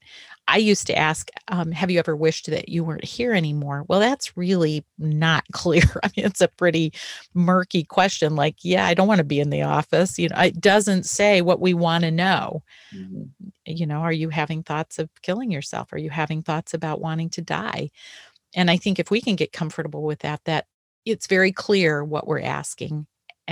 I 0.51 0.59
used 0.59 0.87
to 0.89 0.99
ask, 0.99 1.31
um, 1.49 1.73
"Have 1.73 1.91
you 1.91 1.99
ever 1.99 2.17
wished 2.17 2.47
that 2.51 2.69
you 2.69 2.85
weren't 2.85 3.05
here 3.05 3.33
anymore?" 3.35 3.85
Well, 3.89 4.01
that's 4.01 4.37
really 4.37 4.85
not 4.99 5.45
clear. 5.53 5.83
I 6.03 6.11
mean, 6.17 6.27
it's 6.27 6.41
a 6.41 6.49
pretty 6.49 6.93
murky 7.35 7.85
question, 7.85 8.37
like, 8.37 8.57
"Yeah, 8.63 8.87
I 8.87 8.95
don't 8.95 9.09
wanna 9.09 9.25
be 9.25 9.41
in 9.41 9.51
the 9.51 9.63
office," 9.63 10.19
you 10.19 10.29
know, 10.29 10.39
it 10.41 10.61
doesn't 10.61 11.05
say 11.07 11.43
what 11.43 11.61
we 11.61 11.75
wanna 11.75 12.11
know. 12.11 12.63
Mhm. 12.93 13.53
You 13.67 13.87
know, 13.87 13.99
are 14.01 14.13
you 14.13 14.31
having 14.31 14.63
thoughts 14.63 14.99
of 14.99 15.11
killing 15.23 15.51
yourself? 15.51 15.93
Are 15.93 15.99
you 15.99 16.11
having 16.11 16.43
thoughts 16.43 16.75
about 16.75 17.01
wanting 17.01 17.31
to 17.31 17.43
die? 17.43 17.91
And 18.55 18.71
I 18.71 18.77
think 18.79 18.99
if 18.99 19.11
we 19.11 19.21
can 19.21 19.37
get 19.37 19.53
comfortable 19.53 20.03
with 20.05 20.21
that, 20.21 20.43
that 20.47 20.67
it's 21.07 21.27
very 21.29 21.53
clear 21.53 22.05
what 22.05 22.27
we're 22.29 22.41
asking, 22.43 23.07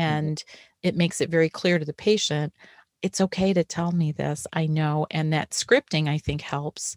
Mhm. 0.07 0.31
and 0.31 0.45
it 0.83 0.97
makes 0.97 1.21
it 1.21 1.31
very 1.31 1.51
clear 1.51 1.79
to 1.79 1.85
the 1.87 1.95
patient, 1.95 2.55
"It's 3.03 3.21
okay 3.21 3.53
to 3.53 3.65
tell 3.65 3.93
me 3.93 4.13
this, 4.13 4.47
I 4.53 4.67
know," 4.67 5.07
and 5.11 5.33
that 5.33 5.51
scripting, 5.51 6.09
I 6.09 6.19
think, 6.19 6.43
helps. 6.43 6.97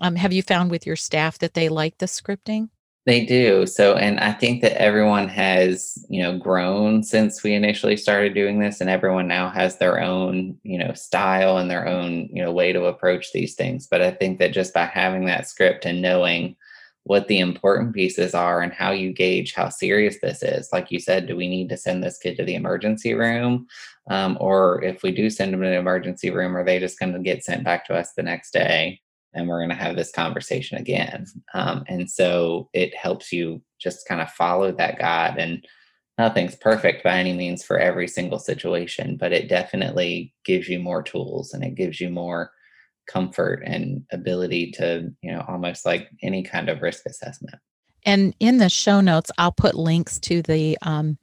Um, 0.00 0.16
have 0.16 0.32
you 0.32 0.42
found 0.42 0.70
with 0.70 0.86
your 0.86 0.96
staff 0.96 1.38
that 1.38 1.54
they 1.54 1.68
like 1.68 1.98
the 1.98 2.06
scripting? 2.06 2.70
They 3.06 3.24
do. 3.24 3.66
So, 3.66 3.94
and 3.94 4.20
I 4.20 4.32
think 4.32 4.60
that 4.60 4.78
everyone 4.78 5.28
has, 5.28 6.04
you 6.10 6.22
know, 6.22 6.36
grown 6.36 7.02
since 7.02 7.42
we 7.42 7.54
initially 7.54 7.96
started 7.96 8.34
doing 8.34 8.58
this, 8.58 8.82
and 8.82 8.90
everyone 8.90 9.26
now 9.26 9.48
has 9.48 9.78
their 9.78 9.98
own, 9.98 10.58
you 10.62 10.78
know, 10.78 10.92
style 10.92 11.56
and 11.56 11.70
their 11.70 11.86
own, 11.88 12.28
you 12.30 12.42
know, 12.42 12.52
way 12.52 12.72
to 12.72 12.84
approach 12.84 13.32
these 13.32 13.54
things. 13.54 13.86
But 13.86 14.02
I 14.02 14.10
think 14.10 14.38
that 14.40 14.52
just 14.52 14.74
by 14.74 14.84
having 14.84 15.24
that 15.24 15.48
script 15.48 15.86
and 15.86 16.02
knowing 16.02 16.56
what 17.08 17.26
the 17.26 17.38
important 17.38 17.94
pieces 17.94 18.34
are 18.34 18.60
and 18.60 18.72
how 18.72 18.90
you 18.90 19.12
gauge 19.12 19.54
how 19.54 19.68
serious 19.68 20.18
this 20.20 20.42
is, 20.42 20.68
like 20.72 20.90
you 20.90 21.00
said, 21.00 21.26
do 21.26 21.34
we 21.34 21.48
need 21.48 21.68
to 21.70 21.76
send 21.76 22.04
this 22.04 22.18
kid 22.18 22.36
to 22.36 22.44
the 22.44 22.54
emergency 22.54 23.14
room? 23.14 23.66
Um, 24.10 24.36
or 24.40 24.84
if 24.84 25.02
we 25.02 25.10
do 25.10 25.30
send 25.30 25.52
them 25.52 25.62
to 25.62 25.68
the 25.68 25.78
emergency 25.78 26.30
room, 26.30 26.56
are 26.56 26.64
they 26.64 26.78
just 26.78 26.98
going 26.98 27.14
to 27.14 27.18
get 27.18 27.44
sent 27.44 27.64
back 27.64 27.86
to 27.86 27.94
us 27.94 28.12
the 28.12 28.22
next 28.22 28.52
day? 28.52 29.00
and 29.34 29.46
we're 29.46 29.58
going 29.58 29.68
to 29.68 29.74
have 29.74 29.94
this 29.94 30.10
conversation 30.10 30.78
again. 30.78 31.26
Um, 31.54 31.84
and 31.86 32.10
so 32.10 32.70
it 32.72 32.94
helps 32.94 33.32
you 33.32 33.62
just 33.78 34.08
kind 34.08 34.20
of 34.20 34.30
follow 34.30 34.72
that 34.72 34.98
guide. 34.98 35.36
And 35.38 35.66
nothing's 36.16 36.56
perfect 36.56 37.04
by 37.04 37.18
any 37.18 37.34
means 37.34 37.62
for 37.62 37.78
every 37.78 38.08
single 38.08 38.38
situation, 38.38 39.16
but 39.16 39.32
it 39.32 39.48
definitely 39.48 40.34
gives 40.44 40.68
you 40.68 40.78
more 40.78 41.02
tools 41.02 41.52
and 41.52 41.62
it 41.62 41.74
gives 41.74 42.00
you 42.00 42.10
more 42.10 42.50
comfort 43.08 43.62
and 43.64 44.04
ability 44.12 44.70
to, 44.72 45.10
you 45.22 45.32
know, 45.32 45.44
almost 45.48 45.84
like 45.84 46.08
any 46.22 46.42
kind 46.42 46.68
of 46.68 46.82
risk 46.82 47.04
assessment. 47.06 47.56
And 48.04 48.34
in 48.40 48.58
the 48.58 48.68
show 48.68 49.00
notes, 49.00 49.30
I'll 49.38 49.52
put 49.52 49.74
links 49.74 50.18
to 50.20 50.40
the 50.40 50.78
um, 50.82 51.18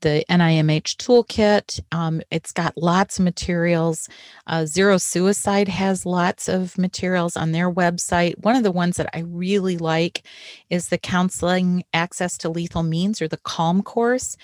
the 0.00 0.24
NIMH 0.30 0.96
toolkit. 0.96 1.80
Um, 1.92 2.22
it's 2.30 2.52
got 2.52 2.78
lots 2.78 3.18
of 3.18 3.24
materials. 3.24 4.08
Uh, 4.46 4.64
Zero 4.64 4.96
Suicide 4.96 5.68
has 5.68 6.06
lots 6.06 6.48
of 6.48 6.78
materials 6.78 7.36
on 7.36 7.52
their 7.52 7.70
website. 7.70 8.38
One 8.42 8.56
of 8.56 8.62
the 8.62 8.72
ones 8.72 8.96
that 8.96 9.10
I 9.12 9.20
really 9.20 9.76
like 9.76 10.22
is 10.70 10.88
the 10.88 10.98
Counseling 10.98 11.84
Access 11.92 12.38
to 12.38 12.48
Lethal 12.48 12.84
Means 12.84 13.20
or 13.20 13.28
the 13.28 13.40
CALM 13.44 13.82
course, 13.82 14.36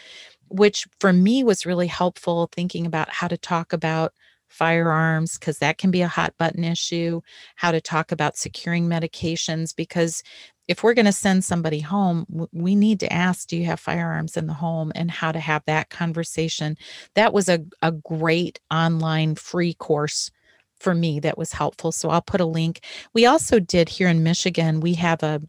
which 0.49 0.87
for 1.01 1.13
me 1.13 1.43
was 1.43 1.65
really 1.65 1.87
helpful 1.87 2.51
thinking 2.53 2.85
about 2.85 3.09
how 3.09 3.29
to 3.29 3.39
talk 3.39 3.73
about 3.73 4.13
firearms 4.49 5.39
because 5.39 5.59
that 5.59 5.79
can 5.79 5.91
be 5.91 6.03
a 6.03 6.09
hot 6.09 6.35
button 6.39 6.65
issue, 6.65 7.21
how 7.57 7.73
to 7.73 7.81
talk 7.81 8.13
about 8.13 8.37
securing 8.37 8.89
medications 8.89 9.75
because 9.75 10.23
if 10.69 10.83
we're 10.83 10.95
going 10.95 11.07
to 11.07 11.13
send 11.13 11.45
somebody 11.45 11.81
home, 11.81 12.49
we 12.53 12.75
need 12.75 13.01
to 13.01 13.13
ask, 13.13 13.49
do 13.49 13.57
you 13.57 13.67
have 13.67 13.79
firearms 13.79 14.37
in 14.37 14.47
the 14.47 14.55
home 14.55 14.91
and 14.95 15.11
how 15.11 15.31
to 15.31 15.39
have 15.39 15.63
that 15.67 15.91
conversation. 15.91 16.77
That 17.15 17.33
was 17.33 17.49
a, 17.49 17.61
a 17.83 17.93
great 17.93 18.59
online 18.71 19.37
free 19.37 19.75
course 19.75 20.31
for 20.79 20.95
me 20.95 21.21
that 21.21 21.39
was 21.39 21.53
helpful. 21.53 21.93
So 21.93 22.11
I'll 22.11 22.21
put 22.21 22.41
a 22.41 22.47
link. 22.47 22.81
We 23.15 23.27
also 23.27 23.61
did 23.61 23.89
here 23.89 24.09
in 24.09 24.23
Michigan, 24.23 24.81
we 24.81 24.95
have 24.95 25.23
a 25.23 25.41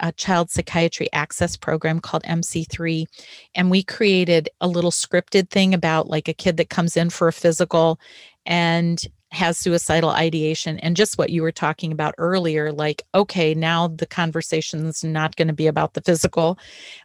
a 0.00 0.12
child 0.12 0.50
psychiatry 0.50 1.08
access 1.12 1.56
program 1.56 2.00
called 2.00 2.22
MC3. 2.24 3.06
And 3.54 3.70
we 3.70 3.82
created 3.82 4.48
a 4.60 4.68
little 4.68 4.90
scripted 4.90 5.50
thing 5.50 5.74
about 5.74 6.08
like 6.08 6.28
a 6.28 6.34
kid 6.34 6.56
that 6.58 6.70
comes 6.70 6.96
in 6.96 7.10
for 7.10 7.28
a 7.28 7.32
physical 7.32 8.00
and 8.46 9.04
has 9.30 9.58
suicidal 9.58 10.10
ideation 10.10 10.78
and 10.78 10.96
just 10.96 11.18
what 11.18 11.30
you 11.30 11.42
were 11.42 11.52
talking 11.52 11.92
about 11.92 12.14
earlier 12.16 12.72
like 12.72 13.02
okay 13.14 13.52
now 13.54 13.86
the 13.86 14.06
conversation's 14.06 15.04
not 15.04 15.36
going 15.36 15.48
to 15.48 15.54
be 15.54 15.66
about 15.66 15.92
the 15.92 16.00
physical 16.00 16.58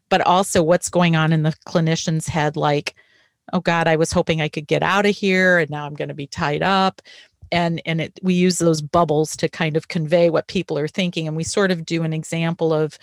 but 0.07 0.21
also 0.21 0.63
what's 0.63 0.89
going 0.89 1.17
on 1.17 1.33
in 1.33 1.43
the 1.43 1.53
clinician's 1.67 2.27
head 2.27 2.55
like 2.55 2.95
oh 3.51 3.59
god 3.59 3.89
i 3.89 3.97
was 3.97 4.13
hoping 4.13 4.39
i 4.39 4.47
could 4.47 4.67
get 4.67 4.81
out 4.81 5.05
of 5.05 5.13
here 5.13 5.57
and 5.57 5.69
now 5.69 5.85
i'm 5.85 5.95
going 5.95 6.07
to 6.07 6.13
be 6.13 6.27
tied 6.27 6.63
up 6.63 7.01
and 7.54 7.82
and 7.86 8.01
it 8.01 8.20
we 8.24 8.34
use 8.34 8.58
those 8.58 8.82
bubbles 8.82 9.38
to 9.38 9.47
kind 9.47 9.78
of 9.78 9.88
convey 9.88 10.30
what 10.30 10.47
people 10.47 10.78
are 10.78 10.88
thinking 10.88 11.28
and 11.28 11.38
we 11.38 11.43
sort 11.43 11.72
of 11.72 11.86
do 11.86 12.04
an 12.04 12.12
example 12.12 12.74
of 12.74 12.97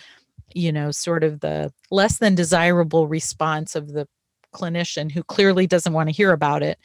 you 0.53 0.71
know 0.71 0.91
sort 0.91 1.23
of 1.23 1.39
the 1.39 1.71
less 1.89 2.17
than 2.17 2.35
desirable 2.35 3.07
response 3.07 3.75
of 3.75 3.93
the 3.93 4.07
clinician 4.53 5.09
who 5.09 5.23
clearly 5.23 5.65
doesn't 5.65 5.93
want 5.93 6.09
to 6.09 6.15
hear 6.15 6.33
about 6.33 6.61
it 6.61 6.77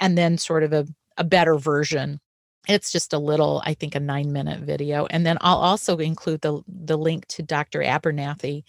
and 0.00 0.16
then 0.16 0.38
sort 0.38 0.62
of 0.62 0.72
a, 0.72 0.86
a 1.18 1.24
better 1.24 1.56
version. 1.58 2.18
It's 2.66 2.92
just 2.92 3.12
a 3.12 3.18
little 3.18 3.62
i 3.64 3.74
think 3.74 3.94
a 3.94 4.00
nine 4.00 4.32
minute 4.32 4.60
video 4.60 5.06
and 5.06 5.24
then 5.24 5.38
i'll 5.40 5.56
also 5.56 5.96
include 5.96 6.42
the 6.42 6.62
the 6.68 6.98
link 6.98 7.26
to 7.28 7.42
dr 7.42 7.78
abernathy 7.80 8.64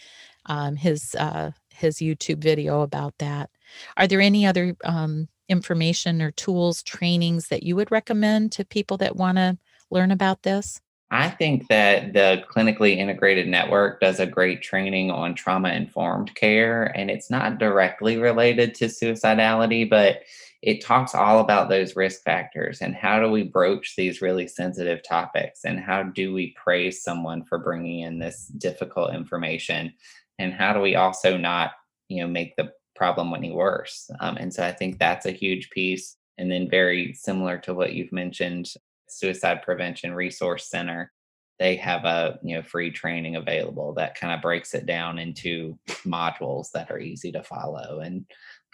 um, 0.46 0.76
his 0.76 1.14
uh, 1.16 1.52
his 1.74 1.98
youtube 1.98 2.42
video 2.42 2.82
about 2.82 3.14
that. 3.20 3.50
Are 3.98 4.08
there 4.08 4.22
any 4.22 4.46
other 4.46 4.76
um, 4.84 5.28
information 5.52 6.22
or 6.22 6.32
tools 6.32 6.82
trainings 6.82 7.50
that 7.50 7.64
you 7.64 7.76
would 7.76 7.92
recommend 7.92 8.52
to 8.54 8.66
people 8.66 8.98
that 8.98 9.18
want 9.18 9.38
to 9.38 9.58
learn 9.92 10.10
about 10.10 10.44
this? 10.44 10.82
I 11.12 11.30
think 11.30 11.68
that 11.68 12.14
the 12.14 12.42
clinically 12.50 12.96
integrated 12.98 13.46
network 13.46 14.00
does 14.00 14.22
a 14.22 14.26
great 14.26 14.62
training 14.62 15.12
on 15.12 15.36
trauma 15.36 15.70
informed 15.70 16.34
care, 16.36 16.86
and 16.98 17.12
it's 17.12 17.30
not 17.30 17.58
directly 17.60 18.16
related 18.16 18.74
to 18.76 18.86
suicidality, 18.86 19.90
but 19.90 20.22
it 20.62 20.82
talks 20.82 21.14
all 21.14 21.40
about 21.40 21.68
those 21.68 21.96
risk 21.96 22.24
factors 22.24 22.82
and 22.82 22.96
how 22.96 23.20
do 23.20 23.30
we 23.30 23.44
broach 23.44 23.96
these 23.98 24.22
really 24.22 24.48
sensitive 24.48 25.02
topics 25.04 25.66
and 25.66 25.80
how 25.80 26.04
do 26.04 26.34
we 26.34 26.54
praise 26.56 27.04
someone 27.04 27.44
for 27.44 27.58
bringing 27.58 28.02
in 28.02 28.20
this 28.20 28.46
difficult 28.46 29.14
information? 29.14 29.92
And 30.40 30.54
how 30.54 30.72
do 30.72 30.80
we 30.80 30.96
also 30.96 31.36
not 31.36 31.72
you 32.08 32.22
know 32.22 32.28
make 32.28 32.56
the 32.56 32.72
problem 33.02 33.34
any 33.34 33.52
worse 33.52 33.98
um, 34.20 34.38
and 34.38 34.54
so 34.54 34.62
i 34.64 34.72
think 34.72 35.00
that's 35.00 35.26
a 35.26 35.40
huge 35.44 35.66
piece 35.72 36.08
And 36.42 36.52
then, 36.52 36.68
very 36.70 37.14
similar 37.14 37.60
to 37.60 37.76
what 37.76 37.94
you've 37.94 38.12
mentioned, 38.12 38.66
Suicide 39.08 39.62
Prevention 39.62 40.12
Resource 40.16 40.70
Center, 40.70 41.12
they 41.60 41.76
have 41.76 42.04
a 42.06 42.40
you 42.42 42.56
know 42.56 42.64
free 42.64 42.90
training 42.90 43.36
available 43.36 43.94
that 43.94 44.16
kind 44.16 44.34
of 44.34 44.42
breaks 44.42 44.74
it 44.74 44.88
down 44.88 45.20
into 45.20 45.78
modules 46.06 46.72
that 46.74 46.90
are 46.90 47.00
easy 47.00 47.32
to 47.34 47.44
follow. 47.44 48.00
And 48.00 48.26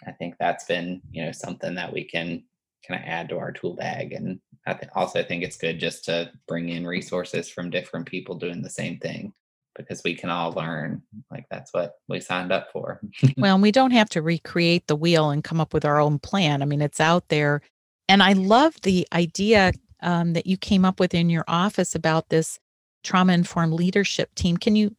I 0.06 0.12
think 0.12 0.36
that's 0.40 0.64
been 0.64 1.02
you 1.10 1.24
know 1.24 1.32
something 1.32 1.74
that 1.74 1.92
we 1.92 2.04
can 2.04 2.44
kind 2.86 3.02
of 3.02 3.06
add 3.06 3.28
to 3.28 3.38
our 3.38 3.52
tool 3.52 3.76
bag. 3.76 4.14
And 4.14 4.40
I 4.66 4.72
th- 4.72 4.90
also 4.94 5.22
think 5.22 5.42
it's 5.42 5.58
good 5.58 5.78
just 5.78 6.06
to 6.06 6.30
bring 6.46 6.70
in 6.70 6.86
resources 6.86 7.50
from 7.50 7.68
different 7.68 8.06
people 8.06 8.36
doing 8.36 8.62
the 8.62 8.70
same 8.70 8.98
thing 8.98 9.34
because 9.78 10.02
we 10.04 10.14
can 10.14 10.28
all 10.28 10.52
learn. 10.52 11.02
Like 11.30 11.46
that's 11.50 11.72
what 11.72 11.94
we 12.08 12.20
signed 12.20 12.52
up 12.52 12.70
for. 12.72 13.00
well, 13.38 13.58
we 13.58 13.72
don't 13.72 13.92
have 13.92 14.10
to 14.10 14.22
recreate 14.22 14.86
the 14.86 14.96
wheel 14.96 15.30
and 15.30 15.42
come 15.42 15.60
up 15.60 15.72
with 15.72 15.84
our 15.84 16.00
own 16.00 16.18
plan. 16.18 16.60
I 16.60 16.66
mean, 16.66 16.82
it's 16.82 17.00
out 17.00 17.28
there. 17.28 17.62
And 18.08 18.22
I 18.22 18.34
love 18.34 18.74
the 18.82 19.06
idea 19.12 19.72
um, 20.02 20.34
that 20.34 20.46
you 20.46 20.56
came 20.56 20.84
up 20.84 21.00
with 21.00 21.14
in 21.14 21.30
your 21.30 21.44
office 21.48 21.94
about 21.94 22.28
this 22.28 22.58
trauma 23.02 23.32
informed 23.32 23.72
leadership 23.72 24.34
team. 24.34 24.56
Can 24.56 24.76
you 24.76 24.94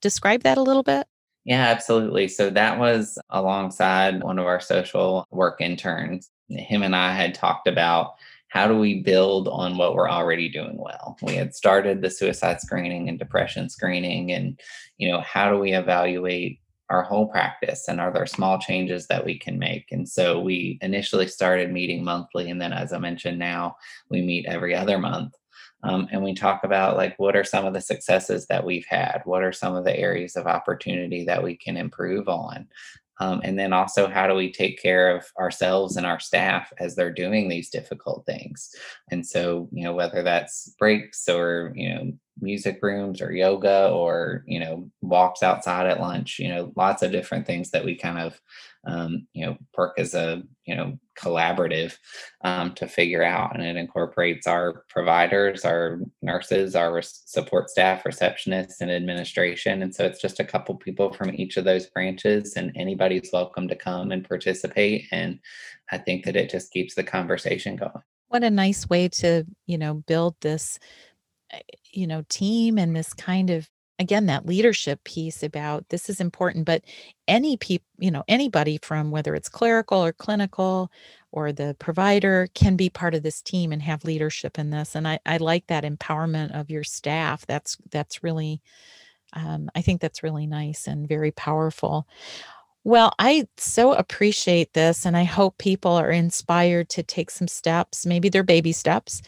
describe 0.00 0.42
that 0.42 0.58
a 0.58 0.62
little 0.62 0.82
bit? 0.82 1.06
Yeah, 1.44 1.66
absolutely. 1.68 2.28
So 2.28 2.50
that 2.50 2.78
was 2.78 3.18
alongside 3.30 4.22
one 4.22 4.38
of 4.38 4.46
our 4.46 4.60
social 4.60 5.26
work 5.30 5.60
interns. 5.60 6.30
Him 6.48 6.82
and 6.82 6.94
I 6.94 7.12
had 7.12 7.34
talked 7.34 7.66
about 7.66 8.14
how 8.50 8.66
do 8.66 8.76
we 8.76 9.02
build 9.02 9.48
on 9.48 9.78
what 9.78 9.94
we're 9.94 10.10
already 10.10 10.48
doing 10.48 10.76
well? 10.76 11.16
We 11.22 11.34
had 11.34 11.54
started 11.54 12.02
the 12.02 12.10
suicide 12.10 12.60
screening 12.60 13.08
and 13.08 13.18
depression 13.18 13.68
screening 13.68 14.32
and 14.32 14.60
you 14.98 15.10
know 15.10 15.20
how 15.20 15.50
do 15.50 15.58
we 15.58 15.72
evaluate 15.72 16.60
our 16.90 17.04
whole 17.04 17.28
practice 17.28 17.86
and 17.88 18.00
are 18.00 18.12
there 18.12 18.26
small 18.26 18.58
changes 18.58 19.06
that 19.06 19.24
we 19.24 19.38
can 19.38 19.58
make? 19.58 19.86
And 19.92 20.08
so 20.08 20.40
we 20.40 20.78
initially 20.82 21.28
started 21.28 21.72
meeting 21.72 22.04
monthly 22.04 22.50
and 22.50 22.60
then 22.60 22.72
as 22.72 22.92
i 22.92 22.98
mentioned 22.98 23.38
now 23.38 23.76
we 24.10 24.20
meet 24.20 24.46
every 24.46 24.74
other 24.74 24.98
month 24.98 25.34
um, 25.82 26.08
and 26.10 26.22
we 26.22 26.34
talk 26.34 26.64
about 26.64 26.96
like 26.96 27.18
what 27.18 27.36
are 27.36 27.44
some 27.44 27.64
of 27.64 27.72
the 27.72 27.80
successes 27.80 28.46
that 28.48 28.64
we've 28.64 28.84
had? 28.86 29.22
What 29.24 29.42
are 29.42 29.52
some 29.52 29.74
of 29.74 29.84
the 29.84 29.96
areas 29.96 30.36
of 30.36 30.46
opportunity 30.46 31.24
that 31.24 31.42
we 31.42 31.56
can 31.56 31.76
improve 31.76 32.28
on 32.28 32.68
um, 33.20 33.42
and 33.44 33.58
then 33.58 33.74
also, 33.74 34.08
how 34.08 34.26
do 34.26 34.34
we 34.34 34.50
take 34.50 34.80
care 34.80 35.14
of 35.14 35.26
ourselves 35.38 35.96
and 35.96 36.06
our 36.06 36.18
staff 36.18 36.72
as 36.78 36.96
they're 36.96 37.12
doing 37.12 37.48
these 37.48 37.68
difficult 37.68 38.24
things? 38.24 38.74
And 39.10 39.24
so, 39.26 39.68
you 39.72 39.84
know, 39.84 39.92
whether 39.92 40.22
that's 40.22 40.74
breaks 40.78 41.28
or, 41.28 41.72
you 41.76 41.94
know, 41.94 42.12
music 42.40 42.78
rooms 42.80 43.20
or 43.20 43.30
yoga 43.30 43.90
or, 43.90 44.42
you 44.46 44.58
know, 44.58 44.90
walks 45.02 45.42
outside 45.42 45.86
at 45.86 46.00
lunch, 46.00 46.38
you 46.38 46.48
know, 46.48 46.72
lots 46.76 47.02
of 47.02 47.12
different 47.12 47.46
things 47.46 47.70
that 47.70 47.84
we 47.84 47.94
kind 47.94 48.18
of 48.18 48.40
um, 48.86 49.26
you 49.32 49.44
know, 49.44 49.56
work 49.76 49.98
as 49.98 50.14
a, 50.14 50.42
you 50.64 50.74
know, 50.74 50.98
collaborative 51.18 51.96
um, 52.42 52.72
to 52.74 52.86
figure 52.86 53.22
out. 53.22 53.54
And 53.54 53.64
it 53.64 53.76
incorporates 53.76 54.46
our 54.46 54.84
providers, 54.88 55.64
our 55.64 56.00
nurses, 56.22 56.74
our 56.74 57.02
support 57.02 57.68
staff, 57.68 58.04
receptionists, 58.04 58.80
and 58.80 58.90
administration. 58.90 59.82
And 59.82 59.94
so 59.94 60.04
it's 60.04 60.20
just 60.20 60.40
a 60.40 60.44
couple 60.44 60.74
people 60.76 61.12
from 61.12 61.34
each 61.34 61.56
of 61.56 61.64
those 61.64 61.86
branches, 61.86 62.54
and 62.56 62.72
anybody's 62.74 63.30
welcome 63.32 63.68
to 63.68 63.76
come 63.76 64.12
and 64.12 64.26
participate. 64.26 65.06
And 65.12 65.38
I 65.90 65.98
think 65.98 66.24
that 66.24 66.36
it 66.36 66.50
just 66.50 66.72
keeps 66.72 66.94
the 66.94 67.04
conversation 67.04 67.76
going. 67.76 68.02
What 68.28 68.44
a 68.44 68.50
nice 68.50 68.88
way 68.88 69.08
to, 69.08 69.44
you 69.66 69.76
know, 69.76 69.94
build 70.06 70.36
this, 70.40 70.78
eh, 71.52 71.60
you 71.92 72.06
know, 72.06 72.24
team 72.28 72.78
and 72.78 72.96
this 72.96 73.12
kind 73.12 73.50
of 73.50 73.68
again 74.00 74.26
that 74.26 74.46
leadership 74.46 75.04
piece 75.04 75.42
about 75.42 75.88
this 75.90 76.08
is 76.08 76.20
important 76.20 76.64
but 76.64 76.82
any 77.28 77.56
people 77.56 77.86
you 77.98 78.10
know 78.10 78.24
anybody 78.28 78.78
from 78.82 79.10
whether 79.10 79.34
it's 79.34 79.48
clerical 79.48 80.02
or 80.04 80.12
clinical 80.12 80.90
or 81.32 81.52
the 81.52 81.76
provider 81.78 82.48
can 82.54 82.76
be 82.76 82.90
part 82.90 83.14
of 83.14 83.22
this 83.22 83.42
team 83.42 83.72
and 83.72 83.82
have 83.82 84.04
leadership 84.04 84.58
in 84.58 84.70
this 84.70 84.96
and 84.96 85.06
i, 85.06 85.18
I 85.26 85.36
like 85.36 85.66
that 85.68 85.84
empowerment 85.84 86.58
of 86.58 86.70
your 86.70 86.82
staff. 86.84 87.46
That's 87.46 87.76
that's 87.90 88.22
really 88.24 88.60
um, 89.34 89.70
i 89.74 89.82
think 89.82 90.00
that's 90.00 90.22
really 90.22 90.46
nice 90.46 90.86
and 90.88 91.08
very 91.08 91.30
powerful. 91.32 92.06
Well 92.84 93.12
i 93.18 93.46
so 93.58 93.92
appreciate 93.92 94.72
this 94.72 95.04
and 95.06 95.16
i 95.16 95.24
hope 95.24 95.58
people 95.58 95.92
are 95.92 96.10
inspired 96.10 96.88
to 96.90 97.02
take 97.02 97.30
some 97.30 97.48
steps 97.48 98.06
maybe 98.06 98.30
they're 98.30 98.42
baby 98.42 98.72
steps 98.72 99.22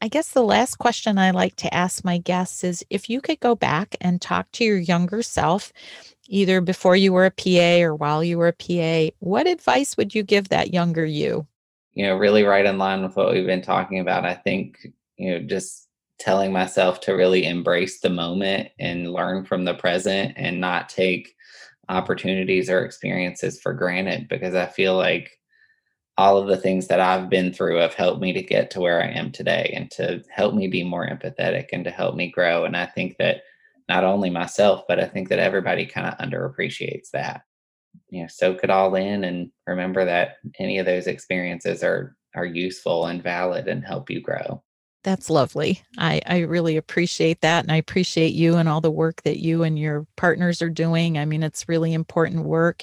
I 0.00 0.08
guess 0.08 0.30
the 0.30 0.44
last 0.44 0.76
question 0.76 1.18
I 1.18 1.32
like 1.32 1.56
to 1.56 1.74
ask 1.74 2.04
my 2.04 2.18
guests 2.18 2.62
is 2.62 2.84
if 2.88 3.10
you 3.10 3.20
could 3.20 3.40
go 3.40 3.56
back 3.56 3.96
and 4.00 4.20
talk 4.20 4.50
to 4.52 4.64
your 4.64 4.78
younger 4.78 5.22
self, 5.22 5.72
either 6.28 6.60
before 6.60 6.94
you 6.94 7.12
were 7.12 7.26
a 7.26 7.30
PA 7.32 7.84
or 7.84 7.96
while 7.96 8.22
you 8.22 8.38
were 8.38 8.48
a 8.48 8.52
PA, 8.52 9.12
what 9.18 9.48
advice 9.48 9.96
would 9.96 10.14
you 10.14 10.22
give 10.22 10.50
that 10.50 10.72
younger 10.72 11.04
you? 11.04 11.46
You 11.94 12.06
know, 12.06 12.16
really 12.16 12.44
right 12.44 12.64
in 12.64 12.78
line 12.78 13.02
with 13.02 13.16
what 13.16 13.32
we've 13.32 13.46
been 13.46 13.62
talking 13.62 13.98
about. 13.98 14.24
I 14.24 14.34
think, 14.34 14.78
you 15.16 15.32
know, 15.32 15.46
just 15.46 15.88
telling 16.20 16.52
myself 16.52 17.00
to 17.00 17.12
really 17.12 17.44
embrace 17.44 18.00
the 18.00 18.10
moment 18.10 18.68
and 18.78 19.12
learn 19.12 19.44
from 19.44 19.64
the 19.64 19.74
present 19.74 20.34
and 20.36 20.60
not 20.60 20.88
take 20.88 21.34
opportunities 21.88 22.70
or 22.70 22.84
experiences 22.84 23.60
for 23.60 23.72
granted 23.72 24.28
because 24.28 24.54
I 24.54 24.66
feel 24.66 24.96
like 24.96 25.37
all 26.18 26.36
of 26.36 26.48
the 26.48 26.56
things 26.56 26.88
that 26.88 27.00
I've 27.00 27.30
been 27.30 27.52
through 27.52 27.76
have 27.76 27.94
helped 27.94 28.20
me 28.20 28.32
to 28.32 28.42
get 28.42 28.72
to 28.72 28.80
where 28.80 29.00
I 29.00 29.06
am 29.06 29.30
today 29.30 29.72
and 29.74 29.88
to 29.92 30.22
help 30.28 30.52
me 30.52 30.66
be 30.66 30.82
more 30.82 31.08
empathetic 31.08 31.68
and 31.72 31.84
to 31.84 31.92
help 31.92 32.16
me 32.16 32.28
grow. 32.28 32.64
And 32.64 32.76
I 32.76 32.86
think 32.86 33.16
that 33.18 33.42
not 33.88 34.02
only 34.02 34.28
myself, 34.28 34.82
but 34.88 34.98
I 34.98 35.06
think 35.06 35.28
that 35.28 35.38
everybody 35.38 35.86
kind 35.86 36.08
of 36.08 36.18
underappreciates 36.18 37.10
that. 37.12 37.42
You 38.10 38.22
know, 38.22 38.28
soak 38.28 38.64
it 38.64 38.70
all 38.70 38.96
in 38.96 39.22
and 39.24 39.52
remember 39.66 40.04
that 40.04 40.38
any 40.58 40.78
of 40.78 40.86
those 40.86 41.06
experiences 41.06 41.84
are 41.84 42.16
are 42.34 42.44
useful 42.44 43.06
and 43.06 43.22
valid 43.22 43.68
and 43.68 43.84
help 43.84 44.10
you 44.10 44.20
grow. 44.20 44.62
That's 45.04 45.30
lovely. 45.30 45.82
I, 45.96 46.20
I 46.26 46.38
really 46.40 46.76
appreciate 46.76 47.40
that. 47.42 47.64
And 47.64 47.70
I 47.70 47.76
appreciate 47.76 48.34
you 48.34 48.56
and 48.56 48.68
all 48.68 48.80
the 48.80 48.90
work 48.90 49.22
that 49.22 49.38
you 49.38 49.62
and 49.62 49.78
your 49.78 50.06
partners 50.16 50.60
are 50.60 50.68
doing. 50.68 51.16
I 51.18 51.24
mean, 51.24 51.44
it's 51.44 51.68
really 51.68 51.94
important 51.94 52.44
work. 52.44 52.82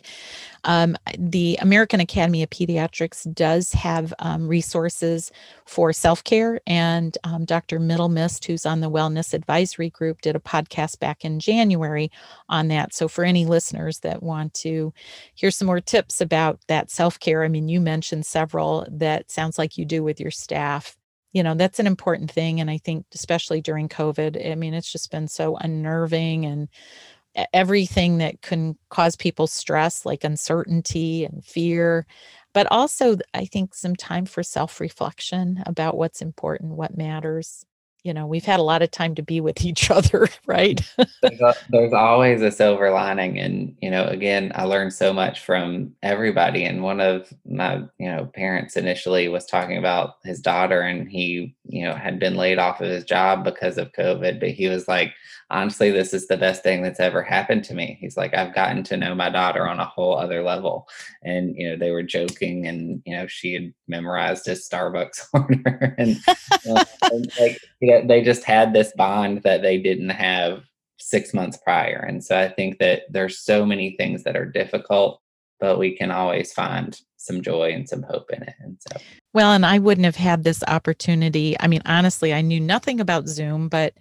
Um, 0.63 0.95
the 1.19 1.57
American 1.61 1.99
Academy 1.99 2.41
of 2.41 2.49
Pediatrics 2.49 3.31
does 3.33 3.73
have 3.73 4.13
um, 4.19 4.47
resources 4.47 5.29
for 5.65 5.91
self 5.91 6.23
care. 6.23 6.61
And 6.65 7.17
um, 7.25 7.43
Dr. 7.43 7.79
Middlemist, 7.81 8.45
who's 8.45 8.65
on 8.65 8.79
the 8.79 8.89
Wellness 8.89 9.33
Advisory 9.33 9.89
Group, 9.89 10.21
did 10.21 10.37
a 10.37 10.39
podcast 10.39 10.99
back 10.99 11.25
in 11.25 11.39
January 11.41 12.09
on 12.47 12.69
that. 12.69 12.93
So, 12.93 13.09
for 13.09 13.25
any 13.25 13.45
listeners 13.45 13.99
that 13.99 14.23
want 14.23 14.53
to 14.55 14.93
hear 15.35 15.51
some 15.51 15.65
more 15.65 15.81
tips 15.81 16.21
about 16.21 16.61
that 16.69 16.89
self 16.89 17.19
care, 17.19 17.43
I 17.43 17.49
mean, 17.49 17.67
you 17.67 17.81
mentioned 17.81 18.25
several 18.25 18.87
that 18.89 19.29
sounds 19.29 19.57
like 19.57 19.77
you 19.77 19.85
do 19.85 20.01
with 20.01 20.19
your 20.19 20.31
staff 20.31 20.95
you 21.35 21.43
know 21.43 21.53
that's 21.53 21.79
an 21.79 21.85
important 21.85 22.31
thing 22.31 22.61
and 22.61 22.71
i 22.71 22.77
think 22.79 23.05
especially 23.13 23.61
during 23.61 23.89
covid 23.89 24.49
i 24.49 24.55
mean 24.55 24.73
it's 24.73 24.91
just 24.91 25.11
been 25.11 25.27
so 25.27 25.57
unnerving 25.57 26.45
and 26.45 26.69
everything 27.53 28.19
that 28.19 28.41
can 28.41 28.77
cause 28.89 29.17
people 29.17 29.45
stress 29.45 30.05
like 30.05 30.23
uncertainty 30.23 31.25
and 31.25 31.43
fear 31.43 32.07
but 32.53 32.65
also 32.71 33.17
i 33.33 33.45
think 33.45 33.75
some 33.75 33.95
time 33.95 34.25
for 34.25 34.41
self 34.43 34.79
reflection 34.79 35.61
about 35.65 35.97
what's 35.97 36.21
important 36.21 36.71
what 36.71 36.97
matters 36.97 37.65
you 38.05 38.13
know 38.13 38.25
we've 38.25 38.45
had 38.45 38.59
a 38.59 38.63
lot 38.63 38.81
of 38.81 38.91
time 38.91 39.15
to 39.15 39.23
be 39.23 39.41
with 39.41 39.65
each 39.65 39.91
other 39.91 40.29
right? 40.45 40.79
There's, 41.21 41.41
a, 41.41 41.55
there's, 41.69 41.93
always 41.93 42.41
a 42.41 42.51
silver 42.51 42.91
lining 42.91 43.39
and 43.39 43.75
you 43.81 43.89
know 43.89 44.05
again 44.05 44.51
i 44.53 44.63
learned 44.63 44.93
so 44.93 45.11
much 45.11 45.39
from 45.39 45.93
everybody 46.03 46.63
and 46.63 46.83
one 46.83 46.99
of 46.99 47.33
my 47.45 47.77
you 47.97 48.11
know 48.11 48.25
parents 48.35 48.75
initially 48.75 49.27
was 49.27 49.45
talking 49.45 49.77
about 49.77 50.15
his 50.23 50.39
daughter 50.39 50.81
and 50.81 51.09
he 51.09 51.55
you 51.67 51.83
know 51.83 51.93
had 51.93 52.19
been 52.19 52.35
laid 52.35 52.59
off 52.59 52.81
of 52.81 52.89
his 52.89 53.03
job 53.03 53.43
because 53.43 53.77
of 53.77 53.91
covid 53.91 54.39
but 54.39 54.49
he 54.49 54.67
was 54.67 54.87
like 54.87 55.13
honestly, 55.49 55.91
this 55.91 56.13
is 56.13 56.27
the 56.27 56.37
best 56.37 56.63
thing 56.63 56.81
that's 56.81 56.99
ever 56.99 57.21
happened 57.21 57.63
to 57.65 57.73
me. 57.73 57.97
He's 57.99 58.17
like, 58.17 58.33
I've 58.33 58.55
gotten 58.55 58.83
to 58.83 58.97
know 58.97 59.13
my 59.13 59.29
daughter 59.29 59.67
on 59.67 59.79
a 59.79 59.85
whole 59.85 60.17
other 60.17 60.41
level. 60.41 60.87
And, 61.23 61.55
you 61.55 61.69
know, 61.69 61.77
they 61.77 61.91
were 61.91 62.03
joking 62.03 62.67
and, 62.67 63.01
you 63.05 63.15
know, 63.15 63.27
she 63.27 63.53
had 63.53 63.73
memorized 63.87 64.45
his 64.45 64.67
Starbucks 64.67 65.27
order. 65.33 65.95
and, 65.97 66.17
uh, 66.27 66.85
and 67.11 67.31
like, 67.39 67.59
you 67.79 67.91
know, 67.91 68.07
they 68.07 68.23
just 68.23 68.43
had 68.43 68.73
this 68.73 68.91
bond 68.95 69.43
that 69.43 69.61
they 69.61 69.77
didn't 69.77 70.09
have 70.09 70.63
six 70.97 71.33
months 71.33 71.57
prior. 71.57 71.97
And 71.99 72.23
so 72.23 72.37
I 72.37 72.49
think 72.49 72.79
that 72.79 73.03
there's 73.09 73.39
so 73.39 73.65
many 73.65 73.95
things 73.97 74.23
that 74.23 74.35
are 74.35 74.45
difficult, 74.45 75.21
but 75.59 75.77
we 75.77 75.95
can 75.95 76.09
always 76.09 76.53
find 76.53 76.99
some 77.17 77.41
joy 77.41 77.71
and 77.71 77.87
some 77.87 78.03
hope 78.03 78.31
in 78.31 78.43
it. 78.43 78.53
And 78.59 78.77
so, 78.79 78.97
well, 79.35 79.51
and 79.51 79.65
I 79.65 79.79
wouldn't 79.79 80.05
have 80.05 80.15
had 80.15 80.45
this 80.45 80.63
opportunity. 80.65 81.57
I 81.59 81.67
mean, 81.67 81.81
honestly, 81.85 82.33
I 82.33 82.39
knew 82.39 82.61
nothing 82.61 83.01
about 83.01 83.27
Zoom, 83.27 83.67
but 83.67 83.93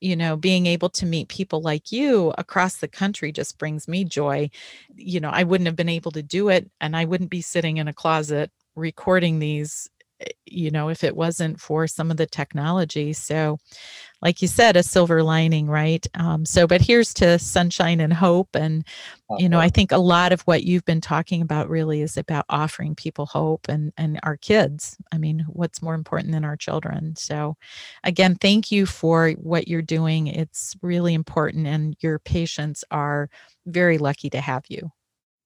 you 0.00 0.16
know, 0.16 0.34
being 0.34 0.64
able 0.64 0.88
to 0.88 1.04
meet 1.04 1.28
people 1.28 1.60
like 1.60 1.92
you 1.92 2.32
across 2.38 2.76
the 2.78 2.88
country 2.88 3.30
just 3.30 3.58
brings 3.58 3.86
me 3.86 4.02
joy. 4.02 4.48
You 4.96 5.20
know, 5.20 5.28
I 5.28 5.42
wouldn't 5.42 5.66
have 5.66 5.76
been 5.76 5.90
able 5.90 6.12
to 6.12 6.22
do 6.22 6.48
it 6.48 6.70
and 6.80 6.96
I 6.96 7.04
wouldn't 7.04 7.28
be 7.28 7.42
sitting 7.42 7.76
in 7.76 7.86
a 7.86 7.92
closet 7.92 8.50
recording 8.76 9.40
these 9.40 9.90
you 10.46 10.70
know, 10.70 10.88
if 10.88 11.04
it 11.04 11.16
wasn't 11.16 11.60
for 11.60 11.86
some 11.86 12.10
of 12.10 12.16
the 12.16 12.26
technology. 12.26 13.12
So, 13.12 13.58
like 14.20 14.42
you 14.42 14.48
said, 14.48 14.76
a 14.76 14.82
silver 14.82 15.22
lining, 15.22 15.68
right? 15.68 16.04
Um, 16.14 16.44
so, 16.44 16.66
but 16.66 16.80
here's 16.80 17.14
to 17.14 17.38
sunshine 17.38 18.00
and 18.00 18.12
hope. 18.12 18.48
And, 18.54 18.84
you 19.38 19.48
know, 19.48 19.60
I 19.60 19.68
think 19.68 19.92
a 19.92 19.98
lot 19.98 20.32
of 20.32 20.40
what 20.42 20.64
you've 20.64 20.84
been 20.84 21.00
talking 21.00 21.40
about 21.40 21.68
really 21.68 22.02
is 22.02 22.16
about 22.16 22.44
offering 22.48 22.96
people 22.96 23.26
hope 23.26 23.66
and, 23.68 23.92
and 23.96 24.18
our 24.24 24.36
kids. 24.36 24.96
I 25.12 25.18
mean, 25.18 25.44
what's 25.48 25.82
more 25.82 25.94
important 25.94 26.32
than 26.32 26.44
our 26.44 26.56
children? 26.56 27.14
So, 27.16 27.56
again, 28.02 28.34
thank 28.36 28.72
you 28.72 28.86
for 28.86 29.30
what 29.32 29.68
you're 29.68 29.82
doing. 29.82 30.26
It's 30.26 30.76
really 30.82 31.14
important, 31.14 31.66
and 31.66 31.96
your 32.00 32.18
patients 32.18 32.84
are 32.90 33.28
very 33.66 33.98
lucky 33.98 34.30
to 34.30 34.40
have 34.40 34.64
you. 34.68 34.90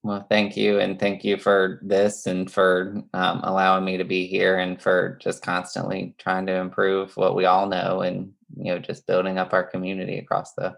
Well, 0.05 0.26
thank 0.28 0.57
you. 0.57 0.80
And 0.80 0.98
thank 0.98 1.22
you 1.22 1.36
for 1.36 1.78
this 1.82 2.26
and 2.26 2.50
for 2.50 3.03
um, 3.14 3.40
allowing 3.44 3.84
me 3.84 3.96
to 3.98 4.05
be 4.05 4.26
here 4.26 4.59
and 4.59 4.80
for 4.80 5.16
just 5.22 5.42
constantly 5.42 6.14
trying 6.18 6.46
to 6.46 6.55
improve 6.55 7.16
what 7.16 7.36
we 7.36 7.44
all 7.44 7.68
know 7.68 8.00
and, 8.00 8.32
you 8.57 8.72
know, 8.72 8.80
just 8.80 9.07
building 9.07 9.38
up 9.38 9.53
our 9.53 9.62
community 9.62 10.18
across 10.18 10.55
the 10.55 10.74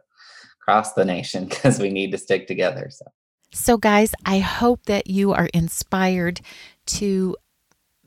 across 0.60 0.92
the 0.92 1.04
nation 1.04 1.44
because 1.48 1.78
we 1.78 1.90
need 1.90 2.12
to 2.12 2.18
stick 2.18 2.46
together. 2.46 2.90
So 2.90 3.06
So 3.52 3.78
guys, 3.78 4.14
I 4.26 4.40
hope 4.40 4.84
that 4.84 5.06
you 5.06 5.32
are 5.32 5.48
inspired 5.54 6.42
to 6.86 7.36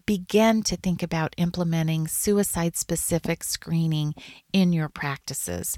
begin 0.06 0.64
to 0.64 0.78
think 0.78 1.02
about 1.02 1.34
implementing 1.38 2.08
suicide 2.08 2.78
specific 2.78 3.44
screening 3.44 4.14
in 4.54 4.72
your 4.72 4.88
practices. 4.88 5.78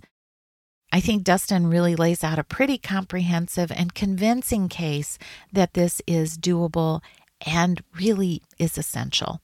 I 0.91 0.99
think 0.99 1.23
Dustin 1.23 1.67
really 1.67 1.95
lays 1.95 2.23
out 2.23 2.39
a 2.39 2.43
pretty 2.43 2.77
comprehensive 2.77 3.71
and 3.71 3.93
convincing 3.93 4.69
case 4.69 5.19
that 5.53 5.73
this 5.73 6.01
is 6.07 6.37
doable 6.37 7.01
and 7.45 7.83
really 7.95 8.41
is 8.57 8.77
essential. 8.77 9.41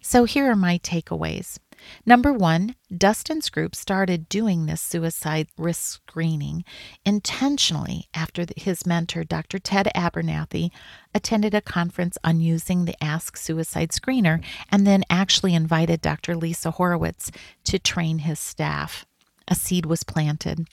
So 0.00 0.24
here 0.24 0.50
are 0.50 0.56
my 0.56 0.78
takeaways. 0.78 1.58
Number 2.06 2.32
one, 2.32 2.74
Dustin's 2.96 3.50
group 3.50 3.74
started 3.74 4.28
doing 4.30 4.64
this 4.64 4.80
suicide 4.80 5.48
risk 5.58 6.00
screening 6.08 6.64
intentionally 7.04 8.08
after 8.14 8.46
his 8.56 8.86
mentor, 8.86 9.24
Dr. 9.24 9.58
Ted 9.58 9.88
Abernathy, 9.94 10.70
attended 11.14 11.54
a 11.54 11.60
conference 11.60 12.16
on 12.24 12.40
using 12.40 12.86
the 12.86 13.04
Ask 13.04 13.36
Suicide 13.36 13.90
Screener 13.90 14.42
and 14.72 14.86
then 14.86 15.04
actually 15.10 15.54
invited 15.54 16.00
Dr. 16.00 16.34
Lisa 16.34 16.72
Horowitz 16.72 17.30
to 17.64 17.78
train 17.78 18.20
his 18.20 18.38
staff. 18.38 19.04
A 19.46 19.54
seed 19.54 19.86
was 19.86 20.02
planted. 20.02 20.66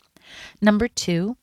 Number 0.61 0.87
two, 0.87 1.37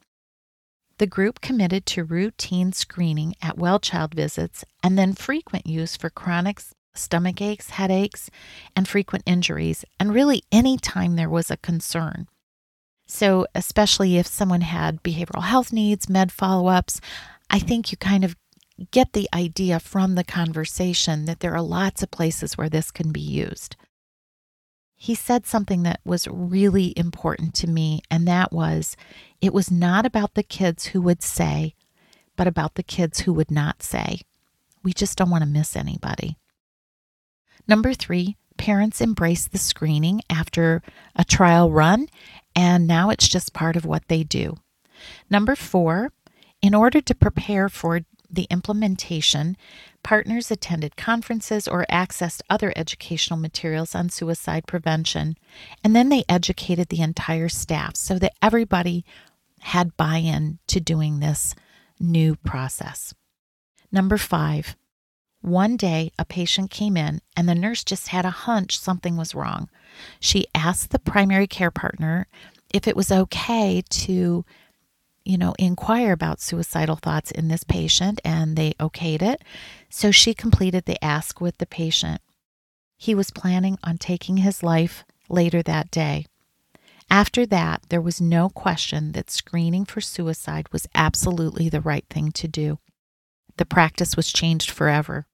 the 0.99 1.07
group 1.07 1.41
committed 1.41 1.87
to 1.87 2.05
routine 2.05 2.73
screening 2.73 3.35
at 3.41 3.57
well 3.57 3.81
child 3.81 4.15
visits 4.15 4.65
and 4.83 4.99
then 4.99 5.15
frequent 5.15 5.67
use 5.67 5.97
for 5.97 6.11
chronic 6.11 6.61
stomach 6.95 7.41
aches, 7.41 7.71
headaches, 7.71 8.31
and 8.77 8.87
frequent 8.87 9.25
injuries, 9.27 9.85
and 9.99 10.13
really 10.13 10.43
any 10.53 10.77
time 10.77 11.17
there 11.17 11.31
was 11.31 11.51
a 11.51 11.57
concern. 11.57 12.29
So, 13.07 13.47
especially 13.55 14.19
if 14.19 14.27
someone 14.27 14.61
had 14.61 15.03
behavioral 15.03 15.45
health 15.45 15.73
needs, 15.73 16.09
med 16.09 16.31
follow 16.31 16.69
ups, 16.69 17.01
I 17.49 17.59
think 17.59 17.91
you 17.91 17.97
kind 17.97 18.25
of 18.25 18.37
get 18.91 19.13
the 19.13 19.29
idea 19.35 19.81
from 19.81 20.15
the 20.15 20.25
conversation 20.25 21.25
that 21.25 21.41
there 21.41 21.55
are 21.55 21.63
lots 21.63 22.03
of 22.03 22.11
places 22.11 22.57
where 22.57 22.69
this 22.69 22.91
can 22.91 23.11
be 23.11 23.21
used 23.21 23.77
he 25.03 25.15
said 25.15 25.47
something 25.47 25.83
that 25.85 25.99
was 26.05 26.29
really 26.29 26.93
important 26.95 27.55
to 27.55 27.67
me, 27.67 28.03
and 28.11 28.29
that 28.29 28.53
was 28.53 28.99
it 29.41 29.55
was 29.55 29.71
not 29.71 30.05
about 30.05 30.35
the 30.35 30.43
kids 30.43 30.89
who 30.89 31.01
would 31.01 31.23
say, 31.23 31.75
but 32.37 32.47
about 32.47 32.75
the 32.75 32.83
kids 32.83 33.21
who 33.21 33.33
would 33.33 33.51
not 33.51 33.83
say. 33.83 34.21
We 34.83 34.93
just 34.93 35.17
don't 35.17 35.31
want 35.31 35.43
to 35.43 35.49
miss 35.49 35.75
anybody. 35.75 36.37
Number 37.67 37.95
three, 37.95 38.37
parents 38.59 39.01
embrace 39.01 39.49
the 39.49 39.57
screening 39.57 40.21
after 40.29 40.83
a 41.17 41.25
trial 41.25 41.71
run, 41.71 42.09
and 42.55 42.87
now 42.87 43.09
it's 43.09 43.27
just 43.27 43.55
part 43.55 43.77
of 43.77 43.87
what 43.87 44.07
they 44.09 44.23
do. 44.23 44.59
Number 45.31 45.57
four, 45.57 46.13
in 46.61 46.75
order 46.75 47.01
to 47.01 47.15
prepare 47.15 47.71
for 47.71 48.01
the 48.33 48.47
implementation, 48.51 49.57
partners 50.03 50.51
attended 50.51 50.97
conferences 50.97 51.67
or 51.67 51.87
accessed 51.91 52.43
other 52.49 52.73
educational 52.77 53.39
materials 53.39 53.95
on 53.95 54.09
suicide 54.09 54.67
prevention. 54.67 55.37
And 55.83 55.95
then 55.95 56.09
they 56.09 56.25
educated 56.29 56.89
the 56.89 57.03
entire 57.03 57.49
staff 57.49 57.97
so 57.97 58.19
that 58.19 58.35
everybody 58.41 59.05
had 59.61 59.97
buy 59.97 60.17
in 60.17 60.59
to 60.69 60.81
doing 60.81 61.21
this 61.21 61.55
new 61.99 62.37
process. 62.37 63.15
Number 63.93 64.17
five, 64.17 64.77
one 65.43 65.77
day 65.77 66.13
a 66.19 66.25
patient 66.25 66.71
came 66.71 66.97
in 66.97 67.21
and 67.37 67.49
the 67.49 67.55
nurse 67.55 67.83
just 67.83 68.09
had 68.09 68.25
a 68.25 68.31
hunch 68.31 68.79
something 68.79 69.17
was 69.17 69.35
wrong. 69.35 69.69
She 70.21 70.47
asked 70.55 70.91
the 70.91 70.99
primary 70.99 71.47
care 71.47 71.71
partner 71.71 72.27
if 72.73 72.87
it 72.87 72.97
was 72.97 73.11
okay 73.11 73.83
to 73.91 74.45
you 75.31 75.39
know, 75.39 75.55
inquire 75.61 76.11
about 76.11 76.41
suicidal 76.41 76.97
thoughts 76.97 77.31
in 77.31 77.47
this 77.47 77.63
patient, 77.63 78.21
and 78.25 78.57
they 78.57 78.73
okayed 78.81 79.23
it. 79.23 79.43
So 79.89 80.11
she 80.11 80.35
completed 80.35 80.87
the 80.87 81.03
ask 81.05 81.41
with 81.41 81.57
the 81.59 81.67
patient. 81.67 82.21
He 82.99 83.15
was 83.15 83.31
planning 83.31 83.79
on 83.85 83.97
taking 83.97 84.39
his 84.39 84.65
life 84.65 85.05
later 85.29 85.63
that 85.63 85.91
day. 85.93 86.27
After 87.09 87.47
that, 87.47 87.83
there 87.91 88.01
was 88.01 88.21
no 88.21 88.49
question 88.49 89.13
that 89.13 89.31
screening 89.31 89.85
for 89.85 90.01
suicide 90.01 90.67
was 90.73 90.89
absolutely 90.97 91.69
the 91.69 91.81
right 91.81 92.05
thing 92.11 92.33
to 92.33 92.49
do. 92.49 92.81
The 93.57 93.65
practice 93.65 94.17
was 94.17 94.33
changed 94.33 94.71
forever. 94.71 95.27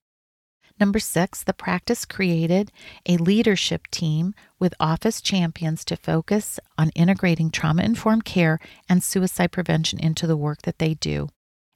Number 0.78 0.98
six, 0.98 1.42
the 1.42 1.54
practice 1.54 2.04
created 2.04 2.70
a 3.08 3.16
leadership 3.16 3.86
team 3.90 4.34
with 4.58 4.74
office 4.78 5.20
champions 5.20 5.84
to 5.86 5.96
focus 5.96 6.60
on 6.76 6.90
integrating 6.90 7.50
trauma 7.50 7.82
informed 7.82 8.24
care 8.24 8.58
and 8.88 9.02
suicide 9.02 9.52
prevention 9.52 9.98
into 9.98 10.26
the 10.26 10.36
work 10.36 10.62
that 10.62 10.78
they 10.78 10.94
do. 10.94 11.28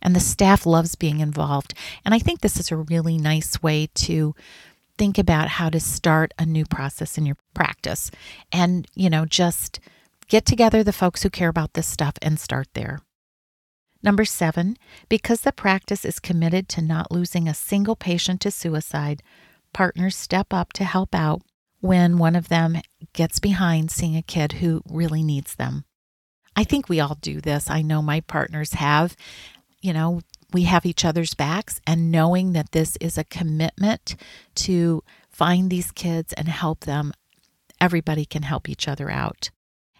And 0.02 0.14
the 0.14 0.20
staff 0.20 0.66
loves 0.66 0.94
being 0.94 1.20
involved. 1.20 1.74
And 2.04 2.14
I 2.14 2.18
think 2.18 2.40
this 2.40 2.58
is 2.58 2.70
a 2.70 2.76
really 2.76 3.16
nice 3.16 3.62
way 3.62 3.88
to 3.94 4.34
think 4.98 5.18
about 5.18 5.48
how 5.48 5.70
to 5.70 5.80
start 5.80 6.32
a 6.38 6.44
new 6.44 6.66
process 6.66 7.16
in 7.16 7.24
your 7.24 7.36
practice 7.54 8.10
and, 8.52 8.86
you 8.94 9.08
know, 9.08 9.24
just 9.24 9.80
get 10.28 10.44
together 10.44 10.84
the 10.84 10.92
folks 10.92 11.22
who 11.22 11.30
care 11.30 11.48
about 11.48 11.72
this 11.72 11.86
stuff 11.86 12.14
and 12.20 12.38
start 12.38 12.68
there. 12.74 13.00
Number 14.02 14.24
seven, 14.24 14.76
because 15.08 15.42
the 15.42 15.52
practice 15.52 16.04
is 16.04 16.18
committed 16.18 16.68
to 16.70 16.82
not 16.82 17.12
losing 17.12 17.46
a 17.46 17.54
single 17.54 17.96
patient 17.96 18.40
to 18.42 18.50
suicide, 18.50 19.22
partners 19.72 20.16
step 20.16 20.52
up 20.52 20.72
to 20.74 20.84
help 20.84 21.14
out 21.14 21.42
when 21.80 22.18
one 22.18 22.36
of 22.36 22.48
them 22.48 22.80
gets 23.12 23.38
behind 23.38 23.90
seeing 23.90 24.16
a 24.16 24.22
kid 24.22 24.52
who 24.52 24.82
really 24.88 25.22
needs 25.22 25.54
them. 25.54 25.84
I 26.56 26.64
think 26.64 26.88
we 26.88 27.00
all 27.00 27.18
do 27.20 27.40
this. 27.40 27.70
I 27.70 27.82
know 27.82 28.02
my 28.02 28.20
partners 28.20 28.74
have. 28.74 29.16
You 29.80 29.92
know, 29.92 30.20
we 30.52 30.64
have 30.64 30.84
each 30.84 31.04
other's 31.04 31.34
backs, 31.34 31.80
and 31.86 32.10
knowing 32.10 32.52
that 32.52 32.72
this 32.72 32.96
is 33.00 33.16
a 33.16 33.24
commitment 33.24 34.16
to 34.56 35.02
find 35.30 35.70
these 35.70 35.92
kids 35.92 36.32
and 36.34 36.48
help 36.48 36.80
them, 36.80 37.12
everybody 37.80 38.24
can 38.24 38.42
help 38.42 38.68
each 38.68 38.88
other 38.88 39.10
out. 39.10 39.50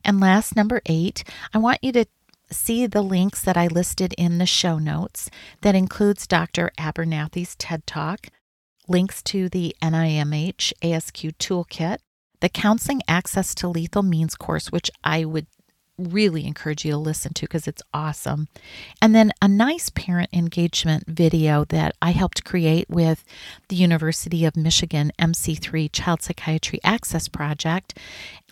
And 0.05 0.20
last, 0.20 0.57
number 0.57 0.82
eight, 0.86 1.24
I 1.55 1.59
want 1.59 1.78
you 1.82 1.92
to 1.92 2.07
see 2.51 2.86
the 2.86 3.03
links 3.03 3.42
that 3.42 3.57
I 3.57 3.66
listed 3.66 4.14
in 4.18 4.38
the 4.38 4.46
show 4.46 4.78
notes. 4.78 5.30
That 5.62 5.74
includes 5.74 6.26
Dr. 6.26 6.70
Abernathy's 6.78 7.55
TED 7.57 7.86
Talk, 7.86 8.28
links 8.88 9.22
to 9.24 9.48
the 9.48 9.74
NIMH 9.82 10.72
ASQ 10.82 11.36
Toolkit, 11.38 11.98
the 12.40 12.48
Counseling 12.48 13.03
Access 13.07 13.55
to 13.57 13.68
Lethal 13.68 14.03
Means 14.03 14.34
course, 14.34 14.72
which 14.72 14.90
I 15.05 15.24
would 15.24 15.46
really 16.09 16.46
encourage 16.46 16.84
you 16.84 16.92
to 16.92 16.96
listen 16.96 17.32
to 17.34 17.42
because 17.42 17.68
it's 17.68 17.82
awesome. 17.92 18.48
And 19.03 19.14
then 19.14 19.32
a 19.42 19.48
nice 19.48 19.90
parent 19.90 20.30
engagement 20.32 21.07
video 21.07 21.64
that 21.66 21.94
I 22.01 22.12
helped 22.12 22.44
create 22.44 22.88
with 22.88 23.24
the 23.68 23.76
University 23.76 24.44
of 24.44 24.57
Michigan 24.57 25.12
MC3 25.18 25.90
Child 25.92 26.22
Psychiatry 26.22 26.80
Access 26.82 27.28
Project. 27.28 27.98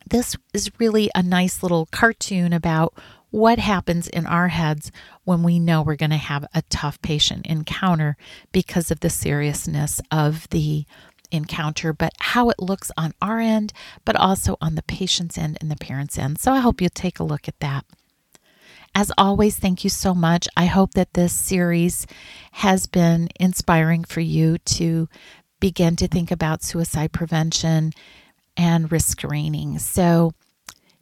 This 0.09 0.37
is 0.53 0.71
really 0.79 1.11
a 1.15 1.23
nice 1.23 1.63
little 1.63 1.87
cartoon 1.87 2.53
about 2.53 2.95
what 3.31 3.59
happens 3.59 4.09
in 4.09 4.27
our 4.27 4.49
heads 4.49 4.91
when 5.25 5.43
we 5.43 5.59
know 5.59 5.83
we're 5.83 5.97
going 5.97 6.11
to 6.11 6.17
have 6.17 6.45
a 6.55 6.63
tough 6.71 7.01
patient 7.03 7.47
encounter 7.47 8.17
because 8.53 8.91
of 8.91 9.01
the 9.01 9.11
seriousness 9.11 10.01
of 10.11 10.49
the 10.51 10.87
encounter, 11.31 11.93
but 11.93 12.13
how 12.21 12.49
it 12.49 12.59
looks 12.59 12.91
on 12.97 13.13
our 13.21 13.39
end, 13.39 13.73
but 14.05 14.17
also 14.17 14.57
on 14.61 14.75
the 14.75 14.83
patient's 14.83 15.37
end 15.37 15.59
and 15.61 15.71
the 15.71 15.77
parent's 15.77 16.19
end. 16.19 16.39
So 16.39 16.53
I 16.53 16.61
hope 16.61 16.81
you'll 16.81 16.91
take 16.91 17.19
a 17.19 17.25
look 17.25 17.49
at 17.49 17.61
that. 17.61 17.85
As 18.95 19.13
always, 19.19 19.57
thank 19.59 19.85
you 19.85 19.91
so 19.91 20.15
much. 20.15 20.49
I 20.57 20.65
hope 20.67 20.95
that 20.95 21.15
this 21.15 21.33
series 21.33 22.07
has 22.53 22.87
been 22.87 23.29
inspiring 23.39 24.05
for 24.05 24.21
you 24.21 24.59
to 24.59 25.09
begin 25.61 25.97
to 25.97 26.09
think 26.09 26.31
about 26.31 26.63
suicide 26.63 27.13
prevention 27.13 27.93
and 28.57 28.91
risk 28.91 29.21
screening. 29.21 29.79
So, 29.79 30.33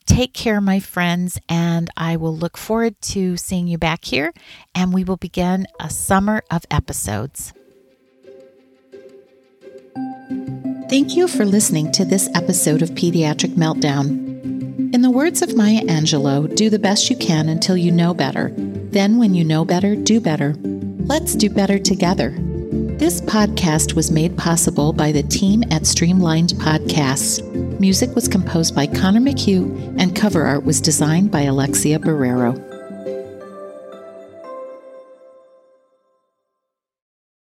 Take 0.07 0.32
care, 0.32 0.61
my 0.61 0.80
friends, 0.80 1.38
and 1.48 1.90
I 1.96 2.16
will 2.16 2.34
look 2.34 2.57
forward 2.57 2.98
to 3.02 3.36
seeing 3.36 3.66
you 3.66 3.76
back 3.76 4.04
here, 4.04 4.32
and 4.74 4.94
we 4.94 5.04
will 5.04 5.16
begin 5.16 5.66
a 5.78 5.90
summer 5.90 6.42
of 6.50 6.64
episodes. 6.70 7.52
Thank 10.88 11.16
you 11.16 11.26
for 11.26 11.44
listening 11.44 11.90
to 11.92 12.04
this 12.04 12.28
episode 12.34 12.80
of 12.80 12.90
Pediatric 12.90 13.57
Meltdown. 13.57 14.94
In 14.94 15.02
the 15.02 15.11
words 15.11 15.42
of 15.42 15.57
Maya 15.57 15.82
Angelou, 15.82 16.54
do 16.54 16.70
the 16.70 16.78
best 16.78 17.11
you 17.11 17.16
can 17.16 17.48
until 17.48 17.76
you 17.76 17.90
know 17.90 18.14
better. 18.14 18.52
Then, 18.57 19.18
when 19.18 19.34
you 19.34 19.44
know 19.44 19.64
better, 19.64 19.96
do 19.96 20.20
better. 20.20 20.54
Let's 20.61 21.34
do 21.34 21.50
better 21.50 21.78
together. 21.78 22.30
This 23.07 23.20
podcast 23.20 23.94
was 23.94 24.11
made 24.11 24.36
possible 24.36 24.92
by 24.92 25.12
the 25.12 25.22
team 25.22 25.62
at 25.70 25.86
Streamlined 25.86 26.54
Podcasts. 26.54 27.40
Music 27.78 28.12
was 28.16 28.26
composed 28.26 28.74
by 28.74 28.88
Connor 28.88 29.20
McHugh, 29.20 29.94
and 29.96 30.16
cover 30.16 30.42
art 30.42 30.64
was 30.64 30.80
designed 30.80 31.30
by 31.30 31.42
Alexia 31.42 32.00
Barrero. 32.00 32.75